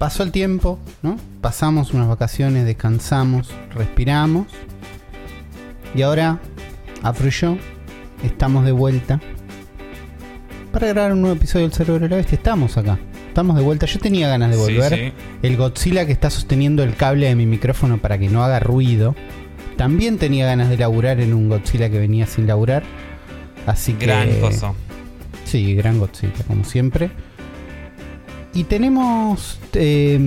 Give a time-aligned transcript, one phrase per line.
[0.00, 1.18] pasó el tiempo, ¿no?
[1.42, 4.46] Pasamos unas vacaciones, descansamos, respiramos.
[5.94, 6.40] Y ahora,
[7.02, 7.58] Afro y yo,
[8.24, 9.20] estamos de vuelta
[10.72, 12.36] para grabar un nuevo episodio del Cerebro de la Bestia.
[12.36, 12.98] Estamos acá.
[13.28, 13.84] Estamos de vuelta.
[13.84, 14.94] Yo tenía ganas de volver.
[14.94, 15.12] sí.
[15.42, 19.14] El Godzilla que está sosteniendo el cable de mi micrófono para que no haga ruido.
[19.76, 22.84] También tenía ganas de laburar en un Godzilla que venía sin laburar.
[23.66, 24.06] Así que.
[24.06, 24.74] Gran coso.
[25.44, 27.10] Sí, gran Godzilla, como siempre.
[28.52, 29.58] Y tenemos.
[29.74, 30.18] eh,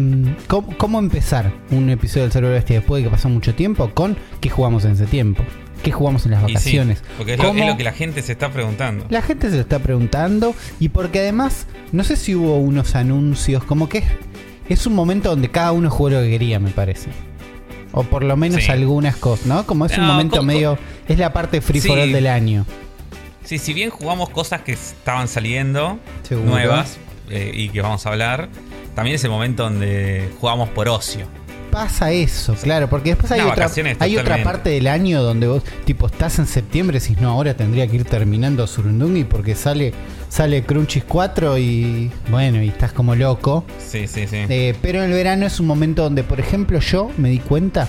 [0.47, 3.89] ¿cómo, cómo empezar un episodio del Cerebro Bestia después de que pasó mucho tiempo?
[3.93, 5.43] Con qué jugamos en ese tiempo.
[5.83, 7.03] ¿Qué jugamos en las Y sí, vacaciones?
[7.17, 9.05] porque es lo, es ¿Cómo- lo que la gente se está preguntando.
[9.09, 13.65] la gente se lo está preguntando y porque además, no sé si hubo unos anuncios,
[13.65, 14.05] como que es,
[14.69, 17.09] es un momento donde cada uno jugó lo que quería, me parece.
[17.91, 18.71] O por lo menos Sí.
[18.71, 19.65] algunas cosas, ¿no?
[19.67, 20.77] Como es un momento medio...
[21.09, 22.65] Es la parte free for all del año.
[23.43, 26.49] Sí, si bien jugamos cosas que estaban saliendo, Seguro.
[26.49, 26.97] nuevas,
[27.29, 28.49] eh, y que vamos a hablar,
[28.95, 31.25] también es el momento donde jugamos por ocio.
[31.71, 33.67] Pasa eso, claro, porque después hay, No, otra,
[33.99, 37.87] hay otra parte del año donde vos, tipo, estás en septiembre decís, no, ahora tendría
[37.87, 39.91] que ir terminando Surundungi porque sale,
[40.29, 43.65] sale Crunchies 4 y bueno, y estás como loco.
[43.79, 44.45] Sí, sí, sí.
[44.49, 47.87] Eh, pero el verano es un momento donde, por ejemplo, yo me di cuenta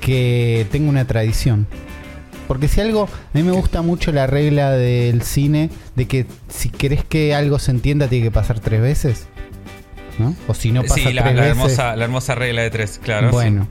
[0.00, 1.66] que tengo una tradición.
[2.48, 6.68] Porque si algo, a mí me gusta mucho la regla del cine de que si
[6.70, 9.26] querés que algo se entienda tiene que pasar tres veces.
[10.18, 10.34] ¿No?
[10.46, 11.56] O si no pasa sí, la, tres la veces.
[11.56, 13.28] hermosa, la hermosa regla de tres, claro.
[13.28, 13.32] sí.
[13.32, 13.66] bueno.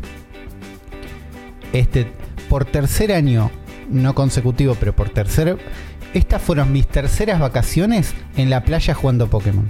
[1.74, 2.08] Este,
[2.50, 3.52] por tercer año,
[3.90, 5.58] no consecutivo, pero por tercer.
[6.14, 9.70] Estas fueron mis terceras vacaciones en la playa jugando Pokémon.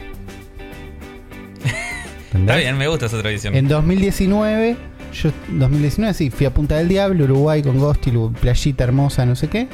[2.34, 3.56] Está bien, me gusta esa tradición.
[3.56, 4.78] En 2019,
[5.14, 9.36] yo 2019 sí, fui a Punta del Diablo, Uruguay con Ghosty, lu- playita hermosa, no
[9.36, 9.68] sé qué.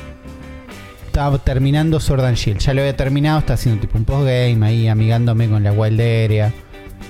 [1.06, 2.60] Estaba terminando Sword Shield.
[2.60, 6.54] Ya lo había terminado, estaba haciendo tipo un postgame ahí, amigándome con la Wild Area.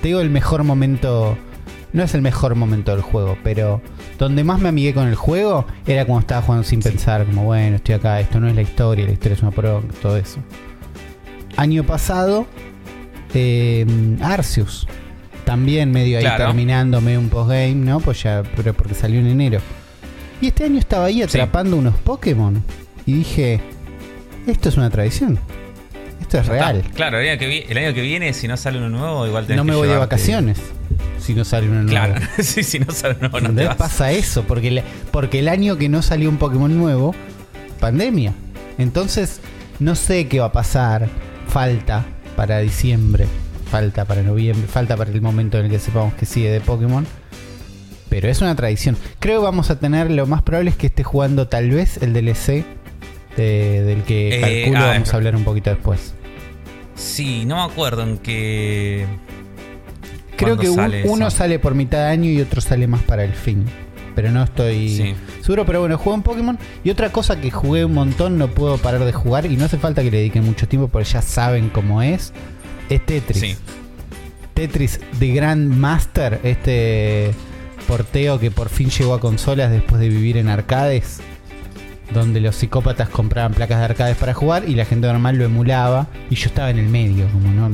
[0.00, 1.36] Te digo el mejor momento.
[1.92, 3.80] No es el mejor momento del juego, pero
[4.18, 7.76] donde más me amigué con el juego era cuando estaba jugando sin pensar, como bueno,
[7.76, 10.38] estoy acá, esto no es la historia, la historia es una pro, todo eso.
[11.56, 12.46] Año pasado,
[13.32, 13.86] eh,
[14.20, 14.86] Arceus.
[15.48, 18.00] También medio ahí terminando, medio un postgame, ¿no?
[18.00, 19.60] Pues ya, pero porque salió en enero.
[20.42, 21.22] Y este año estaba ahí Sí.
[21.22, 22.62] atrapando unos Pokémon.
[23.06, 23.58] Y dije,
[24.46, 25.38] esto es una tradición.
[26.20, 26.76] Esto es real.
[26.76, 26.90] está.
[26.92, 29.56] Claro, el año, que el año que viene, si no sale uno nuevo, igual tenés
[29.56, 30.58] No me que voy de vacaciones
[31.18, 31.88] si no sale uno nuevo.
[31.90, 33.68] Claro, sí, si no sale uno nuevo, no te ¿Entendés?
[33.68, 33.76] vas.
[33.78, 37.14] Pasa eso, porque, le- porque el año que no salió un Pokémon nuevo,
[37.80, 38.34] pandemia.
[38.76, 39.40] Entonces,
[39.78, 41.08] no sé qué va a pasar.
[41.48, 42.04] Falta
[42.36, 43.26] para diciembre,
[43.70, 47.06] falta para noviembre, falta para el momento en el que sepamos que sigue de Pokémon.
[48.08, 48.96] Pero es una tradición.
[49.20, 52.12] Creo que vamos a tener, lo más probable es que esté jugando tal vez el
[52.14, 52.64] DLC
[53.36, 56.14] de- del que Eh, calculo ah, vamos a hablar un poquito después.
[56.94, 59.06] Sí, no me acuerdo en qué.
[60.36, 63.24] Creo ¿Cuándo que un- uno sale por mitad de año y otro sale más para
[63.24, 63.64] el fin.
[64.14, 65.14] Pero no estoy Sí.
[65.42, 65.64] seguro.
[65.66, 66.58] Pero bueno, jugué un Pokémon.
[66.82, 69.46] Y otra cosa que jugué un montón, no puedo parar de jugar.
[69.46, 72.32] Y no hace falta que le dediquen mucho tiempo porque ya saben cómo es.
[72.88, 73.40] Es Tetris.
[73.40, 73.56] Sí.
[74.54, 76.40] Tetris The Grand Master.
[76.42, 77.30] Este
[77.86, 81.20] porteo que por fin llegó a consolas después de vivir en arcades.
[82.12, 86.06] Donde los psicópatas compraban placas de arcades para jugar y la gente normal lo emulaba.
[86.30, 87.70] Y yo estaba en el medio, como no,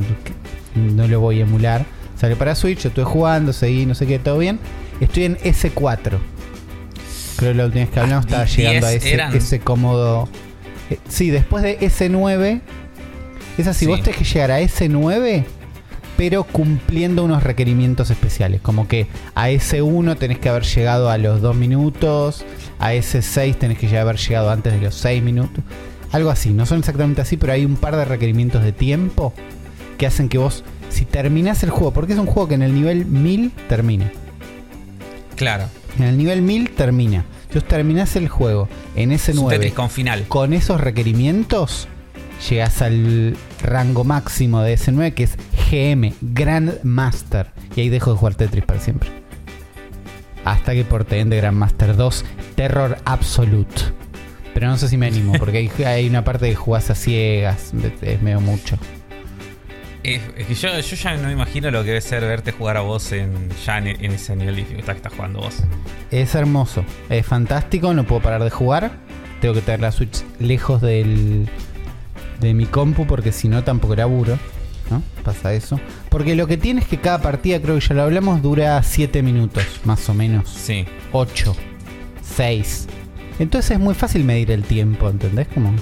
[0.75, 1.85] no lo voy a emular.
[2.17, 4.59] Sale para Switch, yo estuve jugando, seguí, no sé qué, todo bien.
[4.99, 6.17] Estoy en S4.
[7.37, 9.35] Creo que la última vez que hablamos estaba Ah, di- llegando a 10 ese, eran.
[9.35, 10.29] ese cómodo.
[10.89, 12.61] Eh, sí, después de S9.
[13.57, 13.91] Es así, Sí.
[13.91, 15.45] vos tenés que llegar a S9,
[16.17, 18.61] pero cumpliendo unos requerimientos especiales.
[18.61, 22.45] Como que a S1 tenés que haber llegado a los 2 minutos,
[22.79, 25.63] a S6 tenés que ya haber llegado antes de los 6 minutos.
[26.11, 29.33] Algo así, no son exactamente así, pero hay un par de requerimientos de tiempo
[29.97, 32.73] que hacen que vos, si terminás el juego, porque es un juego que en el
[32.73, 34.11] nivel 1000 termina.
[35.35, 35.65] Claro.
[35.97, 37.25] En el nivel 1000 termina.
[37.47, 40.25] Entonces terminás el juego en Es un S9 Tetris con final.
[40.27, 41.87] con esos requerimientos
[42.49, 45.37] llegas al rango máximo de S9 que es
[45.69, 47.51] GM, Grand Master.
[47.75, 49.09] Y ahí dejo de jugar Tetris para siempre.
[50.43, 52.25] Hasta que porte de Grandmaster 2
[52.55, 53.81] Terror Absolute.
[54.53, 57.73] Pero no sé si me animo, porque hay, hay una parte que jugás a ciegas,
[58.01, 58.77] es medio mucho.
[60.03, 62.77] Es, es que yo, yo ya no me imagino lo que debe ser verte jugar
[62.77, 65.63] a vos en, ya en, en ese nivel de dificultad que estás jugando vos.
[66.11, 68.91] Es hermoso, es fantástico, no puedo parar de jugar.
[69.41, 71.49] Tengo que tener la Switch lejos del,
[72.39, 74.37] de mi compu porque si no tampoco laburo.
[74.91, 75.01] ¿no?
[75.23, 75.79] Pasa eso.
[76.09, 79.23] Porque lo que tiene es que cada partida, creo que ya lo hablamos, dura 7
[79.23, 80.47] minutos, más o menos.
[80.47, 80.85] Sí.
[81.11, 81.55] 8,
[82.35, 82.87] 6.
[83.39, 85.47] Entonces es muy fácil medir el tiempo, ¿entendés?
[85.47, 85.73] Como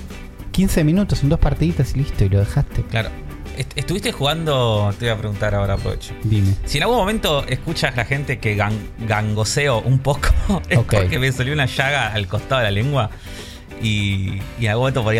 [0.51, 2.81] 15 minutos en dos partiditas y listo, y lo dejaste.
[2.83, 3.09] Claro.
[3.57, 6.13] est- estuviste jugando, te voy a preguntar ahora, aprovecho.
[6.23, 6.53] Dime.
[6.65, 10.29] Si en algún momento escuchas la gente que gan- gangoseo un poco,
[10.69, 10.94] es Ok.
[10.95, 13.09] porque me salió una llaga al costado de la lengua
[13.81, 15.13] y, y en algún momento por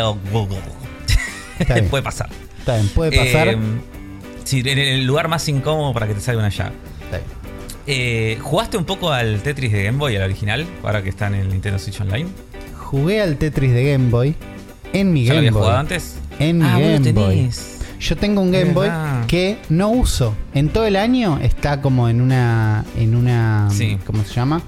[1.60, 1.88] Está bien.
[1.90, 2.30] Puede pasar.
[2.60, 3.48] Está bien, puede pasar.
[3.50, 3.58] Eh,
[4.44, 6.72] sí, en el lugar más incómodo para que te salga una llaga.
[7.04, 7.30] Está bien.
[7.86, 11.36] Eh, ¿Jugaste un poco al Tetris de Game Boy, al original, ahora que está en
[11.36, 12.28] el Nintendo Switch Online?
[12.78, 14.36] Jugué al Tetris de Game Boy
[14.94, 15.62] en mi ¿Ya lo Game habías Boy.
[15.64, 16.16] jugado antes?
[16.40, 17.36] En mi ah, vos lo Game Boy.
[17.36, 17.70] tenés.
[18.00, 18.90] Yo tengo un Game Boy
[19.28, 20.34] que no uso.
[20.54, 22.84] En todo el año está como en una.
[22.98, 23.70] en una.
[23.72, 23.98] Sí.
[24.06, 24.62] ¿Cómo se llama?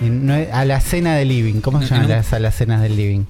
[0.00, 1.60] En- no a la cena del living.
[1.60, 3.24] ¿Cómo se un- las a las cenas del living?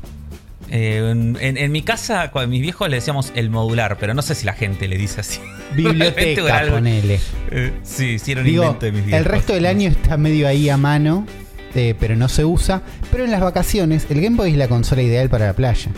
[0.70, 4.44] Eh, en, mi casa, con mis viejos le decíamos el modular, pero no sé si
[4.44, 5.40] la gente le dice así.
[5.74, 7.20] Biblioteca, ponele.
[7.50, 9.18] Eh, sí, sí, un Digo, invento de mis viejos.
[9.18, 11.26] el resto del año está medio ahí a mano,
[11.74, 12.82] eh, pero no se usa.
[13.10, 15.90] Pero en las vacaciones, el Game Boy es la consola ideal para la playa.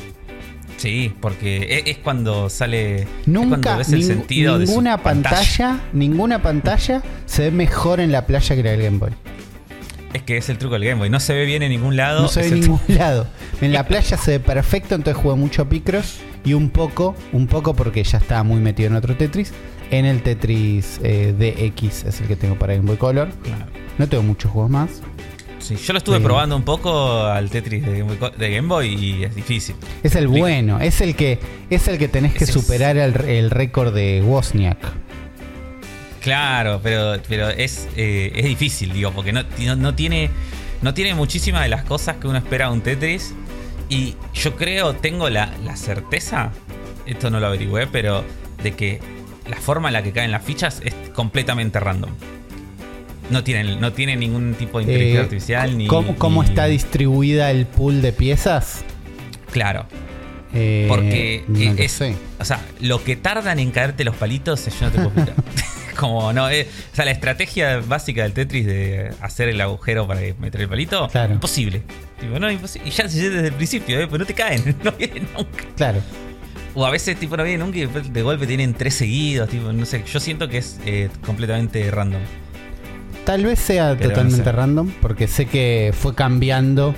[0.76, 3.06] Sí, porque es, es cuando sale.
[3.26, 8.26] Nunca, cuando ves el sentido de ninguna pantalla, ninguna pantalla se ve mejor en la
[8.26, 9.10] playa que la del Game Boy.
[10.12, 11.10] Es que es el truco del Game Boy.
[11.10, 12.22] No se ve bien en ningún lado.
[12.22, 13.26] No se ve en ningún lado.
[13.60, 17.74] En la playa se ve perfecto, entonces jugué mucho Picross y un poco, un poco
[17.74, 19.52] porque ya estaba muy metido en otro Tetris.
[19.90, 23.28] En el Tetris eh, DX es el que tengo para Game Boy Color.
[23.42, 23.66] Claro.
[23.98, 25.02] No tengo muchos juegos más.
[25.58, 26.22] Sí, yo lo estuve Sí.
[26.24, 29.76] probando un poco al Tetris de Game, Boy, Co- de Game Boy y es difícil.
[30.02, 33.50] Es el bueno, es el que es el que tenés que es- superar el, el
[33.50, 34.78] récord de Wozniak.
[36.20, 40.30] Claro, pero, pero es, eh, es difícil, digo, porque no, no, no tiene,
[40.82, 43.34] no tiene muchísimas de las cosas que uno espera de un Tetris.
[43.88, 46.50] Y yo creo, tengo la, la certeza,
[47.06, 48.24] esto no lo averigüé, pero
[48.62, 49.00] de que
[49.48, 52.10] la forma en la que caen las fichas es completamente random.
[53.30, 55.86] No tiene, no tiene ningún tipo de inteligencia Eh, artificial ni.
[55.86, 58.82] ¿Cómo, cómo ni- está distribuida el pool de piezas?
[59.52, 59.86] Claro.
[60.52, 61.92] Eh, Porque no lo es.
[61.92, 62.14] sé.
[62.40, 65.34] O sea, lo que tardan en caerte los palitos, yo no te puedo explicar.
[65.96, 70.20] Como no, eh, o sea, la estrategia básica del Tetris de hacer el agujero para
[70.38, 71.32] meter el palito, Claro.
[71.34, 71.82] imposible.
[72.20, 72.88] Tipo, no, imposible.
[72.88, 75.64] Y ya se desde el principio, eh, pero no te caen, no vienen nunca.
[75.76, 76.00] Claro.
[76.74, 79.84] O a veces, tipo, no vienen nunca y de golpe tienen tres seguidos, tipo, no
[79.84, 80.04] sé.
[80.10, 82.20] Yo siento que es eh, completamente random.
[83.24, 84.52] Tal vez sea Pero no totalmente sé.
[84.52, 86.94] random, porque sé que fue cambiando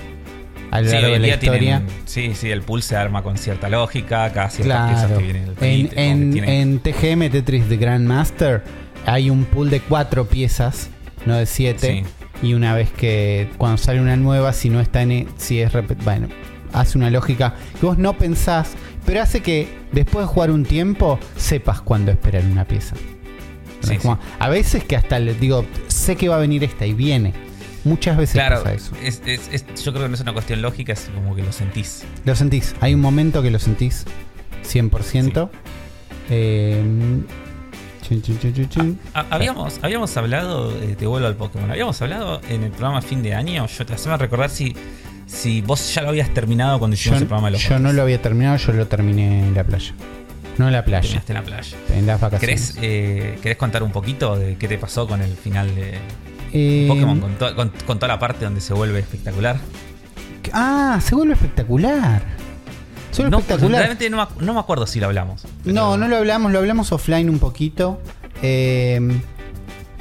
[0.70, 1.58] a lo Sí, largo de la historia.
[1.78, 1.86] tienen.
[2.06, 5.18] Sí, sí, el pool se arma con cierta lógica, piezas Claro.
[5.18, 5.98] que vienen en el En,
[6.38, 8.62] en, en TGM Tetris de Grandmaster
[9.06, 10.88] hay un pool de cuatro piezas,
[11.26, 12.04] no de siete.
[12.43, 15.12] Y una vez que cuando sale una nueva, si no está en.
[15.12, 15.70] e- Si es
[16.04, 16.28] Bueno,
[16.72, 18.72] hace una lógica que vos no pensás,
[19.06, 22.96] pero hace que después de jugar un tiempo sepas cuándo esperar una pieza.
[23.81, 23.99] Sí,
[24.38, 27.32] A veces que hasta le digo, sé que va a venir esta y viene.
[27.84, 28.93] Muchas veces Claro, pasa eso.
[29.02, 31.50] es- es- es- yo creo que no es una cuestión lógica, es como que lo
[31.52, 32.04] sentís.
[32.25, 32.76] Lo sentís.
[32.81, 34.04] Hay un momento que lo sentís
[34.62, 35.50] 100%.
[36.31, 36.81] Eh,
[38.20, 42.70] chin, chin, chin, Habíamos, habíamos hablado, eh, te vuelvo al Pokémon, habíamos hablado en el
[42.70, 44.76] programa fin de año, yo te hacía recordar si,
[45.26, 47.93] si vos ya lo habías terminado cuando Yo, hicimos el programa de los yo no
[47.93, 49.94] lo había terminado, yo lo terminé en la playa.
[50.59, 51.76] No en la playa, terminaste en la playa.
[51.94, 52.73] en las vacaciones.
[52.73, 55.94] ¿Querés, eh, ¿Querés contar un poquito de qué te pasó con el final de
[56.53, 57.19] Eh, Pokémon?
[57.20, 59.56] Con, to- con- con toda la parte donde se vuelve espectacular.
[60.53, 62.23] Ah, se vuelve espectacular.
[63.12, 63.79] Se vuelve No, espectacular.
[63.79, 65.44] realmente no, me- no me acuerdo si lo hablamos.
[65.64, 68.00] No, no lo hablamos, lo hablamos offline un poquito.
[68.42, 69.00] Eh,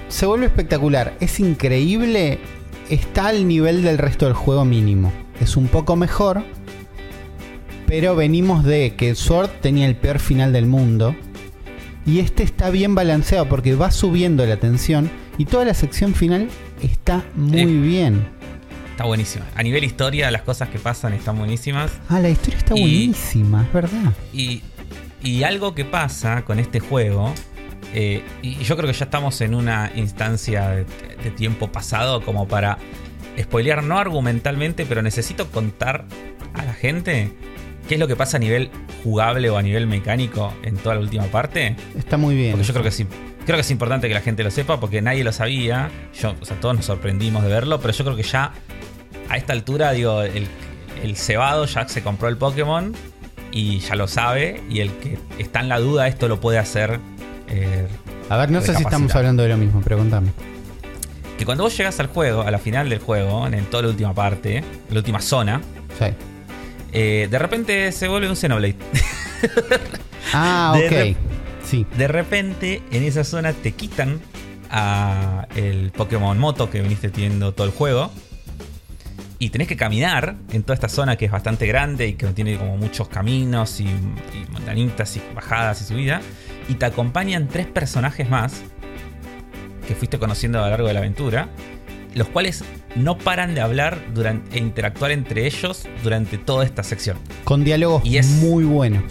[0.10, 1.14] se vuelve espectacular.
[1.20, 2.40] Es increíble.
[2.90, 5.14] Está al nivel del resto del juego mínimo.
[5.40, 6.44] Es un poco mejor.
[7.88, 11.16] Pero venimos de que Sword tenía el peor final del mundo.
[12.06, 15.10] Y este está bien balanceado porque va subiendo la tensión.
[15.38, 16.48] Y toda la sección final
[16.82, 17.66] está muy Eh.
[17.66, 18.28] bien.
[19.02, 19.46] Está buenísimo.
[19.56, 21.92] A nivel historia, las cosas que pasan están buenísimas.
[22.08, 24.14] Ah, la historia está Y- buenísima, es verdad.
[24.32, 24.62] Y,
[25.24, 27.34] y algo que pasa con este juego,
[27.96, 30.86] eh, y yo creo que ya estamos en una instancia de,
[31.24, 32.78] de tiempo pasado como para
[33.40, 36.06] spoilear, no argumentalmente, pero necesito contar
[36.54, 37.32] a la gente
[37.88, 38.70] qué es lo que pasa a nivel
[39.04, 41.76] jugable o a nivel mecánico en toda la última parte.
[41.98, 42.52] Está muy bien.
[42.52, 43.08] Porque yo creo que sí.
[43.48, 45.90] Creo que es importante que la gente lo sepa porque nadie lo sabía.
[46.22, 48.52] Yo, o sea, todos nos sorprendimos de verlo, pero yo creo que ya
[49.30, 50.48] a esta altura, digo, el,
[51.04, 52.94] el cebado ya se compró el Pokémon
[53.52, 54.62] y ya lo sabe.
[54.70, 57.00] Y el que está en la duda, esto lo puede hacer.
[57.48, 57.88] eh,
[58.30, 60.32] A ver, no sé si estamos hablando de lo mismo, pero contame.
[61.38, 64.14] que cuando vos llegas al juego, a la final del juego, en toda la última
[64.14, 65.60] parte, la última zona,
[65.98, 66.06] Sí.
[66.94, 68.76] eh, de repente se vuelve un Xenoblade.
[70.34, 70.92] Ah, De ok.
[70.94, 71.16] rep-
[71.66, 71.86] Sí.
[71.98, 74.20] De repente, en esa zona te quitan
[74.70, 78.12] a el Pokémon Moto que viniste teniendo todo el juego.
[79.44, 82.58] Y tenés que caminar en toda esta zona que es bastante grande y que tiene
[82.58, 86.22] como muchos caminos y, y montañitas y bajadas y subidas.
[86.70, 88.62] Y te acompañan tres personajes más
[89.88, 91.50] que fuiste conociendo a lo largo de la aventura,
[92.14, 92.64] los cuales
[92.96, 97.18] no paran de hablar durante, e interactuar entre ellos durante toda esta sección.
[97.44, 99.04] Con diálogos Y es- muy buenos.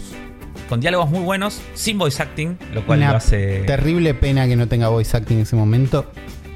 [0.69, 3.63] Con diálogos muy buenos, sin voice acting, lo cual Una lo hace...
[3.63, 6.09] terrible pena que no tenga voice acting en ese momento.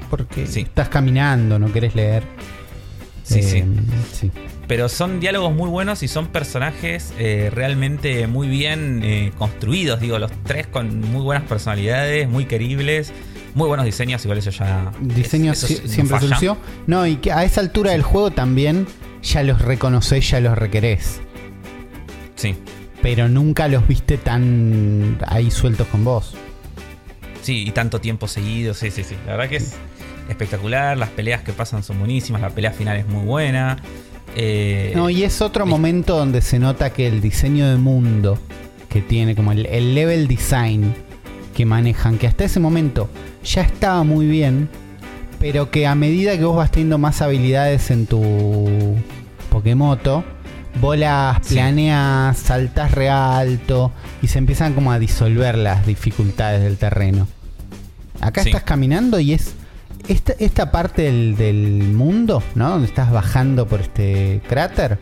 [0.08, 0.60] Porque Sí.
[0.60, 2.22] estás caminando, no querés leer.
[3.28, 3.64] Sí, Eh, sí.
[4.12, 4.30] sí.
[4.68, 10.00] Pero son diálogos muy buenos y son personajes eh, realmente muy bien eh, construidos.
[10.00, 13.12] Digo, los tres con muy buenas personalidades, muy queribles,
[13.54, 14.24] muy buenos diseños.
[14.24, 14.92] Igual eso ya.
[15.00, 16.56] Diseño eso sie- no siempre lució.
[16.86, 18.86] No, y que a esa altura del juego también
[19.22, 21.20] ya los reconocés, ya los requerés.
[22.36, 22.54] Sí,
[23.02, 26.34] Pero nunca los viste tan ahí sueltos con vos.
[27.42, 28.72] sí, y tanto tiempo seguido.
[28.74, 29.14] Sí, sí, sí.
[29.26, 29.74] La verdad que es
[30.28, 30.96] espectacular.
[30.96, 32.40] Las peleas que pasan son buenísimas.
[32.42, 33.76] La pelea final es muy buena.
[34.34, 38.38] Eh, No, y es otro y- momento donde se nota que el diseño de mundo
[38.88, 40.94] que tiene, como el, el level design
[41.54, 43.08] que manejan, que hasta ese momento
[43.44, 44.68] ya estaba muy bien,
[45.38, 48.96] pero que a medida que vos vas teniendo más habilidades en tu
[49.50, 50.24] Pokémoto,
[50.80, 51.54] vos las Sí.
[51.54, 53.92] planeas, saltás re alto
[54.22, 57.26] y se empiezan como a disolver las dificultades del terreno.
[58.20, 58.50] Acá Sí.
[58.50, 59.54] estás caminando y es
[60.08, 62.70] esta, esta parte del, del mundo, ¿no?
[62.70, 64.98] Donde estás bajando por este cráter,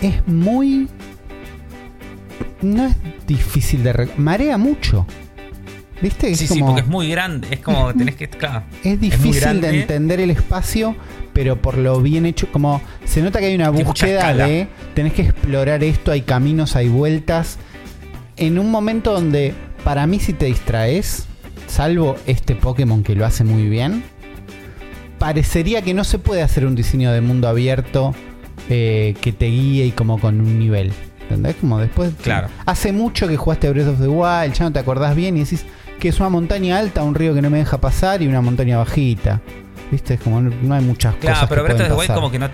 [0.00, 0.88] es muy...
[2.62, 4.08] No es difícil de...
[4.16, 5.06] Marea mucho.
[6.02, 6.30] ¿Viste?
[6.30, 7.48] Es Sí, sí, como- porque es muy grande.
[7.50, 8.28] Es como Es tenés que.
[8.28, 8.62] Claro.
[8.84, 10.96] es difícil de entender el espacio,
[11.34, 15.22] pero por lo bien hecho, como se nota que hay una búsqueda de tenés que
[15.22, 17.58] explorar esto, hay caminos, hay vueltas.
[18.38, 19.52] En un momento donde
[19.84, 21.26] para mí si te distraes,
[21.70, 24.02] salvo este Pokémon que lo hace muy bien,
[25.18, 28.14] parecería que no se puede hacer un diseño de mundo abierto
[28.68, 30.92] eh, que te guíe y como con un nivel.
[31.22, 31.56] ¿Entendés?
[31.60, 32.12] Como después.
[32.22, 32.48] Claro.
[32.66, 35.40] Hace mucho que jugaste a Breath of the Wild, ya no te acordás bien y
[35.40, 35.64] decís
[36.00, 38.78] que es una montaña alta, un río que no me deja pasar y una montaña
[38.78, 39.40] bajita.
[39.92, 40.14] ¿Viste?
[40.14, 42.30] Es como no, no hay muchas Claro, cosas pero que Breath of the Wild como
[42.30, 42.48] que no.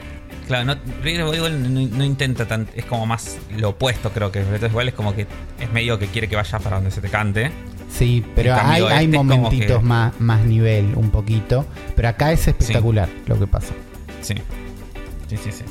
[0.47, 2.69] Claro, no, Breath of the Wild no, no intenta tan.
[2.75, 4.43] Es como más lo opuesto, creo que.
[4.43, 5.27] Breath of the Wild es como que
[5.59, 7.51] es medio que quiere que vayas para donde se te cante.
[7.89, 11.65] Sí, pero hay, este momentitos que- más, más nivel, un poquito.
[11.95, 13.73] Pero acá es espectacular lo que pasa.
[14.21, 14.35] Sí.
[15.29, 15.65] Sí, sí, sí.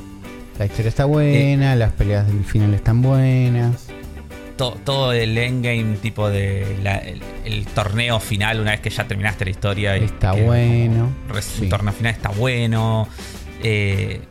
[0.57, 3.88] La historia está Eh, buena, las peleas del final están buenas.
[4.57, 9.05] To- todo el endgame tipo de la- el, el torneo final una vez que ya
[9.05, 11.10] terminaste la historia Está bueno,
[11.62, 13.07] el torneo final está bueno
[13.62, 14.22] Eh,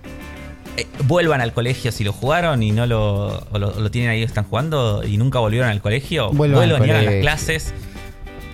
[0.77, 4.45] eh, vuelvan al colegio si lo jugaron y no lo, o lo, tienen ahí están
[4.45, 7.75] jugando y nunca volvieron al colegio Vuelvan al y hagan las clases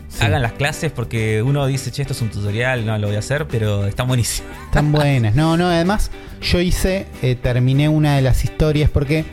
[0.08, 0.24] Sí.
[0.24, 3.20] hagan las clases porque uno dice che esto es un tutorial no lo voy a
[3.20, 5.36] hacer pero están buenísimos Están buenas.
[5.36, 6.10] No, no, además
[6.42, 9.24] yo hice, eh, terminé una de las historias porque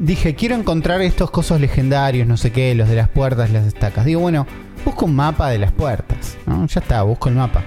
[0.00, 4.04] dije, quiero encontrar estos cosos legendarios, no sé qué, los de las puertas, las estacas.
[4.04, 4.48] Digo, bueno,
[4.84, 6.36] busco un mapa de las puertas.
[6.46, 6.66] ¿no?
[6.66, 7.62] Ya está, busco el mapa.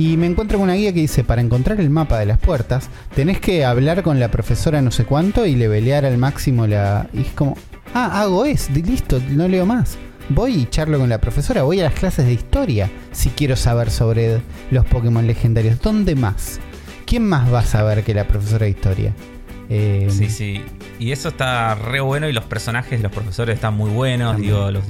[0.00, 2.88] Y me encuentro con una guía que dice, para encontrar el mapa de las puertas,
[3.14, 7.10] tenés que hablar con la profesora no sé cuánto y levelear al máximo la...
[7.12, 7.54] Y es como,
[7.92, 9.98] ah, hago es, listo, no leo más.
[10.30, 13.90] Voy y charlo con la profesora, voy a las clases de historia si quiero saber
[13.90, 14.40] sobre
[14.70, 15.82] los Pokémon legendarios.
[15.82, 16.60] ¿Dónde más?
[17.04, 19.14] ¿Quién más va a saber que la profesora de historia?
[19.68, 20.62] Eh, sí sí
[20.98, 24.52] y eso está re bueno y los personajes de los profesores están muy buenos También.
[24.52, 24.82] digo los,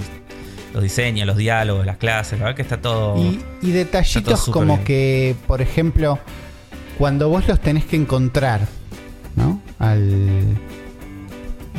[0.72, 3.72] los diseños los diálogos las clases la verdad que está todo Y, y Está todo
[3.72, 4.84] detallitos como bien.
[4.84, 6.18] que, por ejemplo,
[6.98, 8.60] cuando vos los tenés que encontrar,
[9.36, 9.60] ¿no?
[9.78, 10.56] Al.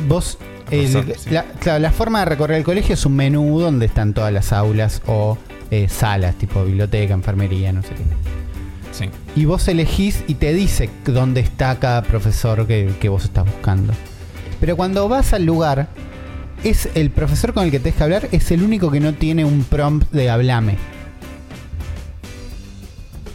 [0.08, 0.38] Vos.
[0.70, 1.30] el- Profesor, sí.
[1.30, 4.52] la, claro, la forma de recorrer el colegio es un menú donde están todas las
[4.52, 5.36] aulas o
[5.70, 8.02] eh, salas, tipo biblioteca, enfermería, no sé qué.
[8.92, 13.44] sí Y vos elegís y te dice dónde está cada profesor que, que vos estás
[13.46, 13.92] buscando.
[14.60, 15.88] Pero cuando vas al lugar,
[16.64, 19.44] es el profesor con el que tenés que hablar, es el único que no tiene
[19.44, 20.76] un prompt de hablame.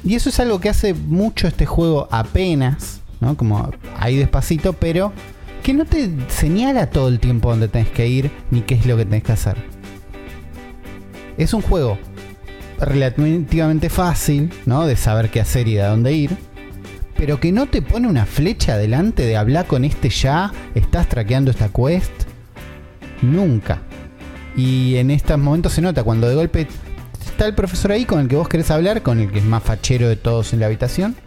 [0.03, 3.35] Y eso es algo que hace mucho este juego apenas, ¿no?
[3.35, 5.11] Como ahí despacito, pero
[5.63, 8.95] que no te señala todo el tiempo dónde tenés que ir ni qué es lo
[8.95, 9.57] que tenés que hacer.
[11.37, 11.97] Es un juego
[12.79, 14.85] relativamente fácil, ¿no?
[14.87, 16.37] De saber qué hacer y de dónde ir.
[17.17, 21.51] Pero que no te pone una flecha adelante de hablar con este ya, estás traqueando
[21.51, 22.13] esta quest.
[23.21, 23.81] Nunca.
[24.55, 26.67] Y en estos momentos se nota cuando de golpe
[27.25, 29.63] está el profesor ahí con el que vos querés hablar, con el que es más
[29.63, 31.15] fachero de todos en la habitación.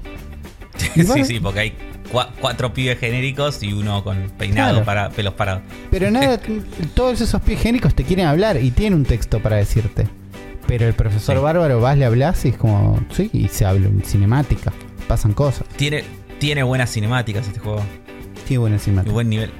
[0.96, 1.74] Y sí, sí, porque hay
[2.10, 4.84] cua- cuatro pibes genéricos y uno con peinado Claro.
[4.84, 5.62] para pelos parados.
[5.90, 6.40] Pero nada,
[6.94, 10.08] todos esos pies génicos te quieren hablar y tienen un texto para decirte.
[10.66, 11.42] Pero el profesor Sí.
[11.42, 14.72] bárbaro vas, le hablas y es como, sí, y se habla en cinemática,
[15.06, 15.68] pasan cosas.
[15.76, 16.02] Tiene,
[16.38, 17.82] Tiene buenas cinemáticas este juego.
[18.48, 19.12] Qué buena Y cinemática.
[19.12, 19.50] buen nivel.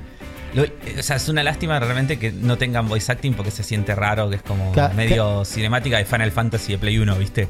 [0.54, 0.64] Lo-
[0.98, 4.28] o sea, es una lástima realmente que no tengan voice acting porque se siente raro,
[4.30, 7.48] que es como medio cinemática de Final Fantasy de Play 1, ¿viste?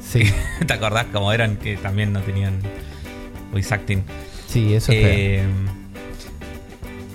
[0.00, 0.22] Sí,
[0.66, 2.58] ¿Te acordás cómo eran que también no tenían
[3.52, 4.02] voice acting?
[4.48, 4.98] sí, eso es.
[5.00, 5.42] Eh,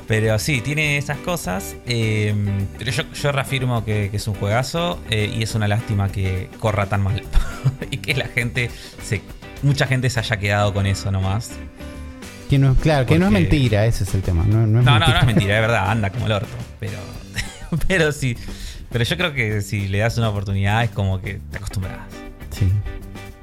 [0.07, 1.75] pero sí, tiene esas cosas.
[1.85, 2.33] eh,
[2.77, 6.49] pero yo, yo reafirmo que, que es un juegazo eh, y es una lástima que
[6.59, 7.23] corra tan mal.
[7.91, 8.69] y que la gente
[9.03, 9.21] se.
[9.63, 11.51] Mucha gente se haya quedado con eso nomás.
[12.49, 14.43] Que no, claro, que no es mentira, ese es el tema.
[14.47, 15.13] No, no es No, no, mentira.
[15.13, 16.47] no es mentira, es verdad, anda como el orto.
[16.79, 16.93] Pero.
[17.87, 18.37] pero sí.
[18.89, 21.97] Pero yo creo que si le das una oportunidad es como que te acostumbras.
[22.51, 22.65] Sí.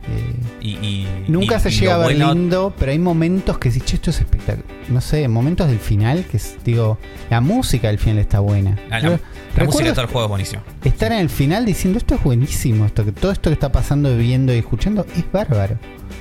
[0.06, 3.58] Eh, Y, y- Nunca y- se y llega a ver bueno- lindo, pero hay momentos
[3.58, 4.64] que dices, che, esto es espectacular.
[4.88, 8.78] No sé, momentos del final que es, digo, la música del final está buena.
[8.88, 9.16] La, la- la
[9.54, 10.62] recuerdo música de todo el juego es buenísima.
[10.84, 14.16] estar en el final diciendo, esto es buenísimo, esto que todo esto que está pasando,
[14.16, 15.78] viendo y escuchando es bárbaro.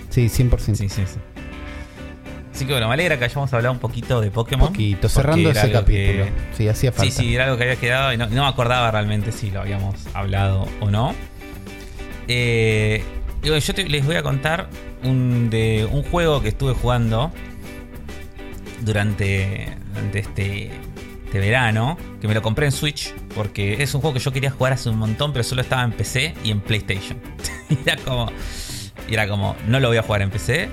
[0.10, 0.76] Sí, 100%.
[0.76, 1.20] Sí, sí, sí.
[2.54, 4.68] Así que bueno, me alegra que hayamos hablado un poquito de Un Pokémon.
[4.68, 6.26] poquito, porque cerrando ese capítulo.
[6.26, 7.12] que- Sí, hacía falta.
[7.12, 9.62] Sí, sí, era algo que había quedado y no, no me acordaba realmente si lo
[9.62, 11.16] habíamos hablado o no.
[12.28, 13.04] Eh,
[13.44, 14.70] yo te- les voy a contar
[15.04, 17.32] un, de un juego que estuve jugando
[18.82, 20.72] durante, durante este,
[21.26, 24.52] este verano, que me lo compré en Switch, porque es un juego que yo quería
[24.52, 27.18] jugar hace un montón, pero solo estaba en PC y en PlayStation.
[27.86, 28.32] era como,
[29.10, 30.70] era como, no lo voy a jugar en PC,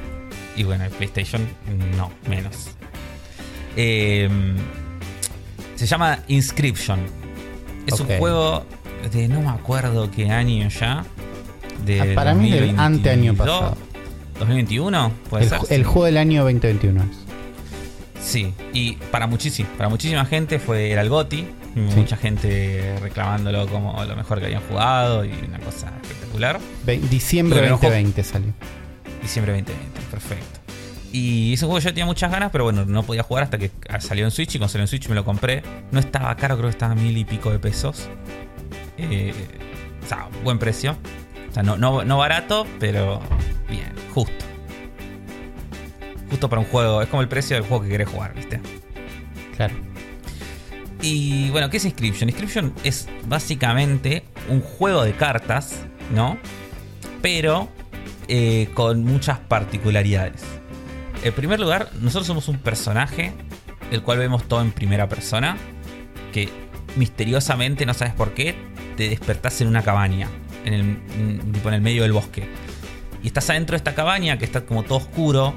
[0.57, 1.47] y bueno, en PlayStation
[1.97, 2.71] no, menos.
[3.77, 4.29] Eh,
[5.77, 7.01] se llama Inscription.
[7.87, 8.65] Es un juego
[9.13, 11.05] de no me acuerdo qué año ya.
[11.85, 13.77] De Ah, para mí del anteaño pasado.
[14.39, 15.61] 2021, puede El, ser.
[15.71, 17.09] el juego del año 2021 es.
[18.23, 21.47] Sí, y para muchísima, para muchísima gente fue era el GOTI,
[21.97, 26.61] mucha gente reclamándolo como lo mejor que habían jugado y una cosa espectacular.
[26.85, 28.53] Ve- Diciembre Pero no juego- 2020 salió.
[29.23, 30.61] Diciembre 2020, perfecto.
[31.13, 34.25] Y ese juego yo tenía muchas ganas, pero bueno, no podía jugar hasta que salió
[34.25, 35.63] en Switch y cuando salió en Switch me lo compré.
[35.91, 38.09] No estaba caro, creo que estaba a mil y pico de pesos.
[38.97, 39.35] Eh,
[40.05, 40.97] o sea, buen precio.
[41.51, 43.21] O sea, no, no, no barato, pero
[43.69, 44.45] bien, justo.
[46.31, 48.61] Justo para un juego, es como el precio del juego que querés jugar, ¿viste?
[49.57, 49.75] Claro.
[51.03, 52.29] Y bueno, ¿qué es Inscription?
[52.29, 55.83] Inscription es básicamente un juego de cartas,
[56.15, 56.39] ¿no?
[57.21, 57.69] Pero
[58.31, 60.43] eh, con muchas particularidades.
[61.23, 63.33] En primer lugar, nosotros somos un personaje,
[63.91, 65.57] el cual vemos todo en primera persona,
[66.33, 66.49] que
[66.97, 68.55] misteriosamente, no sabes por qué,
[68.97, 70.29] te despertás en una cabaña,
[70.65, 70.81] en el,
[71.19, 72.49] en- tipo en el medio del bosque.
[73.23, 75.55] Y estás adentro de esta cabaña que está como todo oscuro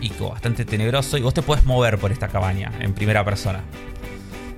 [0.00, 3.60] y como bastante tenebroso, y vos te puedes mover por esta cabaña en primera persona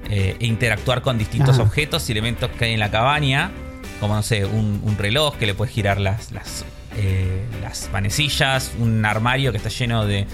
[0.09, 3.51] eh, e interactuar con distintos objetos y elementos que hay en la cabaña,
[4.01, 6.65] como no sé, un, un reloj que le puedes girar las, las,
[6.97, 10.27] eh, las manecillas, un armario que está lleno de,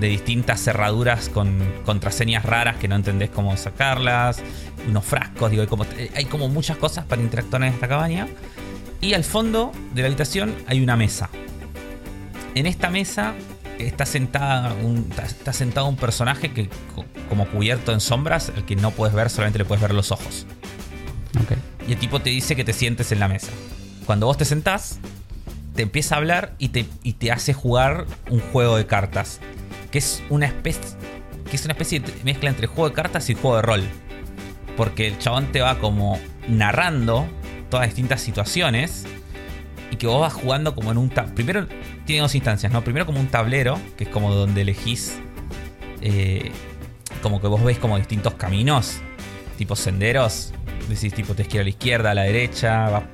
[0.00, 4.42] de distintas cerraduras con contraseñas raras que no entendés cómo sacarlas,
[4.88, 8.28] unos frascos, digo, hay como, hay como muchas cosas para interactuar en esta cabaña.
[9.00, 11.28] Y al fondo de la habitación hay una mesa.
[12.54, 13.34] En esta mesa
[13.78, 18.74] está sentada un, está, sentado un personaje que co- como cubierto en sombras, el que
[18.74, 20.46] no puedes ver, solamente le puedes ver los ojos.
[21.86, 23.52] Y el tipo te dice que te sientes en la mesa.
[24.06, 24.98] Cuando vos te sentás,
[25.76, 29.40] te empieza a hablar y te, y te hace jugar un juego de cartas.
[29.90, 30.82] Que es una especie.
[31.48, 33.84] Que es una especie de mezcla entre juego de cartas y juego de rol.
[34.76, 37.26] Porque el chabón te va como narrando
[37.70, 39.04] todas distintas situaciones.
[39.92, 41.68] Y que vos vas jugando como en un Primero
[42.04, 42.82] tiene dos instancias, ¿no?
[42.82, 45.18] Primero como un tablero, que es como donde elegís.
[46.02, 46.50] eh,
[47.22, 48.98] como que vos ves como distintos caminos.
[49.56, 50.52] Tipo senderos.
[50.88, 52.88] Decís tipo te izquierda a la izquierda, a la derecha.
[52.90, 53.04] vas-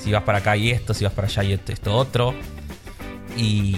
[0.00, 2.34] si vas para acá y esto, si vas para allá y esto, otro.
[3.36, 3.76] Y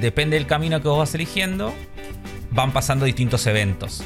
[0.00, 1.72] depende del camino que vos vas eligiendo.
[2.50, 4.02] Van pasando distintos eventos.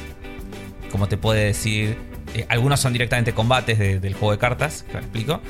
[0.91, 1.97] Como te puede decir.
[2.33, 5.41] eh, algunos son directamente combates de- del juego de cartas, que ahora explico.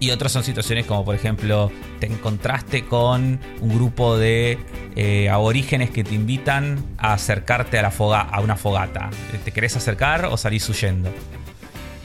[0.00, 4.58] Y otros son situaciones como, por ejemplo, te encontraste con un grupo de
[4.96, 9.10] eh, aborígenes que te invitan a acercarte a, la a una fogata.
[9.44, 11.10] ¿Te querés acercar o salís huyendo?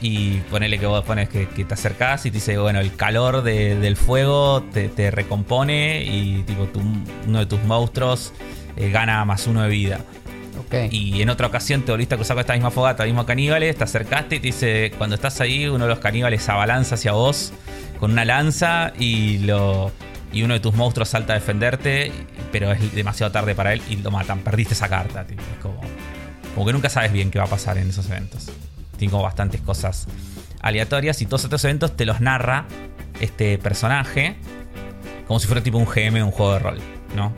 [0.02, 3.42] Y ponele que vos pones que, que te acercás y te dice, bueno, el calor
[3.42, 6.80] de- del fuego te, te recompone y tipo tu-
[7.26, 8.32] uno de tus monstruos
[8.76, 10.00] eh, gana más uno de vida.
[10.58, 10.90] Ok.
[10.90, 13.84] Y en otra ocasión te volviste a cruzar con esta misma fogata, mismos caníbales, te
[13.84, 17.52] acercaste y te dice, cuando estás ahí, uno de los caníbales se abalanza hacia vos
[17.98, 19.92] con una lanza y lo
[20.32, 22.12] y uno de tus monstruos salta a defenderte,
[22.52, 24.38] pero es demasiado tarde para él y lo matan.
[24.40, 25.36] Perdiste esa carta, tío.
[25.38, 25.80] Es como,
[26.54, 28.46] como que nunca sabes bien qué va a pasar en esos eventos.
[29.00, 30.06] Tiene como bastantes cosas
[30.60, 32.66] aleatorias y todos estos eventos te los narra
[33.20, 34.36] este personaje
[35.26, 36.78] como si fuera tipo un GM de un juego de rol,
[37.16, 37.32] ¿no?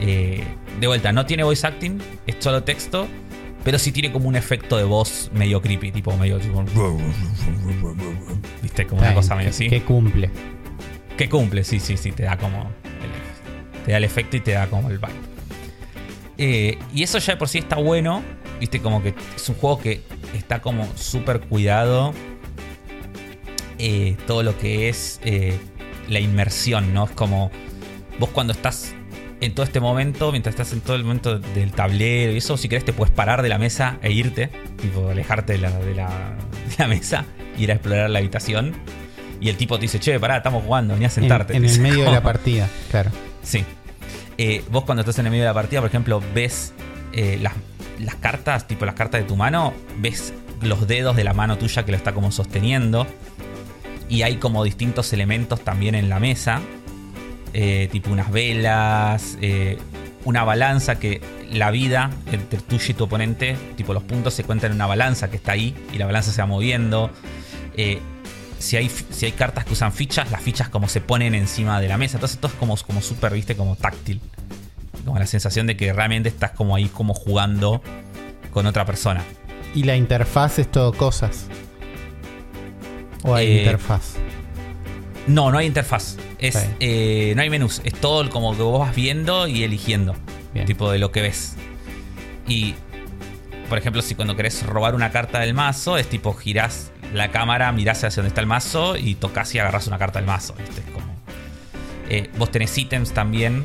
[0.00, 0.44] Eh,
[0.80, 3.06] de vuelta, no tiene voice acting, es solo texto,
[3.64, 6.64] pero sí tiene como un efecto de voz medio creepy, tipo medio tipo.
[8.62, 8.86] ¿Viste?
[8.86, 9.68] Como una cosa medio así.
[9.68, 10.30] Que cumple.
[11.16, 12.58] Que cumple, sí, sí, sí, te da como.
[12.62, 15.12] el- te da el efecto y te da como el vibe.
[16.38, 18.22] Eh, y eso ya de por sí está bueno.
[18.60, 20.02] Viste, como que es un juego que
[20.34, 22.12] está como súper cuidado.
[23.78, 25.58] Eh, todo lo que es eh,
[26.08, 27.04] la inmersión, ¿no?
[27.04, 27.50] Es como
[28.18, 28.94] vos cuando estás
[29.42, 32.70] en todo este momento, mientras estás en todo el momento del tablero y eso, si
[32.70, 34.48] querés te puedes parar de la mesa e irte,
[34.80, 36.08] tipo alejarte de la, de la,
[36.68, 37.26] de la mesa,
[37.58, 38.74] ir a explorar la habitación.
[39.38, 41.54] Y el tipo te dice, che, pará, estamos jugando, vení a En, sentarte.
[41.54, 43.10] en el medio de la partida, claro.
[43.42, 43.62] Sí.
[44.38, 46.72] Eh, vos cuando estás en el medio de la partida, por ejemplo, ves
[47.12, 47.52] eh, las,
[47.98, 50.32] las cartas, tipo las cartas de tu mano, ves
[50.62, 53.06] los dedos de la mano tuya que lo está como sosteniendo.
[54.08, 56.60] Y hay como distintos elementos también en la mesa.
[57.52, 59.78] eh, tipo unas velas, eh,
[60.24, 64.72] una balanza que la vida entre tuyo y tu oponente, tipo los puntos se cuentan
[64.72, 67.10] en una balanza que está ahí y la balanza se va moviendo.
[67.76, 68.00] Eh,
[68.58, 71.88] si hay, si hay cartas que usan fichas, las fichas como se ponen encima de
[71.88, 72.16] la mesa.
[72.16, 74.20] Entonces todo es como, como súper, viste, como táctil.
[75.06, 77.80] Como la sensación de que realmente estás como ahí como jugando
[78.50, 79.22] con otra persona.
[79.74, 81.46] Y la interfaz es todo cosas.
[83.22, 84.14] O hay Eh, interfaz.
[85.26, 86.16] No, no hay interfaz.
[86.38, 87.80] Es, eh, no hay menús.
[87.84, 90.14] Es todo como que vos vas viendo y eligiendo.
[90.52, 90.66] Bien.
[90.66, 91.54] Tipo de lo que ves.
[92.48, 92.74] Y,
[93.68, 97.70] por ejemplo, si cuando querés robar una carta del mazo, es tipo girás la cámara,
[97.72, 100.54] mirás hacia donde está el mazo y tocas y agarras una carta del mazo.
[100.58, 100.80] ¿viste?
[100.80, 101.06] Es como.
[102.08, 103.64] Eh, vos tenés ítems también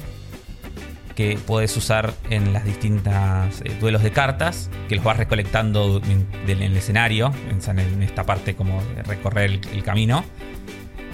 [1.16, 6.28] que puedes usar en las distintas eh, duelos de cartas, que los vas recolectando en,
[6.48, 10.24] el escenario, en, esta parte como de recorrer el, camino.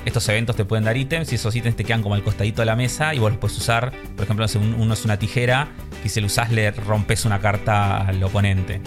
[0.05, 2.65] Estos eventos te pueden dar ítems y esos ítems te quedan como al costadito de
[2.65, 3.91] la mesa y vos los puedes usar.
[4.15, 4.45] Por ejemplo,
[4.77, 5.69] uno es una tijera
[6.03, 8.79] y si lo usás le rompes una carta al oponente.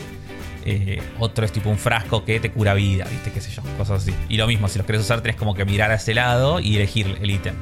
[0.65, 3.33] Eh, otro es tipo un frasco que te cura vida, ¿viste?
[3.33, 4.15] Qué sé yo, cosas así.
[4.29, 6.77] Y lo mismo, si los querés usar tenés como que mirar a ese lado y
[6.77, 7.55] elegir el ítem.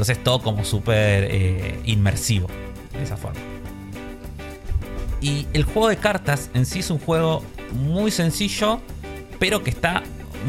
[0.00, 2.48] Entonces todo como súper eh, inmersivo
[2.94, 3.38] de esa forma.
[5.20, 8.80] Y el juego de cartas en sí es un juego muy sencillo,
[9.38, 10.02] pero que está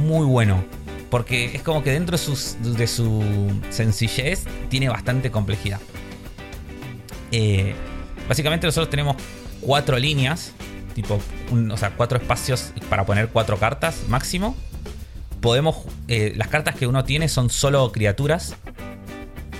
[0.05, 0.63] muy bueno.
[1.09, 5.81] Porque es como que dentro de, su sencillez tiene bastante complejidad.
[7.33, 7.75] Eh,
[8.29, 9.17] básicamente nosotros tenemos
[9.59, 10.53] cuatro líneas,
[10.95, 11.19] tipo,
[11.69, 14.55] o sea, cuatro espacios para poner cuatro cartas máximo.
[15.41, 15.75] Podemos,
[16.07, 18.55] eh, las cartas que uno tiene son solo criaturas.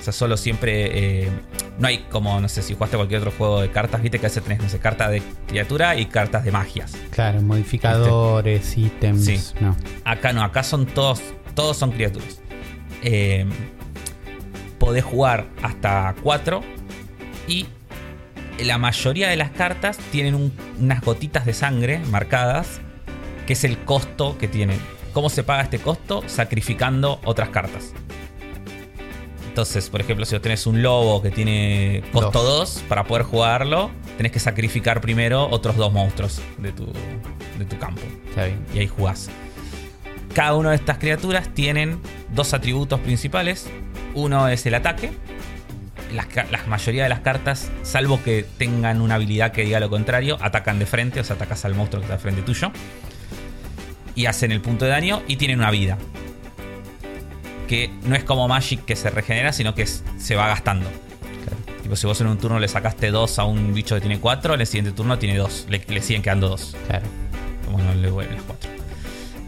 [0.02, 1.22] O sea, solo siempre...
[1.26, 1.30] eh,
[1.78, 4.44] no hay como, no sé, si jugaste cualquier otro juego de cartas, viste que veces
[4.44, 6.94] tenés, no sé, cartas de criatura y cartas de magias.
[7.12, 9.24] Claro, modificadores, ítems.
[9.26, 9.40] Sí.
[9.62, 9.78] No.
[10.04, 11.22] Acá no, acá son todos,
[11.56, 12.42] todos son criaturas.
[13.04, 13.46] Eh,
[14.80, 16.62] podés jugar hasta 4
[17.48, 17.68] y
[18.60, 22.82] la mayoría de las cartas tienen un- unas gotitas de sangre marcadas,
[23.48, 24.80] que es el costo que tienen.
[25.14, 26.24] ¿Cómo se paga este costo?
[26.28, 27.94] Sacrificando otras cartas.
[29.52, 33.92] Entonces, por ejemplo, si vos tenés un lobo que tiene costo 2, para poder jugarlo,
[34.16, 38.66] tenés que sacrificar primero otros dos monstruos de tu, de tu campo Está bien.
[38.74, 39.30] y ahí jugás.
[40.34, 42.00] Cada una de estas criaturas tienen
[42.34, 43.68] dos atributos principales.
[44.14, 45.12] Uno es el ataque.
[46.14, 46.26] La,
[46.68, 50.86] mayoría de las cartas, salvo que tengan una habilidad que diga lo contrario, atacan de
[50.86, 52.72] frente, o sea, atacas al monstruo que está de frente tuyo.
[54.16, 55.98] Y hacen el punto de daño y tienen una vida.
[57.72, 60.90] Que no es como Magic que se regenera, sino que se va gastando.
[61.82, 64.56] Tipo, si vos en un turno le sacaste dos a un bicho que tiene cuatro,
[64.56, 65.68] en el siguiente turno tiene dos.
[65.70, 67.06] Le, le siguen quedando dos Claro.
[67.64, 68.70] como no le vuelven las cuatro.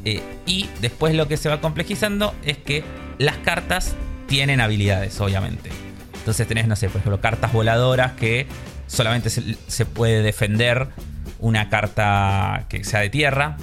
[0.05, 2.85] Eh, y después lo que se va complejizando es que
[3.17, 3.93] las cartas
[4.27, 5.69] tienen habilidades, obviamente.
[6.13, 8.47] Entonces tenés, no sé, por ejemplo, cartas voladoras que
[8.87, 10.87] solamente se, se puede defender
[11.39, 13.57] una carta que sea de tierra.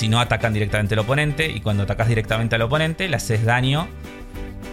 [0.00, 1.46] Si no atacan directamente al oponente.
[1.50, 3.86] Y cuando atacas directamente al oponente, le haces daño.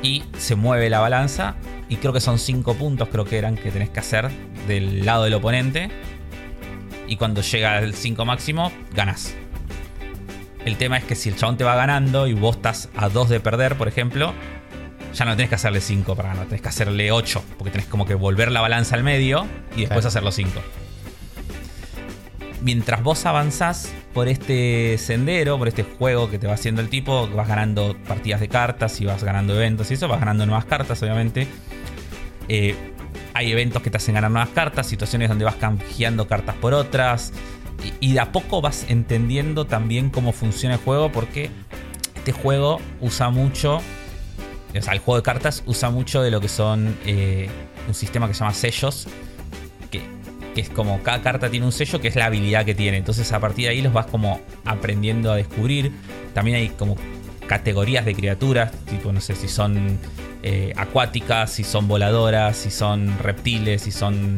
[0.02, 1.56] Y se mueve la balanza.
[1.90, 4.30] Y creo que son 5 puntos, creo que eran, que tenés que hacer
[4.70, 5.90] del lado del oponente.
[7.10, 9.36] Y cuando llega al 5 máximo, ganas.
[10.64, 13.28] El tema es que si el chabón te va ganando y vos estás a 2
[13.28, 14.34] de perder, por ejemplo,
[15.14, 18.06] ya no tenés que hacerle 5 para ganar, tenés que hacerle 8, porque tenés como
[18.06, 20.08] que volver la balanza al medio y después Claro.
[20.08, 20.62] hacer los 5.
[22.62, 27.28] Mientras vos avanzás por este sendero, por este juego que te va haciendo el tipo,
[27.28, 31.02] vas ganando partidas de cartas y vas ganando eventos y eso, vas ganando nuevas cartas,
[31.04, 31.48] obviamente.
[32.50, 32.76] Eh,
[33.34, 37.32] hay eventos que te hacen ganar nuevas cartas, situaciones donde vas canjeando cartas por otras.
[37.84, 41.52] Y, y de a poco vas entendiendo también cómo funciona el juego, porque
[42.28, 43.78] este juego usa mucho.
[44.78, 47.50] O sea, el juego de cartas usa mucho de lo que son eh,
[47.88, 49.08] un sistema que se llama sellos,
[50.58, 52.98] que es como cada carta tiene un sello que es la habilidad que tiene.
[52.98, 55.92] Entonces a partir de ahí los vas como aprendiendo a descubrir.
[56.34, 56.96] También hay como
[57.46, 60.00] categorías de criaturas, tipo no sé si son
[60.42, 64.36] eh, acuáticas, si son voladoras, si son reptiles, si son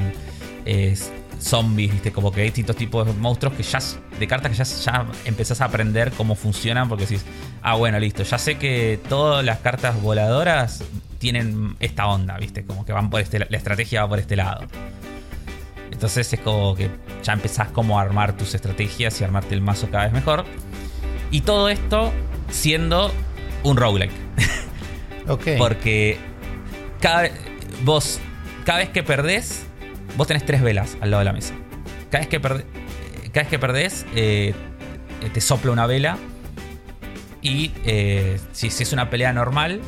[0.65, 0.93] eh,
[1.39, 3.79] zombies, viste, como que hay distintos tipos de monstruos que ya,
[4.19, 7.23] de cartas que ya, ya empezás a aprender cómo funcionan porque decís,
[7.61, 10.83] ah bueno, listo, ya sé que todas las cartas voladoras
[11.17, 14.67] tienen esta onda, viste, como que van por este, la estrategia va por este lado.
[15.99, 16.89] Entonces es como que
[17.23, 20.45] ya empezás como a armar tus estrategias y armarte el mazo cada vez mejor.
[21.29, 22.13] Y todo esto
[22.49, 23.11] siendo
[23.63, 24.13] un roguelike.
[25.27, 25.45] Ok.
[25.57, 26.17] Porque
[27.01, 27.29] cada
[27.83, 28.19] vos,
[28.65, 29.63] cada vez que perdés,
[30.17, 31.53] vos tenés tres velas al lado de la mesa.
[32.09, 32.65] Cada vez que, perdés,
[33.33, 34.55] cada vez que perdés, eh,
[35.33, 36.17] te sopla una vela.
[37.41, 39.81] Y eh, si, si es una pelea normal,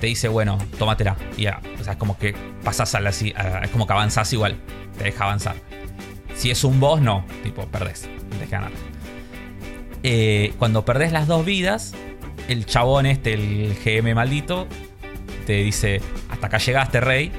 [0.00, 1.16] te dice, bueno, tómatela.
[1.36, 4.32] Y ya, o sea, es como que pasás a la, a- es como que avanzás
[4.32, 4.56] igual.
[4.98, 5.56] Te deja avanzar.
[6.34, 7.24] Si es un boss, no.
[7.42, 8.08] Tipo, perdés.
[8.30, 8.72] Te deja ganar.
[10.02, 11.94] Eh, cuando perdés las dos vidas,
[12.48, 14.66] el chabón este, el GM maldito,
[15.46, 16.00] te dice,
[16.30, 17.30] hasta acá llegaste, rey,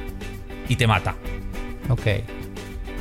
[0.69, 1.15] y te mata.
[1.89, 2.07] Ok.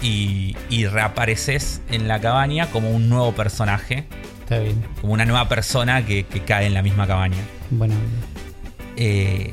[0.02, 4.06] Y, y reapareces en la cabaña como un nuevo personaje,
[4.40, 4.82] Está bien.
[5.00, 7.36] como una nueva persona que, que cae en la misma cabaña.
[7.70, 7.94] Bueno,
[8.96, 9.52] Eh,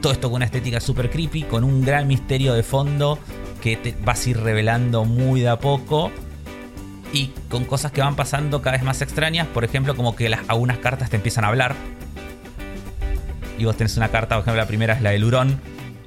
[0.00, 3.18] todo esto con una estética super creepy, con un gran misterio de fondo
[3.62, 6.10] que te vas a ir revelando muy de a poco.
[7.12, 9.46] Y con cosas que van pasando cada vez más extrañas.
[9.46, 11.74] Por ejemplo, como que las, algunas cartas te empiezan a hablar.
[13.58, 15.60] Y vos tenés una carta, por ejemplo, la primera es la del hurón.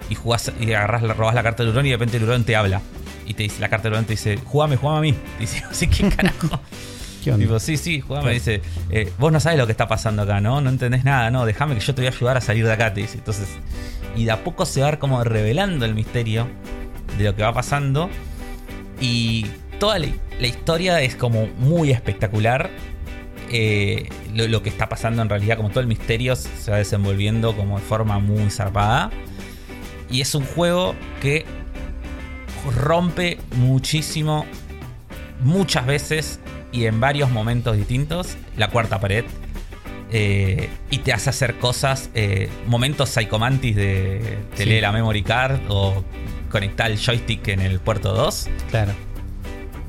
[0.09, 2.55] Y jugás y agarrás, robás la carta del hurón y de repente el hurón te
[2.55, 2.81] habla.
[3.25, 5.17] Y te dice, la carta del hurón te dice, jugame, jugame a mí.
[5.39, 6.59] Dice, así que carajo.
[7.23, 7.45] ¿qué onda?
[7.45, 8.23] Tipo, sí, sí, jugame.
[8.23, 8.33] Claro.
[8.33, 10.61] Dice, eh, vos no sabes lo que está pasando acá, ¿no?
[10.61, 12.93] No entendés nada, no, déjame que yo te voy a ayudar a salir de acá,
[12.93, 13.17] te dice.
[13.17, 13.47] Entonces,
[14.15, 16.47] y de a poco se va como revelando el misterio
[17.17, 18.09] de lo que va pasando.
[19.01, 19.45] Y
[19.79, 20.07] toda la,
[20.39, 22.69] la historia es como muy espectacular.
[23.51, 27.55] Eh, lo, lo que está pasando en realidad, como todo el misterio se va desenvolviendo
[27.55, 29.11] como de forma muy zarpada.
[30.09, 31.45] Y es un juego que
[32.75, 34.45] rompe muchísimo,
[35.41, 36.39] muchas veces
[36.71, 39.25] y en varios momentos distintos, la cuarta pared.
[40.11, 44.69] eh, y te hace hacer cosas, eh, momentos psychomantis de te Sí.
[44.69, 46.05] lee la memory card o
[46.55, 48.47] conectar el joystick en el puerto 2.
[48.71, 48.93] Claro.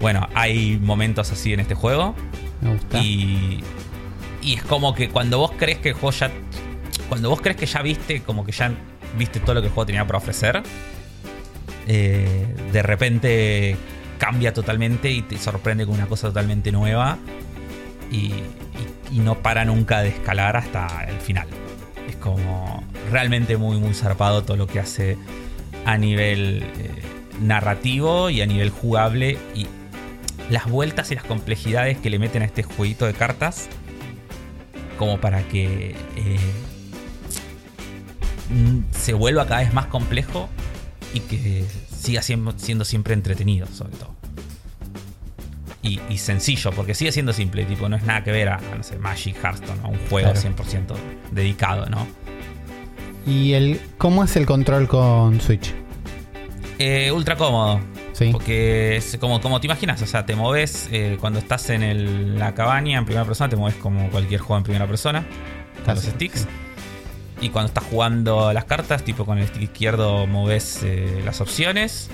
[0.01, 2.15] Bueno, hay momentos así en este juego.
[2.61, 2.99] Me gusta.
[2.99, 3.63] Y,
[4.43, 6.31] y es como que cuando vos crees que el juego ya.
[7.09, 8.73] Cuando vos crees que ya viste, como que ya
[9.17, 10.63] viste todo lo que el juego tenía para ofrecer.
[11.87, 13.77] eh, de repente
[14.19, 17.19] cambia totalmente y te sorprende con una cosa totalmente nueva.
[18.11, 18.43] Y, y-
[19.13, 21.47] y no para nunca de escalar hasta el final.
[22.09, 25.17] Es como realmente muy, muy zarpado todo lo que hace
[25.87, 27.03] a nivel eh,
[27.41, 29.39] narrativo y a nivel jugable.
[29.55, 29.67] Y
[30.51, 33.69] las vueltas y las complejidades que le meten a este jueguito de cartas
[34.99, 36.39] como para que eh,
[38.51, 40.49] mm, se vuelva cada vez más complejo
[41.15, 44.15] y que siga siendo, siendo siempre entretenido sobre todo
[45.83, 48.77] y, y sencillo porque sigue siendo simple tipo no es nada que ver a, a,
[48.77, 50.57] no sé Magic Hearthstone a un juego Claro.
[50.57, 50.95] 100%
[51.33, 52.07] dedicado no
[53.27, 55.75] ¿Y el cómo es el control con Switch?
[56.79, 57.81] Eh, ultra cómodo
[58.13, 58.31] Sí.
[58.33, 62.39] Porque es como, como te imaginas, o sea, te moves eh, cuando estás en el-
[62.39, 65.27] la cabaña en primera persona, te mueves como cualquier juego en primera persona,
[65.85, 66.41] con los sticks.
[66.41, 66.47] sí.
[67.43, 72.09] Y cuando estás jugando las cartas, tipo con el stick izquierdo moves eh, las opciones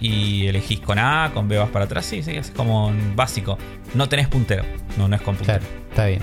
[0.00, 3.58] y elegís con A, con B vas para atrás, sí, sí, es como básico.
[3.94, 4.62] No tenés puntero,
[4.96, 5.58] no, no es con puntero.
[5.58, 6.20] Claro, está bien.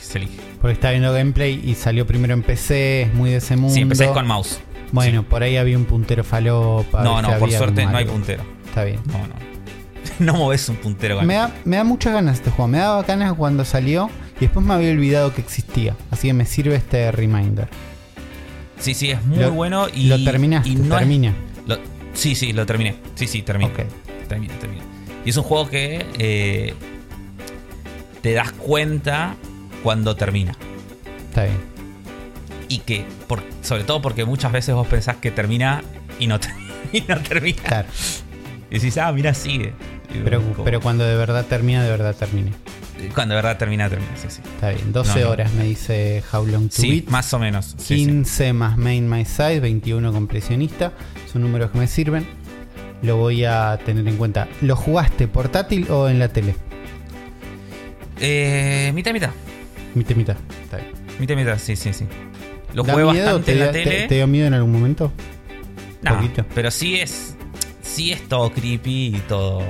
[0.00, 0.32] Se elige.
[0.60, 3.74] Porque está viendo gameplay y salió primero en PC, es muy de ese mundo.
[3.74, 4.60] Sí, empecé con mouse.
[4.92, 7.02] Bueno, por ahí había un puntero falopa.
[7.02, 8.42] No, no, por suerte no hay puntero.
[8.66, 9.00] Está bien.
[9.06, 9.34] No, no.
[10.18, 12.68] No moves un puntero con Me da, me da muchas ganas este juego.
[12.68, 15.96] Me daba ganas cuando salió y después me había olvidado que existía.
[16.10, 17.68] Así que me sirve este reminder.
[18.78, 20.08] Sí, sí, es muy Lo- bueno y.
[20.08, 21.34] lo terminaste, y no es- termina.
[21.66, 21.78] Lo-
[22.14, 22.96] sí, sí, lo terminé.
[23.14, 23.70] Sí, sí, terminé.
[23.70, 23.80] Ok.
[24.28, 24.82] Terminé, terminé.
[25.24, 26.74] Y es un juego que eh,
[28.22, 29.34] te das cuenta
[29.82, 30.56] cuando termina.
[31.28, 31.58] Está bien.
[32.68, 35.82] Y que, por- sobre todo porque muchas veces vos pensás que termina
[36.18, 36.52] y no, ter-
[36.92, 37.62] y no termina.
[37.62, 37.88] Claro.
[38.70, 39.74] Y decís, ah, mira, sigue.
[40.24, 42.50] Pero, como- pero cuando de verdad termina, de verdad termina.
[43.14, 44.12] cuando de verdad termina, termina.
[44.16, 44.40] Sí, sí.
[44.44, 44.92] Está bien.
[44.92, 45.30] 12 No, no.
[45.32, 47.10] horas me dice How Long to Sí, Beat.
[47.10, 47.74] más o menos.
[47.78, 48.06] Sí, sí.
[48.06, 50.92] 15 más Main My Side, 21 completionista.
[51.32, 52.26] Son números que me sirven.
[53.02, 54.48] Lo voy a tener en cuenta.
[54.60, 56.54] ¿Lo jugaste portátil o en la tele?
[58.20, 59.30] Eh, mitad, mitad.
[59.94, 60.36] Mitad, mitad.
[60.62, 60.92] Está bien.
[61.18, 62.06] Mitad, mitad, sí, sí, sí.
[62.74, 64.08] Lo ¿Da jugué bastante ¿Te, en la dio- te- tele.
[64.08, 65.12] te dio miedo en algún momento?
[66.02, 66.44] No, poquito.
[66.54, 67.36] pero sí es.
[67.82, 69.66] sí es todo creepy y todo Sí.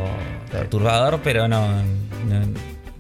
[0.53, 1.67] perturbador, pero no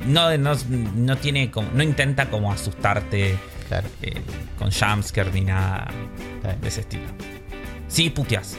[0.06, 0.54] no, no, no,
[0.96, 3.36] no tiene como, no intenta como asustarte
[3.68, 3.88] Claro.
[4.02, 4.20] eh,
[4.58, 5.88] con jumpscare ni nada
[6.60, 7.04] de ese estilo.
[7.88, 8.56] Sí puteas.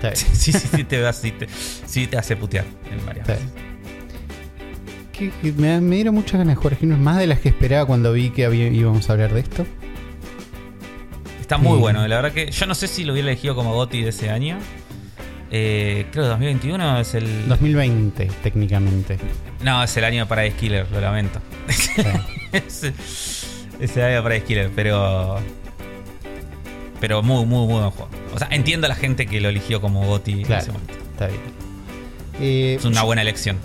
[0.00, 0.14] Bien.
[0.16, 1.46] Sí, sí, sí, te, sí, te,
[1.86, 3.32] sí te hace putear en varias Sí.
[3.32, 3.48] veces.
[5.42, 8.12] Que- me, me dieron muchas ganas de jugar Genos, más de las que esperaba cuando
[8.12, 9.66] vi que había- íbamos a hablar de esto.
[11.40, 11.80] Está muy Sí.
[11.80, 14.30] bueno, la verdad que yo no sé si lo hubiera elegido como GOTY de ese
[14.30, 14.58] año.
[15.50, 17.48] Eh, creo que 2021 es el.
[17.48, 19.18] 2020, técnicamente.
[19.64, 21.40] No, es el año de Paradise Killer, lo lamento.
[21.68, 21.90] Sí.
[22.52, 22.84] es,
[23.80, 25.38] es el año de Paradise Killer, pero.
[27.00, 28.10] Pero muy, muy, muy buen juego.
[28.34, 30.62] O sea, entiendo a la gente que lo eligió como GOTY en Claro.
[30.62, 30.94] ese momento.
[31.12, 31.40] Está bien.
[32.40, 33.56] Eh, Es una buena elección.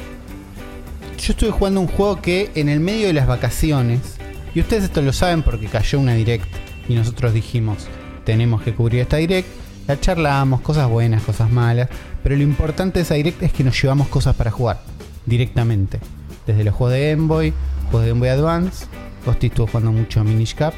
[1.17, 4.17] Yo estuve jugando un juego que en el medio de las vacaciones,
[4.53, 6.47] y ustedes esto lo saben porque cayó una direct
[6.87, 7.87] y nosotros dijimos,
[8.25, 9.47] tenemos que cubrir esta direct,
[9.87, 11.89] la charlamos, cosas buenas, cosas malas,
[12.21, 14.81] pero lo importante de esa direct es que nos llevamos cosas para jugar
[15.25, 15.99] directamente.
[16.45, 17.53] Desde los juegos de Game Boy,
[17.89, 18.85] juegos de Game Boy Advance,
[19.23, 20.73] Costi estuvo jugando mucho a Minish Cap,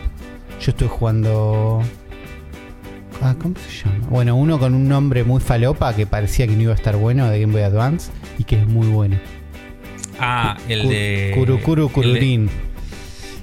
[0.62, 1.82] yo estuve jugando...
[3.22, 4.08] Ah, ¿Cómo se llama?
[4.10, 7.28] Bueno, uno con un nombre muy falopa que parecía que no iba a estar bueno
[7.30, 9.18] de Game Boy Advance y que es muy bueno.
[10.20, 11.34] Ah, el de.
[11.36, 12.50] De- Kururin.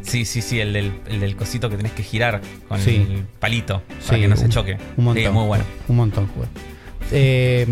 [0.02, 3.06] Sí, sí, sí, el del, el del cosito que tenés que girar con Sí.
[3.08, 4.76] el palito para Sí, que no se choque.
[4.96, 5.24] Un montón.
[5.24, 5.64] Sí, muy bueno.
[5.88, 6.28] Un montón.
[7.10, 7.66] Eh,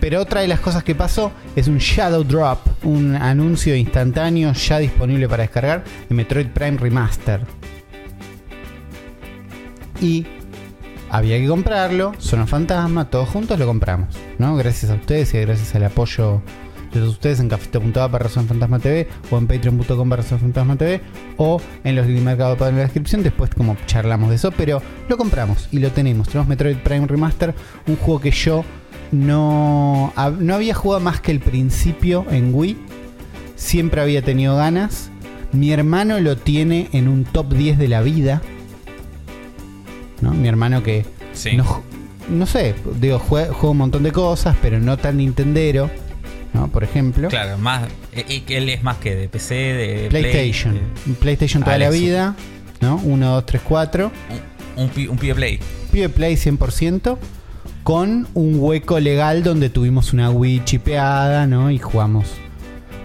[0.00, 4.78] pero otra de las cosas que pasó es un Shadow Drop, un anuncio instantáneo ya
[4.78, 7.40] disponible para descargar de Metroid Prime Remaster.
[10.00, 10.26] Y
[11.10, 14.56] había que comprarlo, Zona Fantasma, todos juntos lo compramos, ¿no?
[14.56, 16.40] Gracias a ustedes y gracias al apoyo
[16.92, 17.48] de ustedes en
[18.10, 21.00] para Fantasma TV o en patreon.com para Zona Fantasma TV
[21.36, 24.82] o en los de Mercado Pago en la descripción, después como charlamos de eso, pero
[25.08, 26.28] lo compramos y lo tenemos.
[26.28, 27.54] Tenemos Metroid Prime Remaster,
[27.86, 28.64] un juego que yo
[29.12, 32.76] no, no había jugado más que el principio en Wii,
[33.56, 35.10] siempre había tenido ganas.
[35.52, 38.40] Mi hermano lo tiene en un top 10 de la vida.
[40.20, 40.32] ¿No?
[40.32, 41.56] Mi hermano que Sí.
[41.56, 41.82] no,
[42.28, 45.90] no sé, digo, jue- juega, un montón de cosas, pero no tan nintendero,
[46.52, 46.68] ¿no?
[46.68, 47.28] Por ejemplo.
[47.28, 47.88] Claro, más.
[48.12, 50.74] eh, que él es más que de PC, de Play, PlayStation.
[51.06, 52.34] de- PlayStation toda la vida,
[52.80, 52.96] ¿no?
[53.02, 54.12] 1, 2, 3, 4.
[54.76, 55.60] un, un, un pibe Play.
[55.92, 57.18] Pibe Play 100%,
[57.82, 61.70] con un hueco legal donde tuvimos una Wii chipeada, ¿no?
[61.70, 62.26] Y jugamos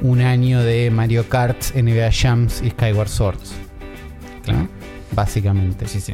[0.02, 3.54] un año de Mario Kart, NBA Jams y Skyward Swords.
[4.40, 4.44] ¿no?
[4.44, 4.68] Claro.
[5.14, 5.88] Básicamente.
[5.88, 6.14] Sí, sí.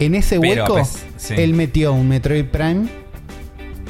[0.00, 1.34] En ese Pero, hueco, pues, sí.
[1.36, 2.88] él metió un Metroid Prime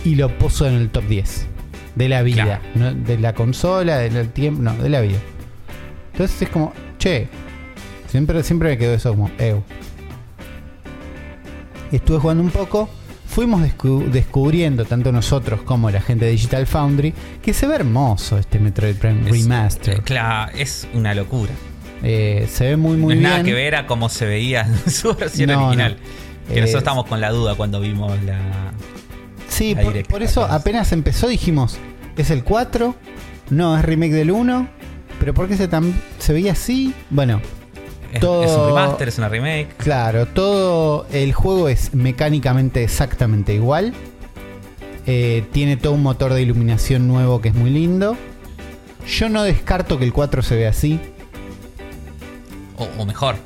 [0.05, 1.47] y lo puso en el top 10
[1.95, 2.45] de la vida.
[2.45, 2.63] Claro.
[2.75, 2.95] ¿no?
[2.95, 5.19] De la consola, del tiempo, no, de la vida.
[6.13, 7.29] Entonces es como, che,
[8.09, 9.63] siempre, siempre me quedó eso como, ew.
[11.93, 12.89] Estuve jugando un poco,
[13.27, 18.39] fuimos descu- descubriendo, tanto nosotros como la gente de Digital Foundry, que se ve hermoso
[18.39, 19.95] este Metroid Prime Es- Remaster.
[19.95, 21.53] eh, claro, es una locura.
[22.03, 23.31] Eh, se ve muy, muy no es bien.
[23.31, 25.97] nada que ver a cómo se veía en su versión No, original.
[25.99, 26.29] no.
[26.53, 28.39] Que Eh, nosotros estábamos con la duda cuando vimos la.
[29.51, 29.77] Sí,
[30.09, 31.77] por, eso apenas empezó dijimos,
[32.17, 32.95] ¿es el 4?
[33.51, 34.69] No, es remake del 1.
[35.19, 36.95] ¿Pero por qué se, tan, se veía así?
[37.11, 37.43] Bueno,
[38.13, 39.69] Es, Todo- es un remaster, es una remake.
[39.77, 43.93] claro, todo el juego es mecánicamente exactamente igual.
[45.07, 48.17] Eh, tiene todo un motor de iluminación nuevo que es muy lindo.
[49.07, 51.01] Yo no descarto que el 4 se vea así.
[52.77, 53.37] O, o mejor.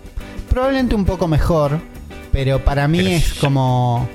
[0.50, 1.80] Probablemente un poco mejor,
[2.32, 4.08] pero para mí Pero es como...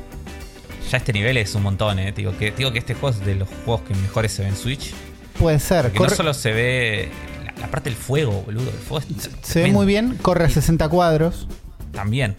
[0.90, 2.12] Ya este nivel es un montón, eh.
[2.16, 4.56] Digo que, digo que este juego es de los juegos que mejores se ve en
[4.56, 4.94] Switch.
[5.40, 5.92] Puede ser.
[5.94, 7.10] Corre- no solo se ve
[7.46, 8.70] la, la parte del fuego, boludo.
[8.70, 11.48] El fuego es se ve muy bien, corre a 60 cuadros.
[11.92, 12.36] También.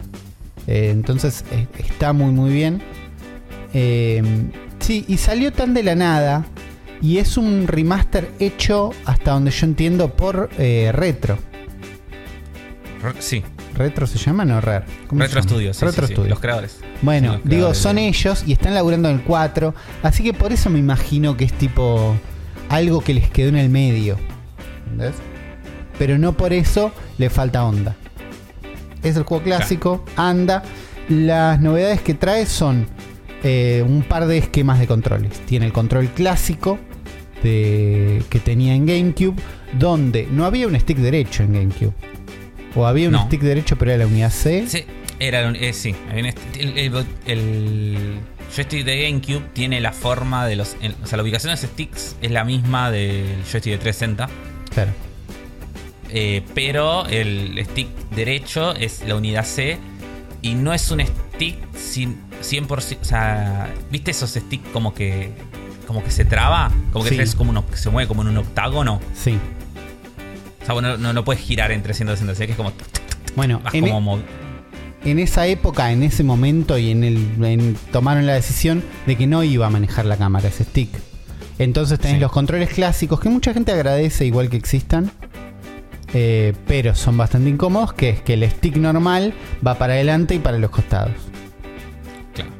[0.67, 2.81] Eh, entonces eh, está muy muy bien.
[3.73, 4.21] Eh,
[4.79, 6.45] sí, y salió tan de la nada.
[7.01, 11.39] Y es un remaster hecho, hasta donde yo entiendo, por Retro.
[13.01, 13.43] Re- sí.
[13.81, 14.45] ¿Retro se llama?
[14.45, 14.85] No, Rare.
[15.07, 15.49] ¿Cómo se Retro llama?
[15.49, 15.77] Studios.
[15.77, 16.29] sí, Retro sí, sí, Studios.
[16.29, 16.79] Los creadores.
[17.01, 19.73] Bueno, los digo, creadores son de- ellos y están laburando en el 4.
[20.03, 22.15] Así que por eso me imagino que es tipo
[22.69, 24.17] algo que les quedó en el medio.
[24.83, 25.15] ¿Entendés?
[25.97, 27.95] Pero no por eso le falta onda.
[29.03, 30.63] Es el juego clásico, anda.
[31.09, 32.85] Las novedades que trae son
[33.43, 35.39] eh, un par de esquemas de controles.
[35.45, 36.77] Tiene el control clásico
[37.43, 39.35] de, que tenía en GameCube,
[39.77, 41.93] donde no había un stick derecho en GameCube.
[42.75, 43.25] O había un No.
[43.25, 44.65] stick derecho, pero era la unidad C.
[44.67, 44.85] Sí,
[45.19, 45.95] era, eh, sí.
[46.13, 46.25] el,
[46.77, 48.19] el- el
[48.55, 50.75] joystick de GameCube tiene la forma de los.
[50.81, 54.29] el- o sea, la ubicación de los sticks es la misma del joystick de 360.
[54.73, 54.91] Claro.
[56.13, 59.77] eh, pero el stick derecho es la unidad C.
[60.41, 62.99] Y no es un stick sin 100%.
[63.01, 65.31] O sea, ¿viste esos sticks como que.
[65.87, 67.19] como que se traba, como que Sí.
[67.21, 68.99] es como uno, que se mueve como en un octágono.
[69.13, 69.37] Sí.
[70.61, 72.71] O sea, bueno, no, no puedes girar en 360, que es como.
[73.35, 74.19] Bueno, vas en, como mo-
[75.03, 79.25] en esa época, en ese momento y en el en- tomaron la decisión de que
[79.27, 80.89] no iba a manejar la cámara ese stick.
[81.57, 82.21] Entonces tenés Sí.
[82.21, 85.11] los controles clásicos que mucha gente agradece igual que existan.
[86.13, 89.33] eh, pero son bastante incómodos, que es que el stick normal
[89.65, 91.13] va para adelante y para los costados.
[92.33, 92.51] claro.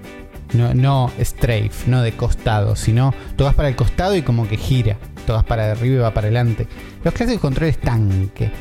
[0.54, 4.96] No, no strafe, no de costado, sino tocas para el costado y como que gira.
[5.32, 6.68] Tocas para arriba y va para adelante.
[7.04, 8.52] Los clásicos controles tanque.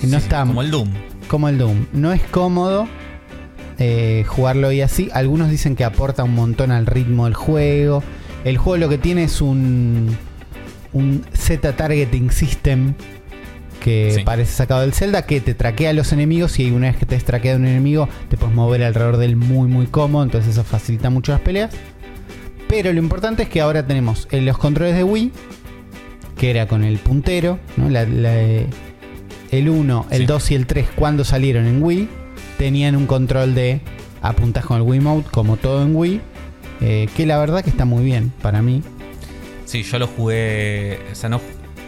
[0.00, 0.88] Que no Sí, están Como el Doom.
[1.28, 1.86] como el Doom.
[1.92, 2.88] No es cómodo
[3.78, 5.10] eh, jugarlo y así.
[5.12, 8.02] Algunos dicen que aporta un montón al ritmo del juego.
[8.44, 10.16] El juego lo que tiene es un,
[10.92, 12.94] un Z Targeting System
[13.80, 14.22] que Sí.
[14.24, 17.14] parece sacado del Zelda, que te traquea a los enemigos y una vez que te
[17.14, 20.64] has traqueado un enemigo te puedes mover alrededor de él muy muy cómodo, entonces eso
[20.64, 21.70] facilita mucho las peleas.
[22.68, 25.32] Pero lo importante es que ahora tenemos eh, los controles de Wii,
[26.38, 27.88] que era con el puntero, ¿no?
[27.90, 28.34] La- la-
[29.50, 30.26] el 1, el Sí.
[30.26, 32.08] 2 y el 3 cuando salieron en Wii,
[32.58, 33.80] tenían un control de
[34.22, 36.20] apuntas con el Wiimote, como todo en Wii,
[36.80, 38.82] eh, que la verdad que está muy bien para mí.
[39.64, 40.98] Sí, yo lo jugué.
[41.12, 41.40] O sea, no.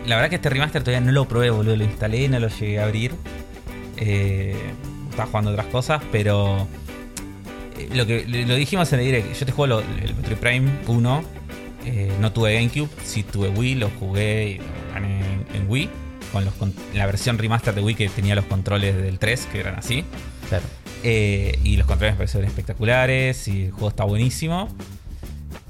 [0.06, 1.76] La verdad que este remaster todavía no lo probé, boludo.
[1.76, 3.12] Lo instalé, no lo llegué a abrir.
[3.96, 4.54] Eh,
[5.10, 6.66] estaba jugando otras cosas, pero.
[7.78, 9.34] eh, Lo que lo dijimos en el direct.
[9.38, 11.22] Yo te juego lo- el Metroid Prime 1.
[11.92, 14.56] Eh, no tuve GameCube, sí tuve Wii, lo jugué
[14.96, 15.90] en, en Wii.
[16.32, 19.58] Con los, con la versión remaster de Wii que tenía los controles del 3, que
[19.60, 20.04] eran así.
[20.48, 20.62] Claro.
[21.02, 24.68] Eh, y los controles me parecieron espectaculares y el juego está buenísimo.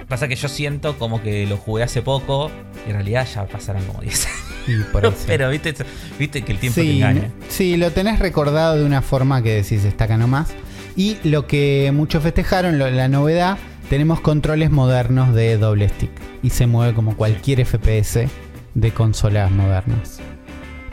[0.09, 2.51] Pasa que yo siento como que lo jugué hace poco
[2.87, 4.39] y en realidad ya pasaron como 10 años.
[4.67, 5.15] Y por eso.
[5.27, 5.73] Pero viste,
[6.19, 7.31] viste que el tiempo te Sí, engaña.
[7.49, 10.51] sí, lo tenés recordado de una forma que decís está acá nomás.
[10.97, 13.57] Y lo que muchos festejaron, lo- la novedad,
[13.91, 16.13] tenemos controles modernos de doble stick.
[16.43, 18.29] Y se mueve como cualquier FPS
[18.75, 20.21] de consolas modernas.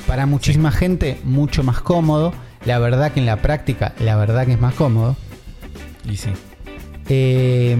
[0.08, 2.34] Para muchísima gente, mucho más cómodo.
[2.66, 5.16] La verdad que en la práctica, la verdad que es más cómodo.
[6.10, 6.30] Y sí.
[7.08, 7.78] Eh,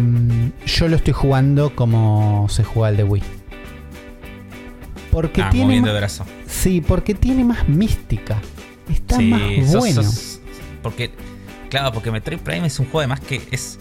[0.68, 3.24] yo lo estoy jugando como se juega el de Wii.
[5.12, 6.26] Porque ah, tiene más- brazo.
[6.46, 8.40] Sí, porque tiene más mística.
[8.88, 10.04] Está sí, más sos- bueno.
[10.04, 10.42] sos-
[10.84, 11.12] porque,
[11.70, 13.80] claro, porque Metroid Prime es un juego además que es.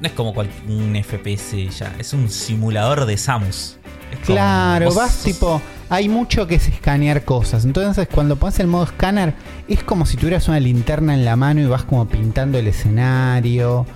[0.00, 3.76] No es como un FPS ya, es un simulador de Samus.
[4.12, 5.60] Es Claro, vas sos- tipo.
[5.90, 7.64] Hay mucho que es escanear cosas.
[7.64, 9.34] Entonces, cuando pones el modo escáner,
[9.68, 13.86] es como si tuvieras una linterna en la mano y vas como pintando el escenario.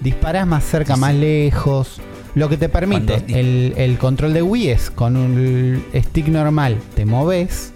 [0.00, 1.18] Disparás más cerca, Sí, más sí.
[1.18, 2.00] lejos.
[2.34, 6.76] Lo que te permite Cuando el, el control de Wii es con un stick normal
[6.96, 7.72] te moves,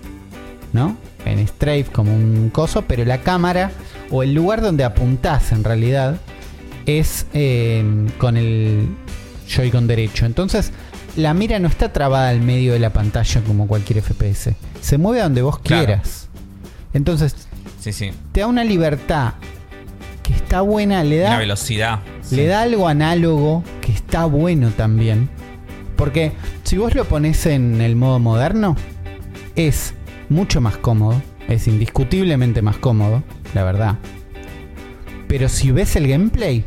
[0.72, 0.96] ¿no?
[1.24, 3.70] En strafe como un coso, pero la cámara
[4.10, 6.16] o el lugar donde apuntás en realidad
[6.88, 7.84] es eh,
[8.18, 8.88] con el
[9.48, 10.26] Joy-Con derecho.
[10.26, 10.72] Entonces,
[11.16, 14.54] la mira no está trabada al medio de la pantalla como cualquier FPS.
[14.80, 15.84] Se mueve a donde vos Claro.
[15.86, 16.28] quieras.
[16.94, 17.34] Entonces,
[17.80, 18.10] Sí, sí.
[18.32, 19.34] te da una libertad
[20.22, 22.00] que está buena, le Una da, velocidad.
[22.30, 22.46] le sí.
[22.46, 25.28] da algo análogo que está bueno también.
[25.96, 26.32] Porque
[26.62, 28.76] si vos lo pones en el modo moderno,
[29.56, 29.94] es
[30.28, 31.20] mucho más cómodo.
[31.48, 33.22] Es indiscutiblemente más cómodo,
[33.54, 33.96] la verdad.
[35.28, 36.64] Pero si ves el gameplay,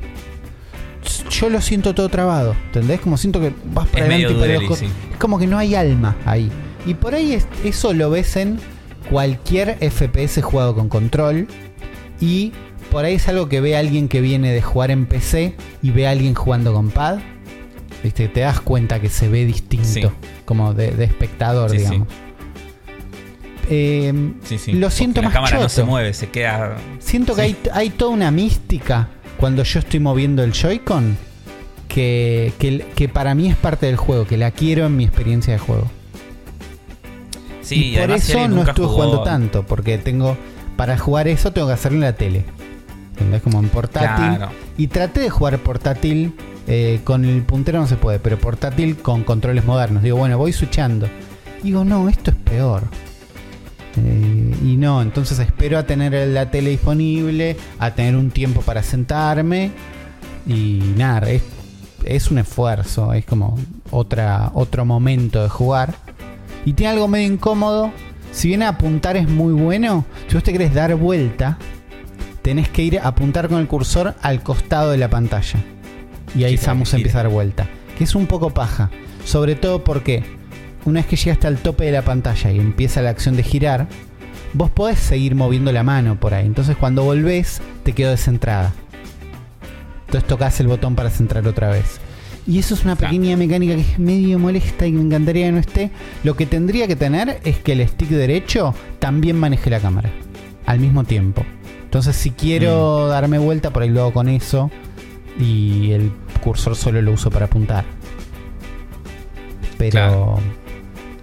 [1.29, 2.55] yo lo siento todo trabado.
[2.67, 2.99] ¿Entendés?
[3.01, 4.75] Como siento que vas para Es adelante y para abajo.
[4.75, 4.85] sí.
[5.11, 6.49] Es como que no hay alma ahí.
[6.85, 8.59] Y por ahí es- eso lo ves en
[9.09, 11.47] cualquier FPS jugado con control.
[12.19, 12.51] Y
[12.91, 16.07] por ahí es algo que ve alguien que viene de jugar en PC y ve
[16.07, 17.19] a alguien jugando con pad.
[18.03, 18.27] ¿Viste?
[18.27, 19.85] Te das cuenta que se ve distinto.
[19.85, 20.01] Sí.
[20.45, 22.07] Como de, de espectador, Sí, digamos.
[23.69, 24.73] Eh, Sí, sí.
[24.73, 25.87] Lo Porque siento la más cámara no se choto.
[25.87, 26.77] mueve, se queda.
[26.99, 29.07] Siento que hay toda una mística
[29.41, 31.17] cuando yo estoy moviendo el Joy-Con
[31.89, 35.51] que, que, que para mí es parte del juego, que la quiero en mi experiencia
[35.51, 35.89] de juego.
[37.61, 40.37] Sí, y por eso no estuve jugó- jugando tanto, porque tengo
[40.77, 42.45] para jugar eso tengo que hacerlo en la tele.
[43.11, 43.41] ¿Entendés?
[43.41, 44.37] Como en portátil.
[44.37, 44.51] Claro.
[44.77, 46.33] Y traté de jugar portátil
[46.67, 50.01] eh, con el puntero no se puede, pero portátil con controles modernos.
[50.01, 51.07] Digo, bueno, voy switchando.
[51.61, 52.83] Digo, no, esto es peor.
[53.97, 58.83] Eh, y no, entonces espero a tener la tele disponible, a tener un tiempo para
[58.83, 59.71] sentarme.
[60.47, 61.43] Y nada, es,
[62.05, 63.57] es un esfuerzo, es como
[63.91, 65.93] otra, otro momento de jugar.
[66.65, 67.91] Y tiene algo medio incómodo.
[68.31, 71.57] Si bien apuntar es muy bueno, si vos te querés dar vuelta,
[72.41, 75.59] tenés que ir a apuntar con el cursor al costado de la pantalla.
[76.33, 77.67] Y ahí Samus empieza a dar vuelta.
[77.97, 78.89] Que es un poco paja.
[79.25, 80.23] Sobre todo porque
[80.85, 83.87] una vez que llegaste al tope de la pantalla y empieza la acción de girar,
[84.53, 86.45] vos podés seguir moviendo la mano por ahí.
[86.45, 88.73] Entonces cuando volvés, te quedó descentrada.
[90.05, 91.99] Entonces tocas el botón para centrar otra vez.
[92.47, 95.59] Y eso es una pequeña mecánica que es medio molesta y me encantaría que no
[95.59, 95.91] esté.
[96.23, 100.09] Lo que tendría que tener es que el stick derecho también maneje la cámara
[100.65, 101.45] al mismo tiempo.
[101.83, 104.71] Entonces, si quiero darme vuelta, por ahí lo hago con eso.
[105.39, 106.11] Y el
[106.43, 107.85] cursor solo lo uso para apuntar.
[109.77, 109.91] Pero.
[109.91, 110.39] Claro.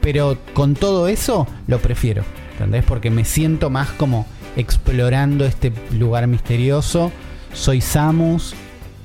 [0.00, 2.24] Pero con todo eso, lo prefiero.
[2.52, 2.84] ¿Entendés?
[2.84, 4.26] Porque me siento más como
[4.56, 7.12] explorando este lugar misterioso.
[7.52, 8.54] Soy Samus.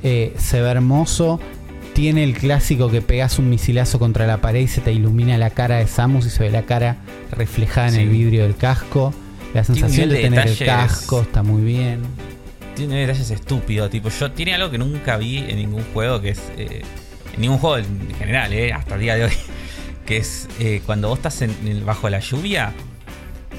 [0.04, 1.39] eh, se ve hermoso.
[1.94, 5.52] Tiene el clásico que pegas un misilazo contra la pared y se te ilumina la
[5.52, 6.98] cara de Samus y se ve la cara
[7.32, 9.14] reflejada en el vidrio del casco.
[9.54, 12.02] La sensación de, tener el casco está muy bien.
[12.76, 16.41] Tiene detalles estúpidos, tipo, yo tiene algo que nunca vi en ningún juego, que es.
[16.58, 16.82] eh,
[17.34, 19.34] en ningún juego en general, eh, hasta el día de hoy.
[20.06, 22.74] Que es eh, cuando vos estás en- bajo la lluvia,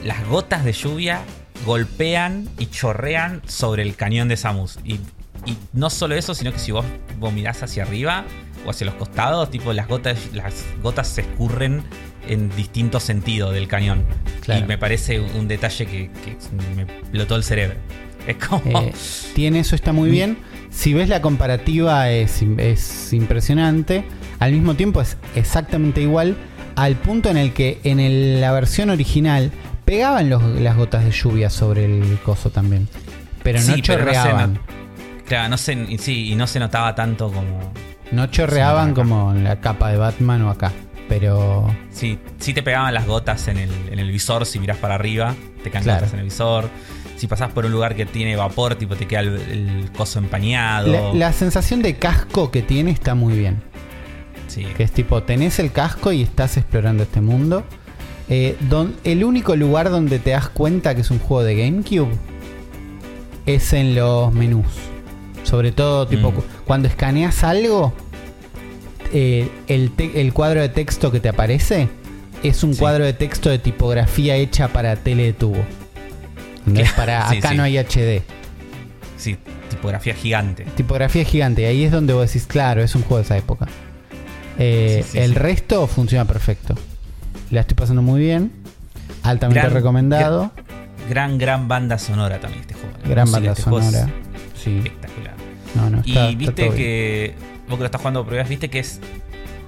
[0.04, 1.20] las gotas de lluvia
[1.64, 4.78] golpean y chorrean sobre el cañón de Samus.
[4.84, 4.94] Y,
[5.46, 6.84] y no solo eso, sino que si vos,
[7.18, 8.24] vos mirás hacia arriba
[8.66, 11.82] o hacia los costados, tipo las gotas, las gotas se escurren
[12.28, 14.04] en distintos sentidos del cañón.
[14.42, 14.64] Claro.
[14.64, 16.36] Y me parece un, un detalle que, que
[16.76, 17.76] me explotó el cerebro.
[18.26, 18.80] Es como.
[18.82, 18.92] Eh,
[19.34, 20.38] tiene eso, está muy bien.
[20.74, 24.04] Si ves la comparativa es, es impresionante.
[24.40, 26.36] Al mismo tiempo es exactamente igual
[26.76, 29.52] al punto en el que en el- la versión original
[29.84, 32.88] pegaban los- las gotas de lluvia sobre el coso también.
[33.42, 34.58] Pero no Sí, pero no se chorreaban.
[35.26, 37.72] Claro, no se, sí, y no se notaba tanto como.
[38.10, 40.72] No chorreaban como en la capa de Batman o acá.
[41.08, 44.94] Pero Sí, sí te pegaban las gotas en el, en el visor si mirás para
[44.96, 46.00] arriba, te caen Claro.
[46.00, 46.68] gotas en el visor.
[47.16, 50.92] Si pasás por un lugar que tiene vapor, tipo te queda el, el coso empañado.
[50.92, 53.62] la, la sensación de casco que tiene está muy bien.
[54.48, 54.64] Sí.
[54.76, 57.64] Que es tipo, tenés el casco y estás explorando este mundo.
[58.28, 62.12] Eh, don- el único lugar donde te das cuenta que es un juego de GameCube
[63.46, 64.66] es en los menús.
[65.44, 66.34] Sobre todo, tipo, Mm.
[66.34, 67.92] cu- cuando escaneas algo,
[69.12, 71.88] eh, el, el cuadro de texto que te aparece
[72.42, 72.80] es un Sí.
[72.80, 75.62] cuadro de texto de tipografía hecha para tele de tubo.
[76.66, 77.56] No es para Sí, acá sí.
[77.56, 78.22] no hay HD.
[79.16, 79.36] Sí,
[79.70, 80.64] tipografía gigante.
[80.76, 81.62] Tipografía gigante.
[81.62, 83.66] Y ahí es donde vos decís, claro, es un juego de esa época.
[84.58, 86.74] Eh, Sí, el resto funciona perfecto.
[87.50, 88.52] La estoy pasando muy bien.
[89.22, 90.52] Altamente Gran- recomendado.
[91.08, 92.94] Gran, gran banda sonora también este juego.
[93.02, 94.08] La Gran banda este sonora.
[94.62, 94.78] Sí.
[94.78, 95.34] Espectacular.
[95.74, 96.74] No, no, está, Y está viste bien.
[96.76, 97.34] que.
[97.68, 99.00] Vos que lo estás jugando por viste que es.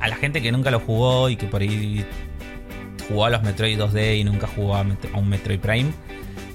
[0.00, 2.04] A la gente que nunca lo jugó y que por ahí
[3.08, 5.90] jugó a los Metroid 2D y nunca jugó a un Metroid Prime.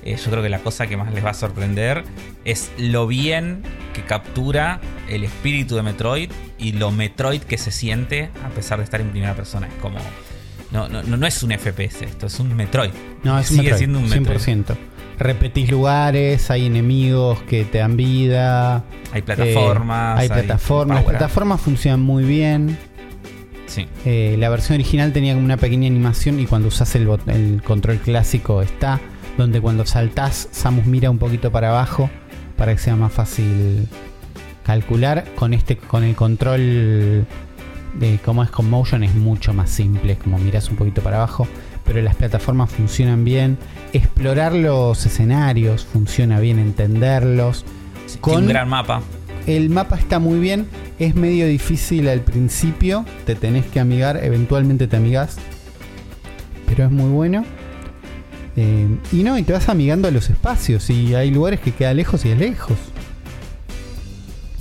[0.04, 2.04] Eh, yo creo que la cosa que más les va a sorprender
[2.46, 3.62] es lo bien
[3.94, 8.86] que captura el espíritu de Metroid y lo Metroid que se siente a pesar de
[8.86, 9.68] estar en primera persona.
[9.68, 9.98] Es como.
[10.72, 12.92] No, no, no es un FPS, esto es un Metroid.
[13.24, 14.40] No, es un Sigue Metroid, siendo un Metroid.
[14.40, 14.76] 100%.
[15.20, 18.84] Repetís lugares, hay enemigos que te dan vida.
[19.12, 20.18] Hay plataformas.
[20.18, 20.96] eh, hay plataformas.
[20.98, 22.78] Las plataformas funcionan muy bien.
[23.68, 23.86] Sí.
[24.06, 27.98] Eh, la versión original tenía como una pequeña animación y cuando usas el, el control
[28.00, 29.00] clásico está,
[29.38, 32.10] donde cuando saltás Samus mira un poquito para abajo
[32.58, 33.88] para que sea más fácil
[34.66, 35.26] calcular.
[35.36, 37.26] Con este, con el control
[38.00, 41.18] de cómo es con motion es mucho más simple, es como miras un poquito para
[41.18, 41.48] abajo,
[41.86, 43.58] pero las plataformas funcionan bien.
[43.94, 47.66] Explorar los escenarios funciona bien, entenderlos.
[48.06, 49.02] Sí, Con- un gran mapa.
[49.48, 50.68] El mapa está muy bien,
[51.00, 55.38] es medio difícil al principio, te tenés que amigar, eventualmente te amigas,
[56.68, 57.44] pero es muy bueno.
[58.58, 61.94] Eh, y no, y te vas amigando a los espacios, y hay lugares que queda
[61.94, 62.78] lejos y es lejos.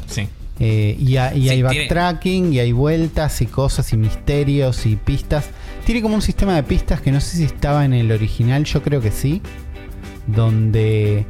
[0.07, 0.29] Sí.
[0.59, 4.87] Eh, y, ha- y Sí, hay tiene- backtracking, y hay vueltas, y cosas, y misterios,
[4.87, 5.47] y pistas.
[5.85, 8.83] Tiene como un sistema de pistas que no sé si estaba en el original, yo
[8.83, 9.41] creo que sí.
[10.27, 11.25] Donde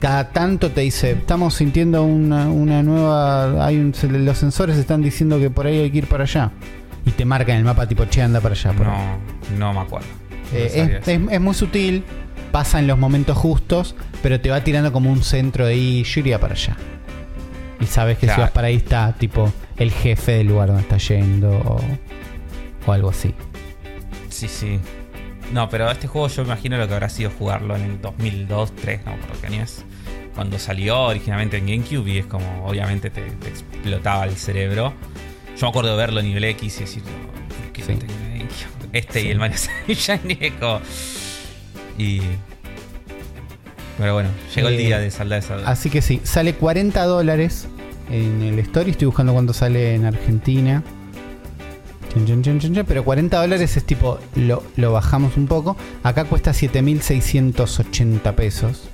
[0.00, 3.66] cada tanto te dice, estamos sintiendo una, una nueva...
[3.66, 3.92] Hay un-
[4.24, 6.52] los sensores están diciendo que por ahí hay que ir para allá.
[7.04, 8.72] Y te marca en el mapa tipo, che, anda para allá.
[8.72, 8.96] por ahí".
[9.52, 10.06] No, no me acuerdo.
[10.52, 12.04] Eh, es, es- es muy sutil,
[12.52, 16.20] pasa en los momentos justos, pero te va tirando como un centro de ahí, yo
[16.20, 16.76] iría para allá.
[17.80, 20.96] Y sabes que si vas para ahí está tipo el jefe del lugar donde está
[20.98, 21.80] yendo o,
[22.86, 23.34] o algo así.
[24.30, 24.78] Sí, sí.
[25.52, 28.48] No, pero este juego yo me imagino lo que habrá sido jugarlo en el 2002,
[28.70, 29.84] 2003, no por qué año es.
[30.34, 34.92] Cuando salió originalmente en GameCube y es como, obviamente te, te explotaba el cerebro.
[35.56, 37.32] Yo me acuerdo de verlo en nivel X y decir, "No,
[37.62, 37.92] ¿por qué Sí.
[39.00, 39.12] No tengo GameCube?".
[39.12, 39.26] Este Sí.
[39.26, 40.80] y el Mario Sunshine es como-
[41.98, 42.20] Y.
[43.98, 45.56] Pero bueno, llegó el Eh, día de saldar esa.
[45.68, 47.66] Así que sí, sale 40 dólares
[48.10, 48.90] en el store.
[48.90, 50.82] Estoy buscando cuánto sale en Argentina.
[52.88, 55.76] Pero 40 dólares es tipo, lo, lo bajamos un poco.
[56.02, 58.88] Acá cuesta 7.680 pesos.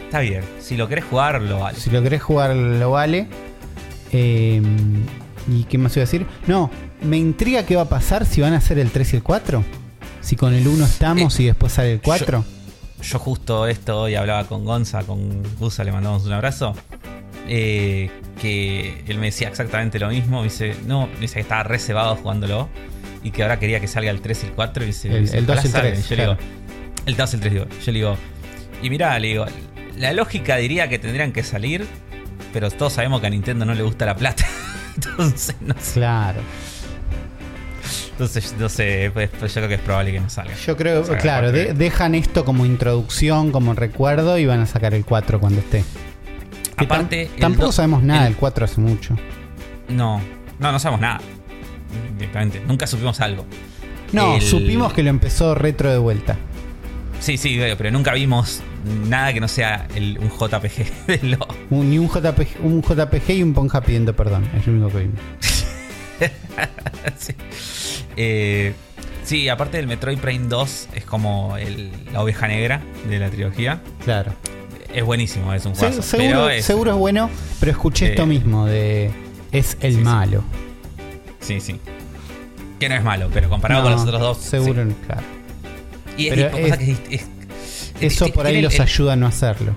[0.00, 1.78] Está bien, si lo querés jugar, lo vale.
[1.78, 3.26] Si lo querés jugar, lo vale.
[4.12, 4.62] Eh,
[5.48, 6.26] ¿Y qué más iba a decir?
[6.46, 6.70] No,
[7.02, 9.64] me intriga qué va a pasar si van a hacer el 3 y el 4.
[10.20, 12.44] Si con el 1 estamos Eh, y después sale el 4.
[13.02, 16.74] Yo justo esto hoy hablaba con Gonza, con Gusa, le mandamos un abrazo.
[17.48, 18.08] eh,
[18.40, 20.38] que él me decía exactamente lo mismo.
[20.38, 22.68] Me dice, no, me dice que estaba reservado jugándolo.
[23.24, 24.84] Y que ahora quería que salga el 3 y el 4.
[24.84, 25.92] Y dice, El- el 2 y el "Ojalá salgan".
[25.94, 26.38] 3, Yo le claro.
[26.38, 26.50] digo,
[27.06, 27.66] el 2 y el 3, digo.
[27.84, 28.16] Yo le digo,
[28.82, 29.46] y mirá, le digo,
[29.98, 31.84] la lógica diría que tendrían que salir.
[32.52, 34.46] Pero todos sabemos que a Nintendo no le gusta la plata.
[34.96, 35.94] Entonces, no sé.
[35.94, 36.40] Claro.
[38.12, 40.54] Entonces, no sé, pues, pues yo creo que es probable que no salga.
[40.54, 44.94] Yo creo, Salga claro, de- dejan esto como introducción, como recuerdo y van a sacar
[44.94, 45.82] el 4 cuando esté.
[46.76, 49.16] Que Aparte, tampoco do- sabemos nada el- del 4 hace mucho.
[49.88, 50.20] No,
[50.58, 51.20] no, no sabemos nada.
[52.16, 52.60] Directamente.
[52.66, 53.44] Nunca supimos algo.
[54.12, 56.36] No, El- supimos que lo empezó retro de vuelta.
[57.22, 58.60] Sí, sí, pero nunca vimos
[59.08, 61.38] nada que no sea el- un JPG de lo.
[61.70, 64.48] Un- ni un JPG, un JPG y un Ponja pidiendo perdón.
[64.56, 65.20] Es lo único que vimos.
[67.18, 67.32] sí.
[68.16, 68.74] Eh,
[69.24, 73.80] sí, aparte del Metroid Prime 2, es como el- la oveja negra de la trilogía.
[74.04, 74.32] Claro.
[74.92, 76.02] Es buenísimo, es un Se- juego.
[76.02, 79.10] seguro, es, seguro es bueno, pero escuché Eh, esto mismo de
[79.52, 80.04] es el sí, sí.
[80.04, 80.42] malo.
[81.40, 81.80] Sí, sí.
[82.78, 84.38] Que no es malo, pero comparado con los otros dos.
[84.38, 85.22] Seguro, claro.
[86.16, 87.26] Y es, tipo, que es- es-
[88.00, 89.74] Eso es- por ahí los el- ayuda a no hacerlo.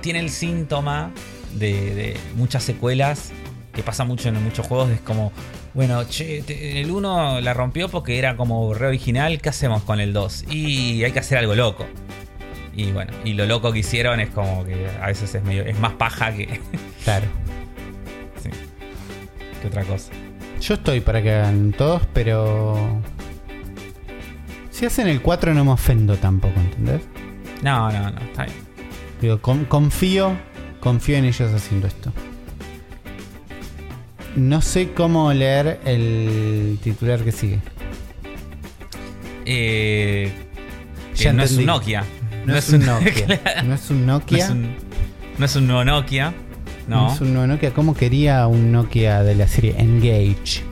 [0.00, 1.10] tiene el síntoma
[1.54, 3.30] de, de muchas secuelas
[3.72, 4.90] que pasa mucho en muchos juegos.
[4.90, 5.32] Es como,
[5.74, 9.40] bueno, che, te- el 1 la rompió porque era como re original.
[9.40, 10.44] ¿Qué hacemos con el 2?
[10.50, 11.86] Y hay que hacer algo loco.
[12.74, 15.78] Y bueno, y lo loco que hicieron es como que a veces es medio, es
[15.78, 16.60] más paja que,
[17.04, 17.26] Claro.
[18.42, 18.50] sí,
[19.62, 20.12] que otra cosa.
[20.60, 23.02] Yo estoy para que hagan todos, pero.
[24.76, 27.00] Si hacen el 4 no me ofendo tampoco, ¿entendés?
[27.62, 28.56] No, no, no, está bien.
[29.22, 30.36] Digo, con- confío,
[30.80, 32.12] confío en ellos haciendo esto.
[34.34, 37.58] No sé cómo leer el titular que sigue.
[39.46, 40.30] Eh,
[41.14, 41.64] Ya no es un.
[41.64, 42.04] Nokia.
[42.44, 43.62] No, es un Nokia.
[43.64, 44.44] no es un No Nokia.
[44.44, 44.76] es un,
[45.38, 46.34] no es un nuevo Nokia.
[46.86, 47.06] No.
[47.08, 47.72] No es un nuevo Nokia.
[47.72, 50.62] ¿Cómo quería un Nokia de la serie Engage?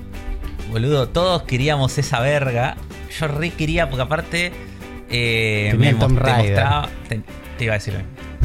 [0.70, 2.76] Boludo, todos queríamos esa verga.
[3.18, 4.52] Yo re quería, porque aparte.
[5.10, 7.20] Eh, mos- Tomb te mostraba- te,
[7.58, 7.94] te iba a decir.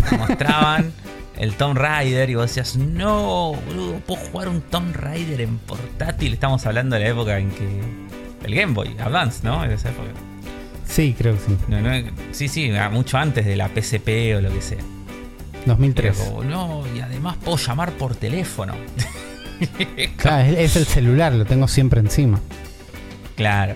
[0.09, 0.91] Te mostraban
[1.37, 6.33] el Tomb Raider y vos decías, no, boludo, puedo jugar un Tomb Raider en portátil.
[6.33, 7.67] Estamos hablando de la época en que.
[8.45, 9.63] El Game Boy Advance, ¿no?
[9.65, 10.07] En esa época.
[10.87, 11.57] Sí, creo que sí.
[11.67, 11.89] No, no,
[12.31, 14.77] sí, sí, mucho antes de la PSP o lo que sea.
[15.65, 16.17] 2003.
[16.17, 18.73] Y digo, no, y además puedo llamar por teléfono.
[20.17, 22.39] Claro, es, es el celular, lo tengo siempre encima.
[23.35, 23.75] Claro.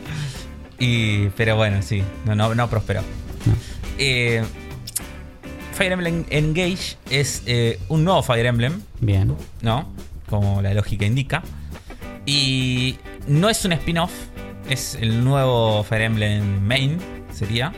[0.80, 3.02] Y, pero bueno, sí, no, no, no prosperó.
[3.02, 3.54] No.
[3.98, 4.44] Eh,
[5.74, 9.36] Fire Emblem Engage es eh, un nuevo Fire Emblem, Bien.
[9.62, 9.92] ¿no?
[10.30, 11.42] Como la lógica indica.
[12.26, 12.98] Y
[13.28, 14.12] no es un spin-off,
[14.70, 16.98] es el nuevo Fire Emblem Main,
[17.32, 17.74] sería.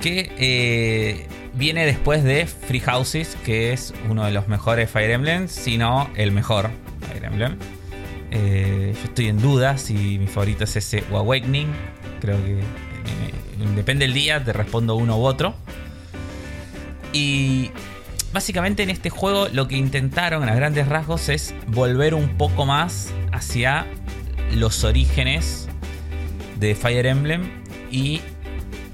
[0.00, 5.50] Que eh, viene después de Free Houses, que es uno de los mejores Fire Emblems,
[5.50, 6.70] si no el mejor
[7.08, 7.56] Fire Emblem.
[8.38, 11.68] Eh, yo estoy en duda si mi favorito es ese o Awakening.
[12.20, 12.64] Creo que eh,
[13.74, 15.54] depende del día, te respondo uno u otro.
[17.14, 17.70] Y
[18.34, 23.10] básicamente en este juego lo que intentaron a grandes rasgos es volver un poco más
[23.32, 23.86] hacia
[24.54, 25.66] los orígenes
[26.60, 27.48] de Fire Emblem
[27.90, 28.20] y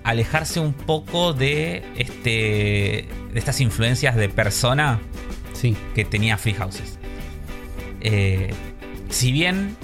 [0.05, 5.01] alejarse un poco de este de estas influencias de persona
[5.53, 5.77] Sí.
[5.95, 6.99] que tenía Free Houses.
[8.01, 8.53] Eh,
[9.13, 9.77] si bien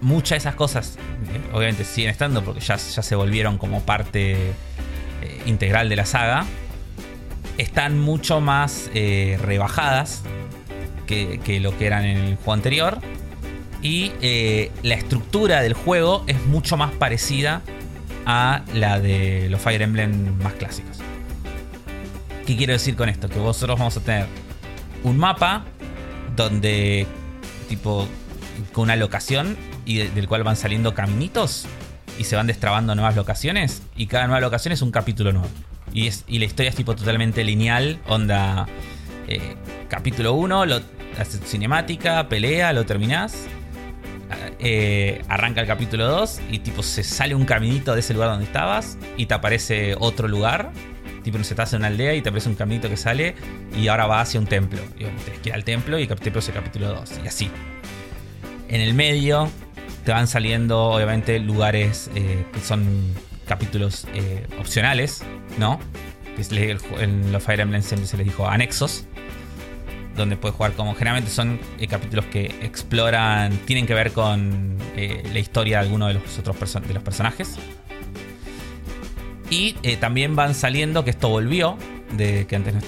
[0.00, 0.98] muchas de esas cosas
[1.32, 6.44] eh, obviamente siguen estando porque ya, se volvieron como parte eh, integral de la saga,
[7.58, 10.22] están mucho más eh, rebajadas
[11.06, 12.98] que, que lo que eran en el juego anterior.
[13.82, 14.10] Y
[14.82, 17.62] la estructura del juego es mucho más parecida
[18.24, 20.98] a la de los Fire Emblem más clásicos.
[22.46, 23.28] ¿Qué quiero decir con esto?
[23.28, 24.26] Que vosotros vamos a tener
[25.04, 25.66] un mapa
[26.34, 27.06] donde,
[27.68, 28.08] tipo,
[28.72, 31.66] con una locación y de- del cual van saliendo caminitos
[32.18, 33.82] y se van destrabando nuevas locaciones.
[33.96, 35.48] Y cada nueva locación es un capítulo nuevo.
[35.92, 38.66] Y, es, y la historia es tipo totalmente lineal, onda.
[39.28, 39.56] eh,
[39.88, 40.64] capítulo 1,
[41.18, 43.46] haces cinemática, pelea, lo terminás.
[44.58, 48.44] eh, arranca el capítulo 2 y tipo se sale un caminito de ese lugar donde
[48.46, 50.70] estabas y te aparece otro lugar.
[51.22, 53.34] Tipo, no sé, estás en una aldea y te aparece un caminito que sale
[53.76, 54.80] y ahora va hacia un templo.
[54.98, 57.50] Y bueno, tenés que al templo y el templo es el capítulo 2 y así.
[58.68, 59.48] En el medio
[60.04, 63.14] te van saliendo, obviamente, lugares eh, que son
[63.46, 65.22] capítulos eh, opcionales,
[65.58, 65.78] ¿no?
[66.36, 69.04] Que en los Fire Emblem siempre se les dijo anexos.
[70.16, 75.38] donde puedes jugar como generalmente son eh, capítulos que exploran, tienen que ver con la
[75.38, 76.56] historia de alguno de los otros
[76.88, 77.56] de los personajes.
[79.50, 81.76] Y también van saliendo, que esto volvió,
[82.16, 82.80] de que antes no-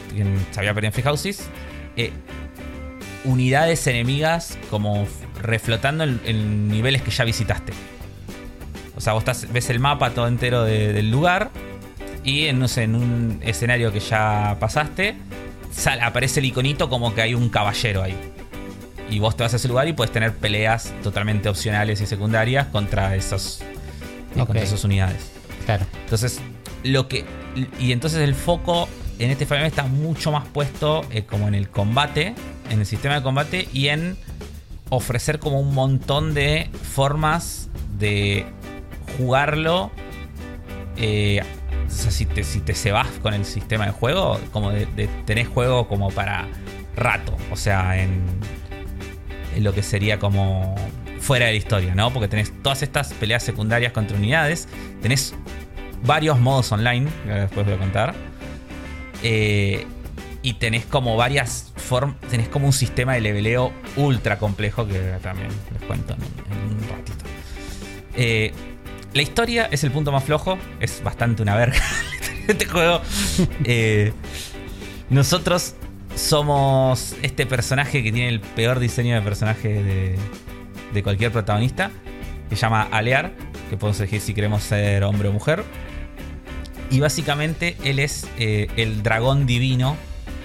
[0.50, 1.48] se había perdido en Free Houses,
[3.24, 5.06] unidades enemigas como
[5.42, 7.72] reflotando en, en niveles que ya visitaste.
[8.96, 11.50] O sea, vos estás- ves el mapa todo entero de- del lugar
[12.24, 15.16] y en, no sé, en un escenario que ya pasaste,
[15.72, 18.16] sal- aparece el iconito como que hay un caballero ahí.
[19.10, 22.66] Y vos te vas a ese lugar y puedes tener peleas totalmente opcionales y secundarias
[22.66, 25.30] contra esos, eh, contra esas unidades.
[25.64, 25.86] Claro.
[26.04, 26.40] Entonces,
[26.82, 27.24] lo que.
[27.78, 31.68] Y entonces el foco en este Emblem está mucho más puesto eh, como en el
[31.70, 32.34] combate,
[32.70, 34.16] en el sistema de combate y en
[34.90, 37.68] ofrecer como un montón de formas
[37.98, 38.46] de
[39.16, 39.90] jugarlo.
[40.96, 41.42] eh,
[41.86, 42.74] o sea, si te, si te
[43.22, 46.46] con el sistema de juego, como de, de tenés juego como para
[46.94, 47.34] rato.
[47.50, 48.22] O sea, en,
[49.56, 50.74] en lo que sería como
[51.20, 52.12] fuera de la historia, ¿no?
[52.12, 54.68] Porque tenés todas estas peleas secundarias contra unidades,
[55.02, 55.34] tenés
[56.04, 58.14] varios modos online, que después voy a contar,
[59.22, 59.86] eh,
[60.42, 65.48] y tenés como varias formas, tenés como un sistema de leveleo ultra complejo que también
[65.72, 66.20] les cuento en,
[66.52, 67.24] en un ratito.
[68.14, 68.52] Eh,
[69.14, 71.78] la historia es el punto más flojo, es bastante una verga
[72.48, 73.00] este juego.
[73.64, 74.12] Eh,
[75.10, 75.74] nosotros
[76.16, 80.18] somos este personaje que tiene el peor diseño de personaje de,
[80.92, 81.90] de cualquier protagonista,
[82.48, 83.32] que se llama Alear,
[83.70, 85.64] que podemos elegir si queremos ser hombre o mujer.
[86.90, 89.96] Y básicamente él es eh, el dragón divino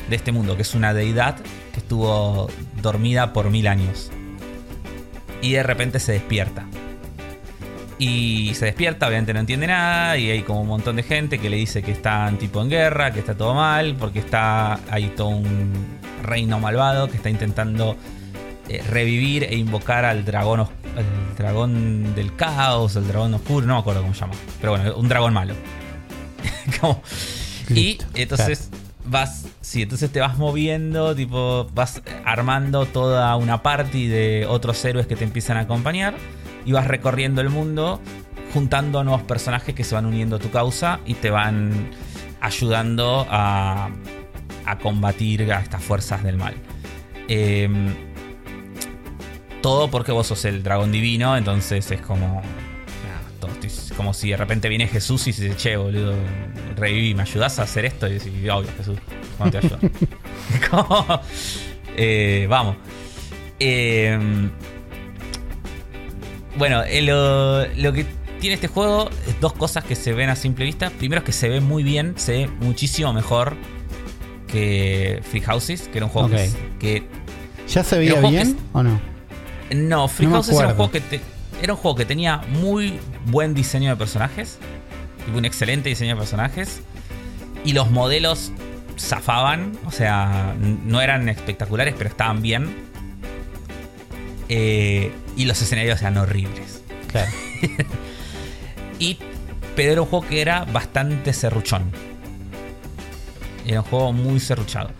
[0.09, 1.37] de este mundo, que es una deidad
[1.73, 2.49] que estuvo
[2.81, 4.11] dormida por mil años.
[5.41, 6.65] Y de repente se despierta.
[7.99, 11.49] Y se despierta, obviamente no entiende nada, y hay como un montón de gente que
[11.49, 15.27] le dice que están tipo en guerra, que está todo mal, porque está hay todo
[15.29, 15.71] un
[16.23, 17.95] reino malvado que está intentando
[18.67, 23.79] eh, revivir e invocar al dragón, al dragón del caos, el dragón oscuro, no me
[23.81, 25.53] acuerdo cómo se llama, pero bueno, un dragón malo.
[26.81, 27.01] Como-
[27.69, 28.69] y entonces
[29.05, 35.07] vas, sí, entonces te vas moviendo, tipo, vas armando toda una party de otros héroes
[35.07, 36.15] que te empiezan a acompañar
[36.65, 38.01] y vas recorriendo el mundo
[38.53, 41.89] juntando nuevos personajes que se van uniendo a tu causa y te van
[42.39, 43.89] ayudando a,
[44.65, 46.53] a combatir a estas fuerzas del mal.
[47.27, 47.93] Em,
[49.61, 52.41] todo porque vos sos el dragón divino, entonces es como.
[53.95, 56.15] Como si de repente viene Jesús y dice, che, boludo,
[56.75, 58.07] reviví, ¿me ayudás a hacer esto?
[58.07, 58.97] Y decís, obvio, Jesús,
[59.37, 59.79] ¿cómo te ayudo?
[60.69, 61.21] Como,
[61.95, 62.75] eh, vamos.
[63.59, 64.49] Em,
[66.57, 68.05] bueno, eh, lo, lo que
[68.39, 70.89] tiene este juego es dos cosas que se ven a simple vista.
[70.89, 73.55] Primero es que se ve muy bien, se ve muchísimo mejor
[74.47, 76.29] que Free Houses, que era un juego
[76.79, 77.07] que-
[77.67, 78.99] ¿Ya se veía que bien o no?
[79.73, 81.21] no, Free No Houses era un, juego que te-
[81.63, 84.59] era un juego que tenía muy buen diseño de personajes.
[85.33, 86.81] Un excelente diseño de personajes.
[87.63, 88.51] Y los modelos
[88.99, 89.77] zafaban.
[89.85, 92.75] O sea, no eran espectaculares, pero estaban bien.
[94.49, 96.83] Eh, y los escenarios eran horribles.
[97.07, 97.31] Claro.
[98.99, 99.17] Y,
[99.75, 101.91] pero era un juego que era bastante serruchón.
[103.65, 104.91] Era un juego muy serruchado.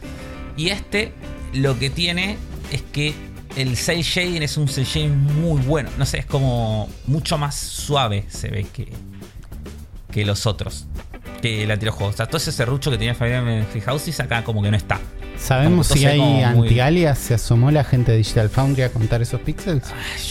[0.58, 1.14] Y este
[1.54, 2.38] lo que tiene
[2.72, 3.14] es que
[3.56, 5.90] el cel shading es un cel shading muy bueno.
[5.98, 8.92] No sé, es como mucho más suave se ve que,
[10.12, 10.86] que los otros.
[11.42, 12.12] Que el anterior juego.
[12.14, 14.78] O sea, todo ese serrucho que tenía Fire Emblem Free Houses acá como que no
[14.78, 15.00] está.
[15.38, 17.18] ¿Sabemos si hay muy- anti-alias?
[17.18, 19.84] ¿Se asomó la gente de Digital Foundry a contar esos píxeles?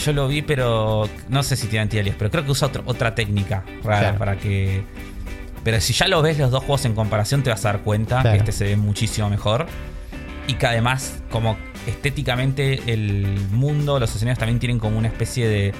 [0.05, 3.15] Yo lo vi, pero no sé si tiene anti-alias, pero creo que usa otro- otra
[3.15, 4.19] técnica rara Claro.
[4.19, 4.85] para que.
[5.65, 8.23] Pero si ya lo ves los dos juegos en comparación, te vas a dar cuenta
[8.23, 8.37] Claro.
[8.37, 9.67] que este se ve muchísimo mejor.
[10.49, 15.73] Y que además, como estéticamente, el mundo, los escenarios también tienen como una especie de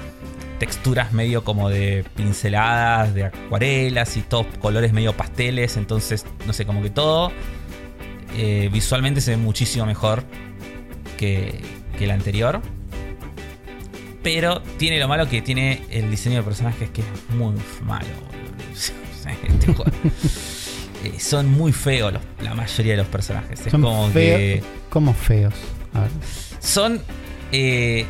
[0.59, 5.75] texturas medio como de pinceladas, de acuarelas y todos colores medio pasteles.
[5.77, 7.31] Entonces, no sé, como que todo
[8.37, 10.23] eh, visualmente se ve muchísimo mejor
[11.17, 11.61] que,
[11.97, 12.61] que el anterior.
[14.23, 17.53] Pero tiene lo malo que tiene el diseño de personajes que es muy
[17.83, 18.05] malo.
[19.47, 19.85] Este juego-
[21.03, 23.59] eh, son muy feos los- la mayoría de los personajes.
[23.65, 25.53] Es Son como feo- que como feos.
[25.93, 26.09] A ver.
[26.59, 27.01] son.
[27.51, 28.05] eh,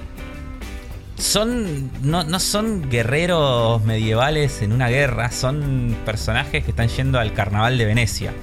[1.18, 1.92] son.
[2.02, 5.32] No, no son guerreros medievales en una guerra.
[5.32, 8.34] Son personajes que están yendo al carnaval de Venecia.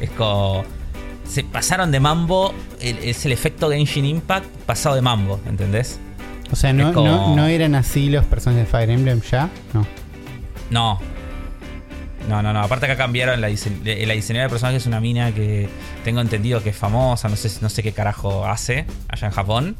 [0.00, 0.64] Es como.
[1.28, 2.52] Se pasaron de mambo.
[2.80, 5.98] el- es el efecto Genshin Impact pasado de mambo, ¿entendés?
[6.50, 9.48] O sea, no, Es como- no, no eran así los personajes de Fire Emblem ya.
[9.72, 9.86] No.
[10.70, 11.00] No.
[12.28, 12.60] No, no, no.
[12.60, 13.70] Aparte acá cambiaron la, dise-
[14.06, 15.68] la diseñadora de personajes es una mina que
[16.04, 19.76] tengo entendido que es famosa, no sé, no sé qué carajo hace allá en Japón.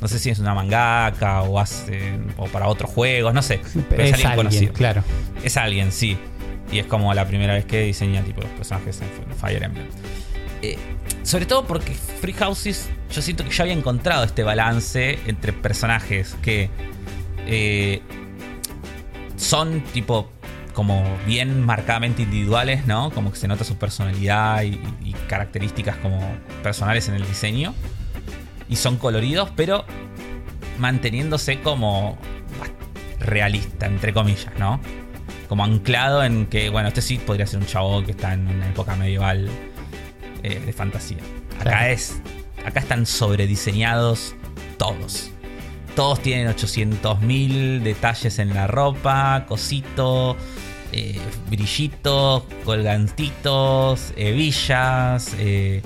[0.00, 3.60] No sé si es una mangaka o hace o para otros juegos, no sé.
[3.90, 4.72] Pero es, es alguien alguien, conocido.
[4.72, 5.04] claro.
[5.44, 6.16] Es alguien, sí.
[6.72, 9.86] Y es como la primera vez que diseña tipo los personajes en Fire Emblem.
[10.62, 10.78] Eh,
[11.22, 16.34] sobre todo porque Free Houses, yo siento que ya había encontrado este balance entre personajes
[16.42, 16.70] que
[17.46, 18.00] eh,
[19.36, 20.30] son tipo
[20.72, 23.10] como bien marcadamente individuales, ¿no?
[23.10, 26.20] Como que se nota su personalidad y, y características como
[26.62, 27.74] personales en el diseño.
[28.68, 29.84] Y son coloridos, pero
[30.78, 32.16] manteniéndose como
[33.18, 34.80] realista, entre comillas, ¿no?
[35.48, 38.68] Como anclado en que, bueno, este sí podría ser un chavo que está en una
[38.68, 39.48] época medieval
[40.42, 41.18] eh, de fantasía.
[41.56, 41.86] Acá Claro.
[41.92, 42.20] es.
[42.64, 44.34] Acá están sobrediseñados
[44.78, 45.30] todos.
[46.00, 50.34] Todos tienen 800.000 detalles en la ropa, cositos,
[50.92, 51.20] eh,
[51.50, 55.82] brillitos, colgantitos, hebillas, eh,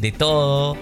[0.00, 0.74] de todo.
[0.74, 0.78] eh,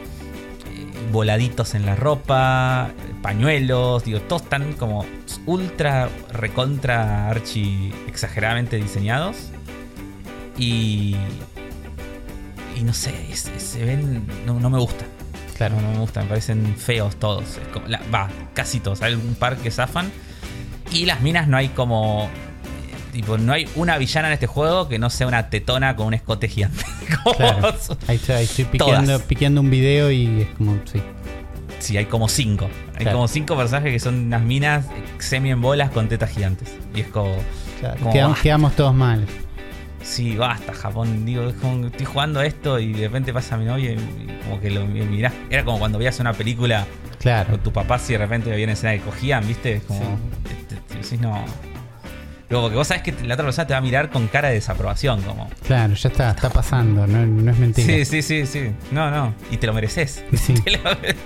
[1.13, 5.05] voladitos en la ropa, eh, pañuelos, digo, todos están como
[5.45, 9.37] ultra, recontra, archi, exageradamente diseñados.
[10.57, 11.15] Y.
[12.75, 14.27] Y no sé, es- se ven.
[14.47, 15.05] No, no me gusta.
[15.69, 15.81] Claro.
[15.83, 17.45] No, me gustan, me parecen feos todos.
[18.15, 19.03] Va, casi todos.
[19.03, 20.11] Hay un par que zafan.
[20.93, 22.25] Y las minas no hay como.
[22.29, 26.07] eh, Tipo, no hay una villana en este juego que no sea una tetona con
[26.09, 26.85] un escote gigante.
[27.37, 27.75] Claro.
[28.09, 28.65] Ahí estoy, ahí estoy
[29.27, 31.01] piqueando, un video y es como, sí.
[31.79, 32.69] Sí, hay como cinco.
[32.95, 33.19] Hay Claro.
[33.19, 34.87] como cinco personajes que son unas minas
[35.19, 36.69] semi en bolas con tetas gigantes.
[36.95, 37.35] Y es como.
[37.81, 39.27] Claro, Como quedam- quedamos todos mal.
[40.03, 41.25] Sí, basta, Japón.
[41.25, 43.95] Digo, es como que estoy jugando a esto y de repente pasa mi novia y,
[43.95, 45.33] y como que lo mirás.
[45.51, 46.87] Era como cuando veías una película
[47.21, 47.51] Claro.
[47.51, 49.75] con tu papá si de repente había una escena que cogían, ¿viste?
[49.75, 50.19] Es como.
[50.43, 51.45] te- te- te decís, no.
[52.51, 54.55] Digo, porque vos sabés que la otra persona te va a mirar con cara de
[54.55, 55.49] desaprobación, como.
[55.67, 57.87] Claro, ya está, está pasando, no, no es mentira.
[57.87, 58.71] Sí, sí, sí, sí.
[58.91, 59.35] No, no.
[59.51, 60.23] Y te lo mereces.
[60.37, 60.53] Sí.
[60.65, 61.17] Te lo mere-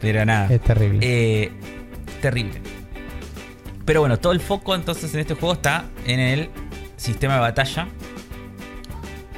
[0.00, 0.46] Pero nada.
[0.54, 0.98] Es terrible.
[1.02, 1.50] Eh,
[2.22, 2.60] terrible.
[3.84, 6.50] Pero bueno, todo el foco entonces en este juego está en el
[6.98, 7.88] sistema de batalla.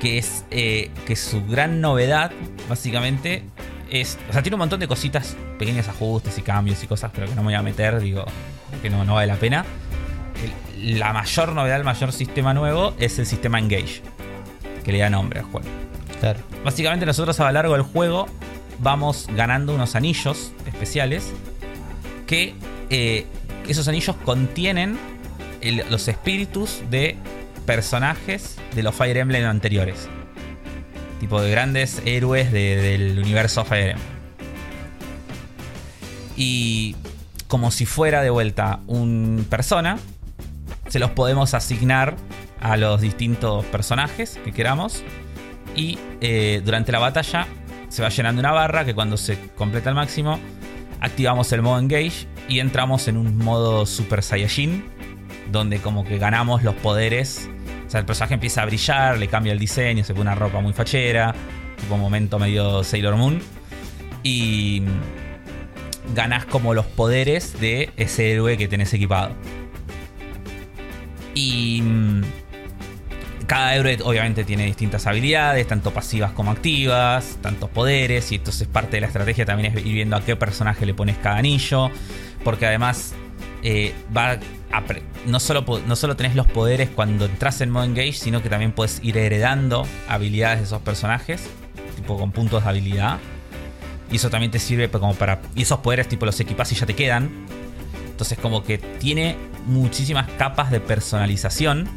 [0.01, 2.33] Que es eh, que su gran novedad,
[2.69, 3.45] básicamente,
[3.91, 4.19] es.
[4.31, 7.35] O sea, tiene un montón de cositas, pequeños ajustes y cambios y cosas, pero que
[7.35, 8.25] no me voy a meter, digo,
[8.81, 9.65] que no, no vale la pena.
[10.43, 14.01] El- la mayor novedad, el mayor sistema nuevo es el sistema Engage,
[14.83, 15.69] que le da nombre al juego.
[16.19, 16.41] Claro.
[16.65, 18.27] Básicamente nosotros a lo largo del juego
[18.79, 21.31] vamos ganando unos anillos especiales
[22.27, 22.55] que
[22.89, 23.27] eh,
[23.69, 24.99] esos anillos contienen
[25.61, 27.17] el- los espíritus de
[27.67, 30.09] personajes de los Fire Emblem anteriores.
[31.21, 34.09] Tipo de grandes héroes de- del universo Fire Emblem.
[36.37, 36.97] Y
[37.49, 39.99] como si fuera de vuelta un persona,
[40.89, 42.17] se los podemos asignar
[42.61, 45.03] a los distintos personajes que queramos.
[45.77, 47.47] Y eh, durante la batalla
[47.89, 50.39] se va llenando una barra que cuando se completa al máximo
[51.01, 54.85] activamos el modo Engage y entramos en un modo Super Saiyajin
[55.51, 57.49] donde como que ganamos los poderes.
[57.87, 60.61] O sea, el personaje empieza a brillar, le cambia el diseño, se pone una ropa
[60.61, 61.35] muy fachera,
[61.79, 63.41] tipo momento medio Sailor Moon.
[64.23, 64.83] Y
[66.15, 69.35] ganás como los poderes de ese héroe que tenés equipado.
[71.35, 72.23] Y mm,
[73.47, 78.97] cada héroe obviamente tiene distintas habilidades, tanto pasivas como activas, tantos poderes, y entonces parte
[78.97, 81.91] de la estrategia también es ir viendo a qué personaje le pones cada anillo,
[82.45, 83.15] porque además
[83.63, 84.39] eh, va
[85.27, 88.73] no, solo, no solo tenés los poderes cuando entras en modo engage, sino que también
[88.73, 91.43] puedes ir heredando habilidades de esos personajes,
[91.97, 93.19] tipo con puntos de habilidad.
[94.11, 95.41] Y eso también te sirve como para...
[95.55, 97.31] Y esos poderes tipo los equipas y ya te quedan.
[98.11, 99.37] Entonces como que tiene
[99.67, 101.89] muchísimas capas de personalización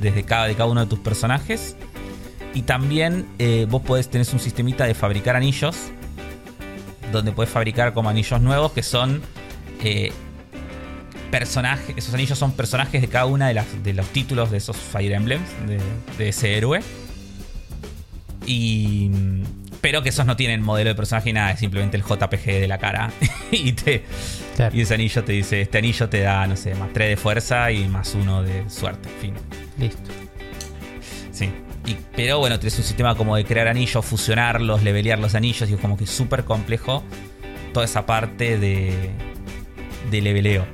[0.00, 1.76] desde cada, de cada uno de tus personajes.
[2.54, 5.76] Y también eh, vos podés tener un sistemita de fabricar anillos.
[7.12, 9.22] Donde podés fabricar como anillos nuevos que son
[9.84, 10.12] eh,
[11.30, 11.94] personajes.
[11.96, 15.12] Esos anillos son personajes de cada una de, las, de los títulos de esos Fire
[15.12, 15.78] Emblems, de,
[16.18, 16.80] de ese héroe.
[18.46, 19.10] Y.
[19.80, 22.68] Pero que esos no tienen modelo de personaje ni nada, es simplemente el JPG de
[22.68, 23.10] la cara.
[23.50, 24.04] y, te,
[24.56, 24.76] Claro.
[24.76, 27.70] y ese anillo te dice: Este anillo te da, no sé, más 3 de fuerza
[27.72, 29.08] y más 1 de suerte.
[29.20, 29.34] Fin.
[29.78, 30.10] Listo.
[31.32, 31.50] Sí.
[31.86, 35.74] Y- pero bueno, tenés un sistema como de crear anillos, fusionarlos, levelear los anillos, y
[35.74, 37.02] es como que súper complejo
[37.72, 39.10] toda esa parte de,
[40.10, 40.66] de leveleo.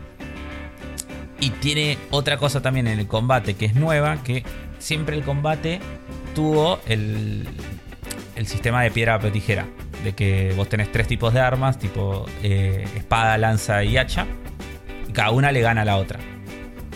[1.40, 4.42] Y tiene otra cosa también en el combate que es nueva, que
[4.78, 5.80] siempre el combate
[6.34, 7.46] tuvo el,
[8.36, 9.66] el sistema de piedra, papel, tijera.
[10.04, 14.26] De que vos tenés tres tipos de armas, tipo eh, espada, lanza y hacha.
[15.08, 16.20] Y cada una le gana a la otra.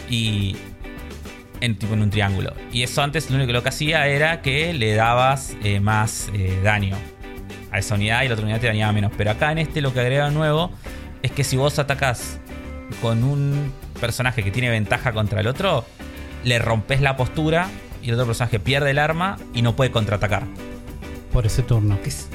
[0.08, 0.56] Y
[1.60, 2.54] en, tipo, en un triángulo.
[2.72, 6.58] Y eso antes lo único lo que hacía era que le dabas eh, más eh,
[6.62, 6.96] daño
[7.72, 9.12] a esa unidad y la otra unidad te dañaba menos.
[9.16, 10.70] Pero acá en este lo que agrega nuevo
[11.22, 12.38] es que si vos atacás
[13.02, 15.84] con un personaje que tiene ventaja contra el otro,
[16.44, 17.68] le rompes la postura
[18.02, 20.44] y el otro personaje pierde el arma y no puede contraatacar.
[21.32, 22.00] Por ese turno.
[22.02, 22.28] Que es-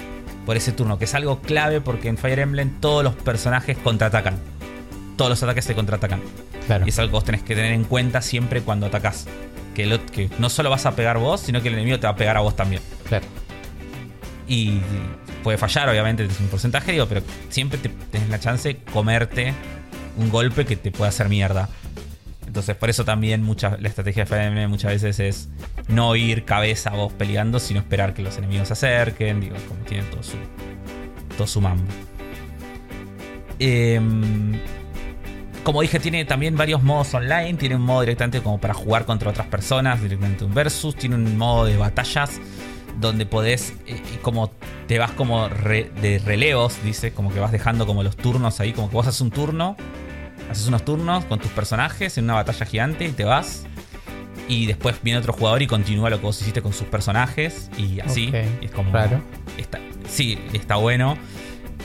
[0.46, 4.38] por ese turno, que es algo clave porque en Fire Emblem todos los personajes contraatacan.
[5.18, 6.22] Todos los ataques se contraatacan.
[6.68, 6.86] Claro.
[6.86, 9.26] Y es algo que vos tenés que tener en cuenta siempre cuando atacás.
[9.74, 12.06] Que, el ot- que no solo vas a pegar vos, sino que el enemigo te
[12.08, 12.82] va a pegar a vos también.
[13.10, 13.26] Claro.
[14.48, 14.80] Y
[15.46, 19.54] puede fallar, obviamente, es un porcentaje, digo, pero siempre te, tenés la chance de comerte
[20.18, 21.70] un golpe que te puede hacer mierda.
[22.48, 25.50] Entonces, por eso también mucha, la estrategia de Emblem muchas veces es
[25.88, 29.40] no ir cabeza vos peleando, sino esperar que los enemigos se acerquen.
[29.40, 30.38] Digo, como tienen todo su,
[31.38, 31.94] todo su mambo.
[33.60, 34.60] Em,
[35.64, 37.54] como dije, tiene también varios modos online.
[37.54, 40.96] Tiene un modo directamente como para jugar contra otras personas, directamente un versus.
[40.96, 42.42] Tiene un modo de batallas
[43.00, 44.52] donde podés, eh, como
[44.88, 48.74] te vas como re- de relevos, dice, como que vas dejando como los turnos ahí,
[48.74, 49.76] como que vos haces un turno,
[50.50, 53.66] haces unos turnos con tus personajes en una batalla gigante y te vas.
[54.48, 58.00] Y después viene otro jugador y continúa lo que vos hiciste con sus personajes y
[58.00, 58.30] así.
[58.62, 58.92] Es como.
[58.92, 59.22] raro.
[59.58, 61.18] Está, sí, está bueno.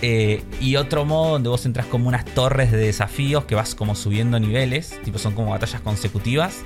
[0.02, 3.94] Eh, y otro modo donde vos entras como unas torres de desafíos que vas como
[3.94, 4.98] subiendo niveles.
[5.04, 6.58] Tipo, son como batallas consecutivas.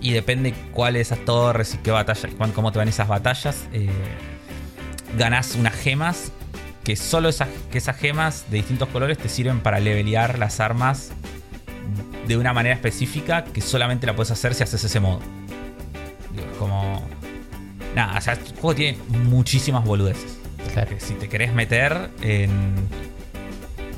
[0.00, 3.66] Y depende cuál de esas torres y qué batalla, cómo te van esas batallas.
[3.72, 3.88] eh,
[5.18, 6.32] ganás unas gemas.
[6.84, 11.10] Que solo esas, que esas gemas de distintos colores te sirven para levelear las armas
[12.26, 15.20] de una manera específica que solamente la puedes hacer si haces ese modo.
[16.34, 17.06] Es como.
[17.94, 20.38] Nada, o sea, el juego tiene muchísimas boludeces.
[20.72, 20.96] Claro.
[20.98, 22.74] Si te querés meter en.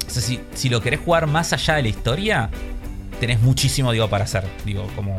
[0.07, 2.50] O sea, si, si lo querés jugar más allá de la historia,
[3.20, 4.44] tenés muchísimo, digo, para hacer.
[4.64, 5.16] Digo, como.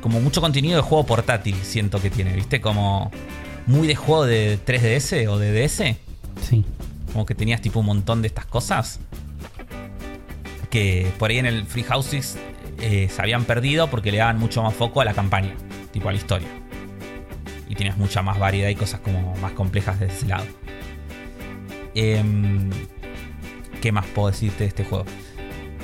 [0.00, 2.60] Como mucho contenido de juego portátil, siento que tiene, ¿viste?
[2.60, 3.10] Como.
[3.66, 5.96] Muy de juego de 3DS o de DS.
[6.48, 6.64] Sí.
[7.12, 9.00] Como que tenías tipo un montón de estas cosas.
[10.70, 12.38] Que por ahí en el Free Houses
[12.80, 15.54] eh, se habían perdido porque le daban mucho más foco a la campaña,
[15.92, 16.48] tipo a la historia.
[17.68, 20.46] Y tenías mucha más variedad y cosas como más complejas de ese lado.
[21.94, 22.70] Em,
[23.82, 25.04] ¿Qué más puedo decirte de este juego?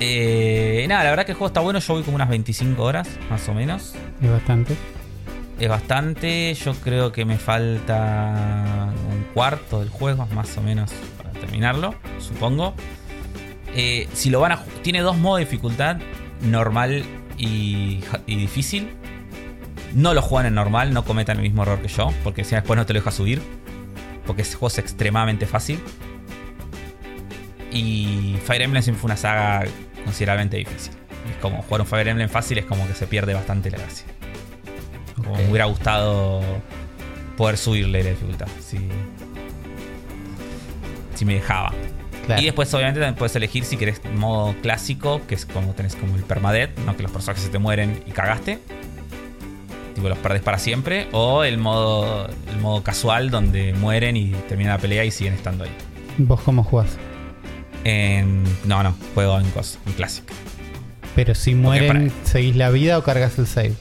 [0.00, 1.78] Eh, nada, la verdad que el juego está bueno.
[1.78, 3.94] Yo voy como unas 25 horas, más o menos.
[4.22, 4.76] Es bastante.
[5.58, 6.54] Es bastante.
[6.54, 12.74] Yo creo que me falta un cuarto del juego, más o menos, para terminarlo, supongo.
[13.74, 14.62] Eh, si lo van a.
[14.82, 15.98] Tiene dos modos de dificultad:
[16.42, 17.04] normal
[17.38, 18.90] y, y difícil.
[19.94, 22.76] No lo juegan en normal, no cometan el mismo error que yo, porque si después
[22.76, 23.40] no te lo deja subir.
[24.26, 25.80] Porque ese juego es extremadamente fácil.
[27.74, 29.64] Y Fire Emblem siempre fue una saga
[30.04, 30.92] considerablemente difícil.
[31.28, 34.06] Es como jugar un Fire Emblem fácil, es como que se pierde bastante la gracia.
[35.16, 36.40] Como me hubiera gustado
[37.36, 38.46] poder subirle la dificultad.
[38.60, 38.78] Si,
[41.14, 41.72] si me dejaba.
[42.26, 42.40] Claro.
[42.40, 46.14] Y después, obviamente, también puedes elegir si querés modo clásico, que es como tenés como
[46.14, 46.96] el permadeath, ¿no?
[46.96, 48.60] Que los personajes se te mueren y cagaste.
[49.94, 51.08] Tipo, los perdés para siempre.
[51.10, 55.64] O el modo, el modo casual, donde mueren y termina la pelea y siguen estando
[55.64, 55.72] ahí.
[56.18, 56.96] ¿Vos cómo jugás?
[57.84, 60.32] En, no, no, juego en, cos, en clásico.
[61.14, 63.74] Pero si mueren, para- ¿seguís la vida o cargas el save?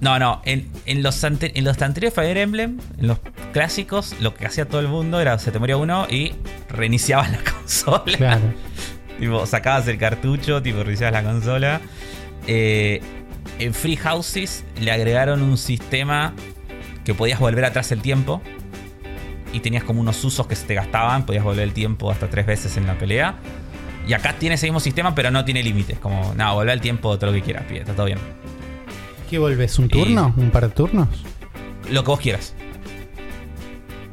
[0.00, 3.18] No, no, en, en los, ante- en los anteriores Fire Emblem, en los
[3.52, 6.34] clásicos, lo que hacía todo el mundo era se te moría uno y
[6.68, 8.16] reiniciabas la consola.
[8.16, 8.42] Claro.
[9.18, 11.80] tipo, sacabas el cartucho, tipo, reiniciabas la consola.
[12.46, 13.00] Eh,
[13.58, 16.34] en Free Houses le agregaron un sistema
[17.04, 18.42] que podías volver atrás el tiempo.
[19.56, 22.44] Y tenías como unos usos que se te gastaban, podías volver el tiempo hasta tres
[22.46, 23.36] veces en la pelea.
[24.06, 25.98] Y acá tiene ese mismo sistema, pero no tiene límites.
[25.98, 28.18] Como, nada, volver el tiempo todo lo que quieras, pibe, está todo bien.
[29.30, 29.78] ¿Qué volvés?
[29.78, 30.34] ¿Un turno?
[30.36, 31.08] ¿Un par de turnos?
[31.90, 32.54] Lo que vos quieras.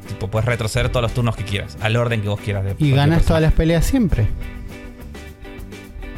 [0.08, 2.64] Tipo, puedes retroceder todos los turnos que quieras, al orden que vos quieras.
[2.64, 3.28] de ¿Y ganas persona.
[3.28, 4.28] todas las peleas siempre?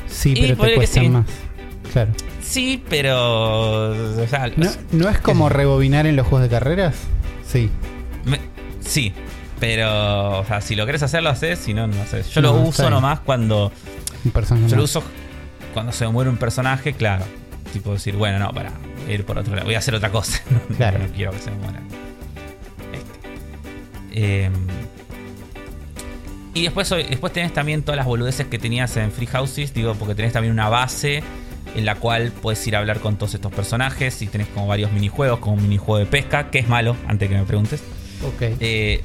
[0.07, 1.09] Sí, Y pero te que cuesta sí.
[1.09, 1.25] más.
[1.91, 2.11] Claro.
[2.41, 3.89] Sí, pero.
[4.21, 6.95] O sea, ¿No, ¿No es como rebobinar en los juegos de carreras?
[7.45, 7.69] Sí.
[8.25, 8.39] me-
[8.85, 9.13] sí,
[9.59, 10.39] pero.
[10.39, 12.29] O sea, si lo querés hacer, lo haces, si no, no lo haces.
[12.29, 13.71] Yo No, lo uso nomás cuando.
[14.23, 15.03] Un personaje Yo lo uso
[15.73, 17.25] cuando se me muere un personaje, claro.
[17.73, 18.71] Tipo decir, bueno, no, para.
[19.09, 19.65] Ir por otro lado.
[19.65, 20.41] Voy a hacer otra cosa.
[20.77, 20.99] Claro.
[20.99, 21.81] no quiero que se me muera.
[24.11, 24.45] Este.
[24.45, 24.53] Em,
[26.55, 30.15] y después, después tenés también todas las boludeces que tenías en Free Houses, digo, porque
[30.15, 31.21] tenés también una base
[31.75, 34.93] en la cual puedes ir a hablar con todos estos personajes y tenés como varios
[34.93, 37.83] minijuegos, como un minijuego de pesca, que es malo, antes que me preguntes.
[38.27, 38.41] Ok.
[38.59, 39.03] Eh,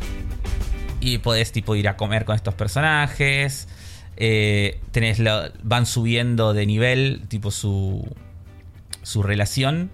[1.00, 3.68] y podés tipo ir a comer con estos personajes.
[4.16, 4.80] Eh,
[5.62, 8.06] van subiendo de nivel, tipo su
[9.02, 9.90] su relación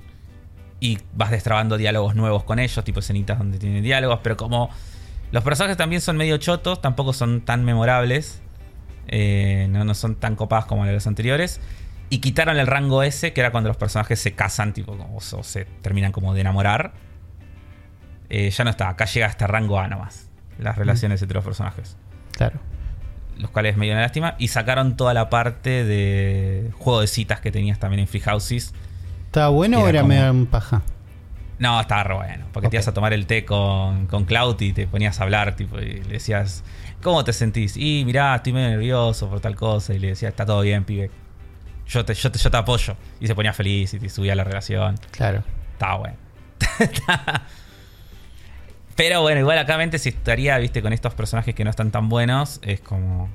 [0.81, 4.71] y vas destrabando diálogos nuevos con ellos, tipo escenitas donde tienen diálogos, pero como
[5.33, 8.41] los personajes también son medio chotos, tampoco son tan memorables,
[9.09, 11.61] eh, no, no son tan copados como los anteriores.
[12.09, 15.65] Y quitaron el rango ese, que era cuando los personajes se casan, tipo, o se
[15.83, 16.93] terminan como de enamorar.
[18.31, 20.29] Eh, ya no está, acá llega hasta rango A nomás.
[20.59, 21.97] Las relaciones entre los personajes.
[22.33, 22.59] Claro.
[23.39, 24.35] Los cuales me dio una lástima.
[24.39, 28.73] Y sacaron toda la parte de juego de citas que tenías también en Free Houses.
[29.27, 30.83] ¿Estaba bueno o Era era como- medio un paja?
[31.59, 32.47] No, estaba re bueno.
[32.53, 35.57] Porque te ibas a tomar el té con, con Cloud y te ponías a hablar,
[35.57, 36.65] tipo, y le decías,
[37.03, 37.77] ¿cómo te sentís?
[37.79, 39.95] Y mirá, estoy medio nervioso por tal cosa.
[39.95, 41.11] Y le decía, está todo bien, pibe.
[41.87, 42.97] Yo te, yo te, yo te apoyo.
[43.21, 44.97] Y se ponía feliz y te subía la relación.
[45.13, 45.43] Claro.
[45.73, 46.17] Estaba bueno.
[48.97, 52.09] Pero bueno, igual acá mente si estaría, viste, con estos personajes que no están tan
[52.09, 53.29] buenos, es como.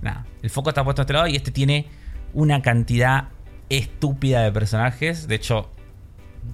[0.00, 0.26] Nada.
[0.42, 1.86] El foco está puesto a este lado y este tiene
[2.34, 3.28] una cantidad
[3.68, 5.28] estúpida de personajes.
[5.28, 5.70] De hecho,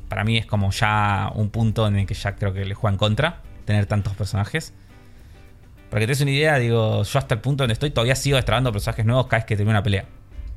[0.08, 2.92] para mí es como ya un punto en el que ya creo que le juega
[2.92, 4.74] en contra tener tantos personajes.
[5.88, 8.36] Para que te des una idea, digo, yo hasta el punto donde estoy todavía sigo
[8.36, 10.04] destrabando personajes nuevos cada vez que termino una pelea.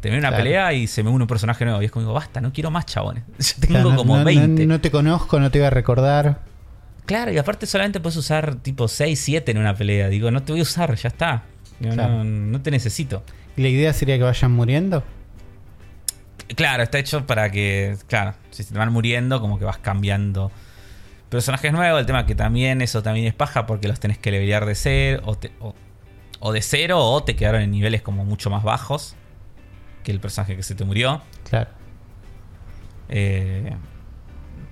[0.01, 0.43] Termino una Claro.
[0.43, 1.81] pelea y se me une un personaje nuevo.
[1.81, 3.23] Y es como digo, basta, no quiero más chabones.
[3.39, 4.65] Yo tengo Claro, no- como no, 20.
[4.65, 6.39] No, no te conozco, no te voy a recordar.
[7.05, 10.07] Claro, y aparte solamente puedes usar tipo 6, 7 en una pelea.
[10.09, 11.43] Digo, no te voy a usar, ya está.
[11.79, 12.23] Digo, Claro.
[12.23, 13.23] no, no te necesito.
[13.57, 15.03] ¿Y la idea sería que vayan muriendo?
[16.55, 20.51] Claro, está hecho para que, claro, si se te van muriendo, como que vas cambiando
[21.29, 21.99] personajes nuevos.
[21.99, 25.21] El tema que también eso también es paja porque los tenés que levelear de cero
[25.25, 25.73] o, te- o-
[26.39, 29.15] o de cero o te quedaron en niveles como mucho más bajos
[30.03, 31.21] que el personaje que se te murió.
[31.49, 31.69] Claro.
[33.09, 33.73] Eh,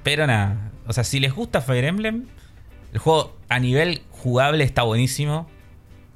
[0.03, 2.25] pero nada, o sea, si les gusta Fire Emblem,
[2.93, 5.47] el juego a nivel jugable está buenísimo.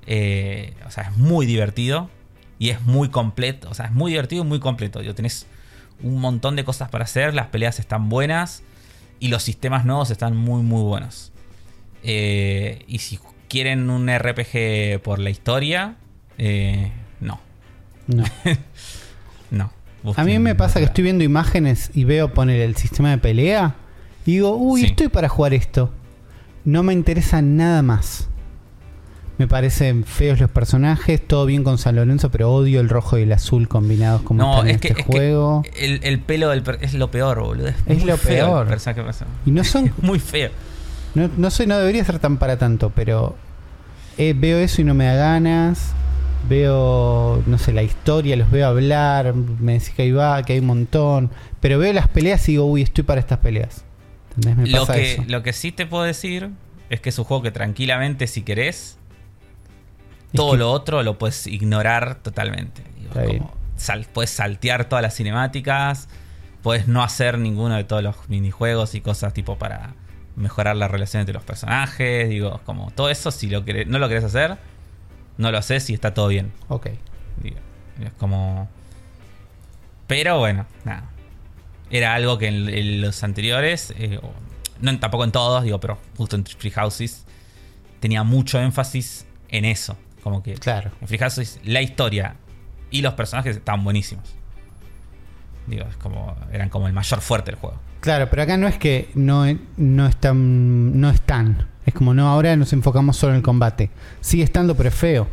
[0.07, 2.09] Eh, o sea, es muy divertido
[2.57, 3.69] y es muy completo.
[3.69, 4.99] O sea, es muy divertido y muy completo.
[4.99, 5.45] Digo, tenés
[6.01, 8.63] un montón de cosas para hacer, las peleas están buenas
[9.19, 11.32] y los sistemas nuevos están muy, muy buenos.
[12.01, 13.19] Eh, y si
[13.49, 15.97] quieren un RPG por la historia,
[16.39, 17.39] eh, no,
[18.07, 18.24] No.
[19.51, 19.71] no.
[20.15, 23.76] A mí me pasa que estoy viendo imágenes y veo poner el sistema de pelea
[24.26, 24.86] y digo, uy, Sí.
[24.88, 25.89] estoy para jugar esto.
[26.65, 28.30] No me interesa nada más.
[29.38, 33.24] Me parecen feos los personajes, todo bien con San Lorenzo, pero odio el rojo y
[33.24, 35.63] el azul combinados como No, están en que, este es que juego.
[35.76, 37.69] el, el pelo del es lo peor, boludo.
[37.88, 38.78] Es, lo feo peor.
[39.45, 40.51] Y no son, Muy feo.
[41.15, 43.36] no, no sé, no debería ser tan para tanto, pero
[44.19, 45.93] eh, veo eso y no me da ganas.
[46.47, 50.59] Veo, no sé, la historia, los veo hablar, me decís que ahí va, que hay
[50.59, 51.32] un montón.
[51.59, 53.84] Pero veo las peleas y digo, uy, estoy para estas peleas.
[54.36, 54.57] ¿Entendés?
[54.57, 55.23] Me Lo pasa que, eso.
[55.27, 56.49] lo que sí te puedo decir
[56.89, 58.97] es que es un juego que tranquilamente, si querés,
[60.31, 62.84] Es todo que- lo otro lo puedes ignorar totalmente.
[63.13, 66.07] Como sal- puedes saltear todas las cinemáticas,
[66.63, 69.93] puedes no hacer ninguno de todos los minijuegos y cosas tipo para
[70.36, 72.27] mejorar la relación entre los personajes.
[72.29, 74.57] Digo, como todo eso, si lo querés- no lo querés hacer,
[75.38, 76.51] no lo haces y está todo bien.
[76.69, 76.88] Ok.
[77.41, 77.57] Digo,
[78.01, 78.67] es como.
[80.07, 81.09] Pero bueno, nada.
[81.94, 84.20] Era algo que en, en los anteriores, eh,
[84.82, 87.24] no, tampoco en todos, digo, pero justo en Free Houses,
[88.00, 89.96] tenía mucho énfasis en eso.
[90.24, 90.91] Como que Claro.
[91.02, 92.36] en Free Houses la historia
[92.89, 94.34] y los personajes estaban buenísimos.
[95.68, 97.80] Digo, es como, eran como el mayor fuerte del juego.
[98.02, 99.46] Claro, pero acá no es que no,
[99.78, 101.00] no están.
[101.00, 101.70] No están.
[101.86, 103.91] Es como no, ahora nos enfocamos solo en el combate.
[104.20, 105.28] Sigue estando, pero es feo.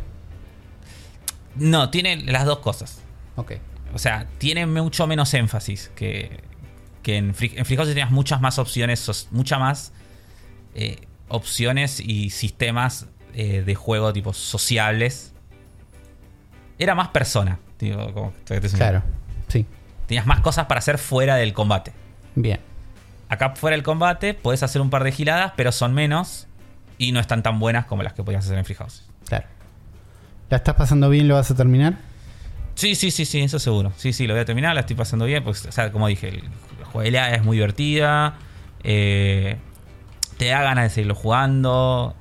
[1.55, 3.01] No, tiene las dos cosas.
[3.35, 3.53] Ok.
[3.93, 6.39] O sea, tiene mucho menos énfasis que,
[7.03, 9.93] que en Free, en Free Houses tenías muchas más opciones, muchas más
[10.75, 15.33] eh, opciones y sistemas eh, de juego tipo sociables.
[16.77, 17.59] Era más persona.
[17.79, 19.03] Digo, como te- Claro.
[19.47, 19.65] Sí.
[20.07, 21.93] Tenías más cosas para hacer fuera del combate.
[22.35, 22.59] Bien.
[23.29, 26.47] Acá fuera del combate puedes hacer un par de giladas, pero son menos
[26.97, 29.05] y no están tan buenas como las que podías hacer en Free Houses.
[29.27, 29.47] Claro.
[30.49, 31.27] ¿La estás pasando bien?
[31.27, 31.95] ¿Lo vas a terminar?
[32.75, 33.93] Sí, sí, sí, sí, eso seguro.
[33.97, 35.43] Sí, sí, lo voy a terminar, la estoy pasando bien.
[35.43, 36.43] Pues, o sea, como dije, el-
[36.91, 38.35] jugabilidad es muy divertida.
[38.83, 39.57] eh,
[40.37, 42.15] te da ganas de seguirlo jugando.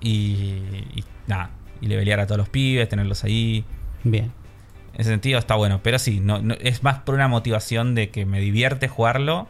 [0.00, 0.12] Y,
[0.94, 1.50] y nada.
[1.80, 3.64] Y levelear a todos los pibes, tenerlos ahí.
[4.04, 4.32] Bien.
[4.94, 5.80] En ese sentido está bueno.
[5.82, 9.48] Pero sí, no, no- es más por una motivación de que me divierte jugarlo.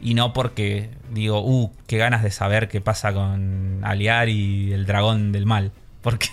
[0.00, 4.86] Y no porque digo, uh, qué ganas de saber qué pasa con Aliar y el
[4.86, 5.72] dragón del mal.
[6.02, 6.28] Porque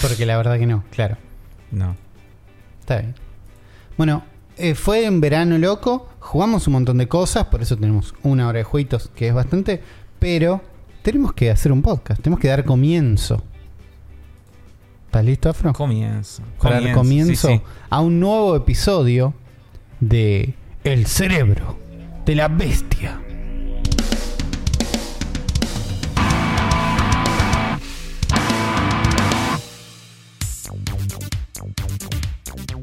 [0.00, 1.16] Porque la verdad que no, claro.
[1.72, 1.96] no.
[2.80, 3.14] Está bien.
[3.96, 4.22] Bueno,
[4.62, 6.08] eh, fue en verano loco.
[6.20, 7.46] Jugamos un montón de cosas.
[7.46, 9.82] Por eso tenemos una hora de jueguitos, que es bastante.
[10.20, 10.62] Pero
[11.02, 12.22] tenemos que hacer un podcast.
[12.22, 13.42] Tenemos que dar comienzo.
[15.06, 15.72] ¿Estás listo, Afro?
[15.72, 16.42] Comienzo.
[16.60, 17.62] Para dar Comienzo, comienzo sí, sí.
[17.90, 19.34] a un nuevo episodio
[19.98, 21.76] de El cerebro
[22.24, 23.20] de la bestia.